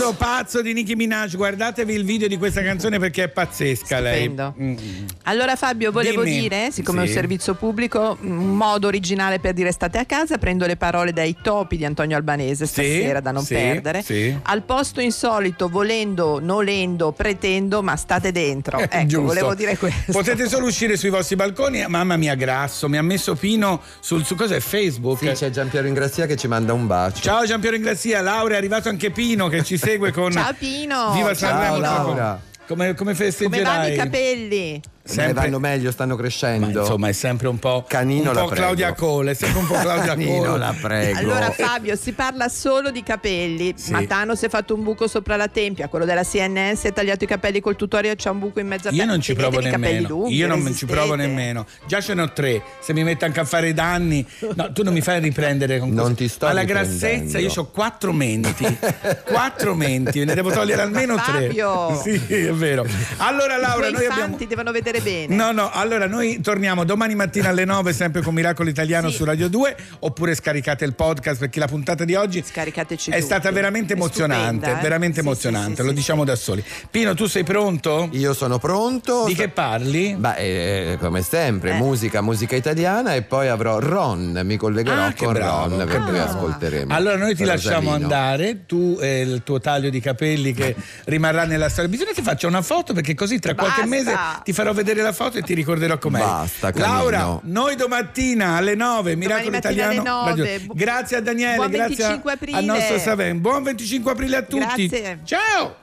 Io 0.09 0.15
pazzo 0.15 0.63
di 0.63 0.73
Nicki 0.73 0.95
Minaj, 0.95 1.37
guardatevi 1.37 1.93
il 1.93 2.03
video 2.03 2.29
di 2.29 2.39
questa 2.39 2.63
canzone 2.63 2.99
perché 2.99 3.25
è 3.25 3.29
pazzesca 3.29 3.97
Stupendo. 3.99 4.55
lei. 4.57 4.67
Mm. 4.71 4.77
Allora 5.25 5.55
Fabio, 5.55 5.93
volevo 5.93 6.23
Dimmi. 6.23 6.41
dire, 6.41 6.71
siccome 6.71 7.03
è 7.03 7.05
Sì. 7.05 7.09
un 7.11 7.15
servizio 7.15 7.55
pubblico, 7.55 8.17
un 8.23 8.57
modo 8.57 8.87
originale 8.87 9.39
per 9.39 9.53
dire 9.53 9.71
state 9.71 9.99
a 9.99 10.07
casa, 10.07 10.39
prendo 10.39 10.65
le 10.65 10.77
parole 10.79 11.13
dai 11.13 11.37
topi 11.43 11.77
di 11.77 11.85
Antonio 11.85 12.17
Albanese 12.17 12.65
stasera 12.65 13.21
da 13.21 13.33
non 13.33 13.45
sì, 13.45 13.53
perdere. 13.53 14.01
sì. 14.03 14.35
Al 14.45 14.63
posto 14.63 15.03
insolito, 15.03 15.69
volendo, 15.69 16.41
nolendo, 16.41 17.13
pretendo, 17.13 17.83
ma 17.83 17.95
state 17.97 18.33
dentro. 18.33 18.79
Eh, 18.79 18.89
Ecco, 18.91 19.07
giusto. 19.09 19.27
volevo 19.27 19.55
dire 19.55 19.77
questo. 19.77 20.11
Potete 20.11 20.49
solo 20.49 20.65
uscire 20.69 20.97
sui 20.97 21.11
vostri 21.11 21.37
balconi. 21.37 21.85
Mamma 21.87 22.17
mia, 22.17 22.35
grasso, 22.35 22.89
mi 22.89 22.97
ha 22.97 23.03
messo 23.03 23.35
Pino 23.35 23.83
sul 24.01 24.25
su 24.25 24.35
cos'è 24.37 24.59
Facebook. 24.61 25.19
Sì, 25.19 25.27
c'è 25.33 25.51
Giampiero 25.51 25.87
Ingrazia 25.87 26.25
che 26.25 26.37
ci 26.37 26.49
manda 26.49 26.73
un 26.73 26.87
bacio. 26.87 27.21
Ciao 27.21 27.45
Giampiero 27.45 27.77
Ingrazia, 27.77 28.23
Laura 28.23 28.55
è 28.55 28.57
arrivato 28.57 28.89
anche 28.89 29.11
Pino 29.11 29.49
che 29.49 29.63
ci 29.63 29.77
segue 29.77 29.97
con 30.13 30.33
Ciao 30.33 30.53
Pino. 30.55 31.13
Viva 31.13 31.35
Sanremo. 31.35 32.41
Come, 32.67 32.95
come 32.95 32.95
Come 32.95 33.15
festeggerai? 33.15 33.63
vanno 33.65 33.87
i 33.87 33.97
capelli? 33.97 34.81
Sempre... 35.15 35.33
vanno 35.45 35.59
meglio, 35.59 35.91
stanno 35.91 36.17
crescendo. 36.17 36.81
insomma, 36.81 37.09
è 37.09 37.13
sempre 37.13 37.49
un 37.49 37.59
po'. 37.59 37.85
Canino 37.89 38.31
un 38.31 38.35
la 38.37 38.43
po' 38.43 38.49
prego. 38.49 38.63
Claudia 38.65 38.93
Cole, 38.95 39.31
è 39.31 39.35
sempre 39.35 39.61
un 39.61 39.67
po' 39.67 39.75
Claudia 39.75 40.05
Canino 40.05 40.43
Cole. 40.45 40.59
la 40.59 40.75
prego. 40.81 41.19
Allora 41.19 41.51
Fabio, 41.51 41.97
si 41.97 42.13
parla 42.13 42.49
solo 42.49 42.91
di 42.91 43.03
capelli. 43.03 43.73
Sì. 43.77 43.93
Matano 43.93 44.35
si 44.35 44.45
è 44.47 44.49
fatto 44.49 44.75
un 44.75 44.83
buco 44.83 45.07
sopra 45.09 45.37
la 45.37 45.49
tempia, 45.49 45.89
quello 45.89 46.05
della 46.05 46.25
CNN 46.25 46.75
si 46.75 46.87
è 46.89 46.93
tagliato 46.93 47.25
i 47.25 47.27
capelli 47.27 47.61
col 47.61 47.77
tutorial, 47.77 48.17
c'è 48.17 48.29
un 48.31 48.39
buco 48.39 48.61
in 48.61 48.67
mezzo 48.67 48.89
a 48.89 48.93
Io 48.93 49.05
non 49.05 49.21
ci 49.21 49.35
provo 49.35 49.61
i 49.61 49.65
nemmeno. 49.65 50.09
lunghi, 50.09 50.35
Io 50.35 50.47
non 50.47 50.59
ci 50.59 50.65
resistete. 50.65 50.93
provo 50.93 51.15
nemmeno. 51.15 51.67
Già 51.87 52.01
ce 52.01 52.15
ne 52.15 52.23
ho 52.23 52.33
tre. 52.33 52.63
Se 52.81 52.93
mi 52.93 53.03
metto 53.03 53.25
anche 53.25 53.41
a 53.41 53.45
fare 53.45 53.69
i 53.69 53.73
danni. 53.75 54.27
No, 54.55 54.73
tu 54.73 54.83
non 54.83 54.93
mi 54.93 55.01
fai 55.01 55.21
riprendere 55.21 55.79
con 55.79 55.89
Non 55.89 55.97
questo. 56.15 56.23
ti 56.23 56.29
sto 56.29 56.47
Ma 56.47 56.53
la 56.53 56.65
grassezza, 56.65 57.39
io 57.39 57.51
ho 57.55 57.67
quattro 57.71 58.13
menti. 58.13 58.65
quattro 59.25 59.75
menti, 59.75 60.25
ne 60.25 60.35
devo 60.35 60.51
togliere 60.51 60.83
almeno 60.83 61.15
tre. 61.17 61.47
Fabio. 61.47 62.01
Sì, 62.03 62.13
è 62.35 62.53
vero. 62.53 62.85
Allora, 63.19 63.57
I 63.57 63.61
Laura, 63.61 63.89
tuoi 63.89 63.93
noi 63.93 64.07
abbiamo. 64.07 64.37
devono 64.47 64.71
vedere 64.73 64.98
bene. 65.01 65.35
No, 65.35 65.53
no, 65.53 65.71
allora 65.73 66.07
noi 66.07 66.41
torniamo 66.41 66.85
domani 66.85 67.15
mattina 67.15 67.49
alle 67.51 67.65
9 67.65 67.93
sempre 67.93 68.23
con 68.23 68.35
Miracolo 68.35 68.69
Italiano 68.69 69.09
Sì. 69.11 69.17
su 69.17 69.25
Radio 69.25 69.49
2 69.49 69.77
oppure 70.01 70.35
scaricate 70.35 70.85
il 70.85 70.95
podcast 70.95 71.39
perché 71.41 71.59
la 71.59 71.67
puntata 71.67 72.05
di 72.05 72.15
oggi 72.15 72.43
Scaricateci 72.45 73.11
è 73.11 73.15
tutti. 73.15 73.25
stata 73.27 73.51
veramente 73.51 73.93
È 73.93 73.97
emozionante, 73.97 74.55
stupenda, 74.57 74.79
eh? 74.79 74.83
veramente 74.83 75.15
Sì, 75.15 75.27
emozionante, 75.27 75.71
sì, 75.71 75.77
sì, 75.77 75.83
lo 75.83 75.89
sì, 75.91 75.95
diciamo 75.95 76.25
da 76.25 76.37
soli. 76.37 76.65
Pino, 76.91 77.15
tu 77.15 77.27
sei 77.27 77.45
pronto? 77.45 78.09
Io 78.13 78.33
sono 78.35 78.59
pronto. 78.59 79.25
Di 79.27 79.35
che 79.35 79.49
parli? 79.49 80.15
Beh, 80.19 80.93
eh, 80.93 80.99
come 80.99 81.23
sempre, 81.23 81.71
Eh. 81.71 81.75
musica, 81.79 82.21
musica 82.21 82.57
italiana 82.57 83.15
e 83.15 83.23
poi 83.23 83.49
avrò 83.49 83.79
Ron, 83.79 84.41
mi 84.45 84.57
collegherò 84.57 85.05
Ah, 85.07 85.15
con 85.17 85.33
bravo. 85.33 85.77
Ron 85.77 85.87
perché 85.87 86.19
Ah. 86.19 86.25
ascolteremo. 86.25 86.95
Allora 86.95 87.17
noi 87.17 87.35
ti 87.35 87.45
lasciamo 87.45 87.91
Rosalino. 87.91 87.95
andare, 88.15 88.67
tu 88.67 88.99
e 89.01 89.21
il 89.21 89.43
tuo 89.45 89.61
taglio 89.61 89.91
di 89.91 90.01
capelli 90.01 90.53
che 90.53 90.75
rimarrà 91.05 91.45
nella 91.45 91.69
storia. 91.69 91.89
Bisogna 91.91 92.13
che 92.13 92.23
faccia 92.23 92.47
una 92.47 92.63
foto 92.63 92.93
perché 92.93 93.15
così 93.15 93.39
tra 93.39 93.55
qualche 93.55 93.83
Basta. 93.83 93.95
mese 93.97 94.17
ti 94.45 94.53
farò 94.53 94.73
vedere 94.73 94.88
la 94.95 95.13
foto 95.13 95.39
e 95.39 95.43
ti 95.43 95.55
ricorderò 95.55 95.99
com'è. 95.99 96.19
Basta, 96.19 96.71
Camillo. 96.73 96.93
Laura, 96.93 97.41
noi 97.45 97.77
domattina 97.77 98.57
alle 98.57 98.75
9, 98.75 99.17
Miracolo 99.17 99.57
Italiano. 99.57 99.91
alle 99.91 100.03
9. 100.03 100.43
Radio- 100.43 100.67
Bu- 100.67 100.75
Grazie 100.75 101.17
a 101.17 101.21
Daniele, 101.21 101.57
Buon 101.57 101.71
grazie 101.71 101.97
25 101.97 102.33
aprile. 102.33 102.57
al 102.59 102.65
nostro 102.65 102.99
Saven. 102.99 103.41
Buon 103.41 103.63
25 103.63 104.13
aprile 104.13 104.37
a 104.37 104.43
tutti. 104.43 104.87
Grazie. 104.89 105.19
Ciao! 105.25 105.77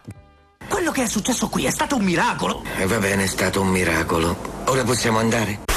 Quello 0.67 0.91
che 0.91 1.03
è 1.03 1.07
successo 1.07 1.47
qui 1.47 1.65
è 1.65 1.69
stato 1.71 1.95
un 1.95 2.03
miracolo. 2.03 2.63
E 2.77 2.85
va 2.87 2.97
bene, 2.97 3.23
è 3.23 3.27
stato 3.27 3.61
un 3.61 3.67
miracolo. 3.67 4.35
Ora 4.65 4.83
possiamo 4.83 5.19
andare? 5.19 5.73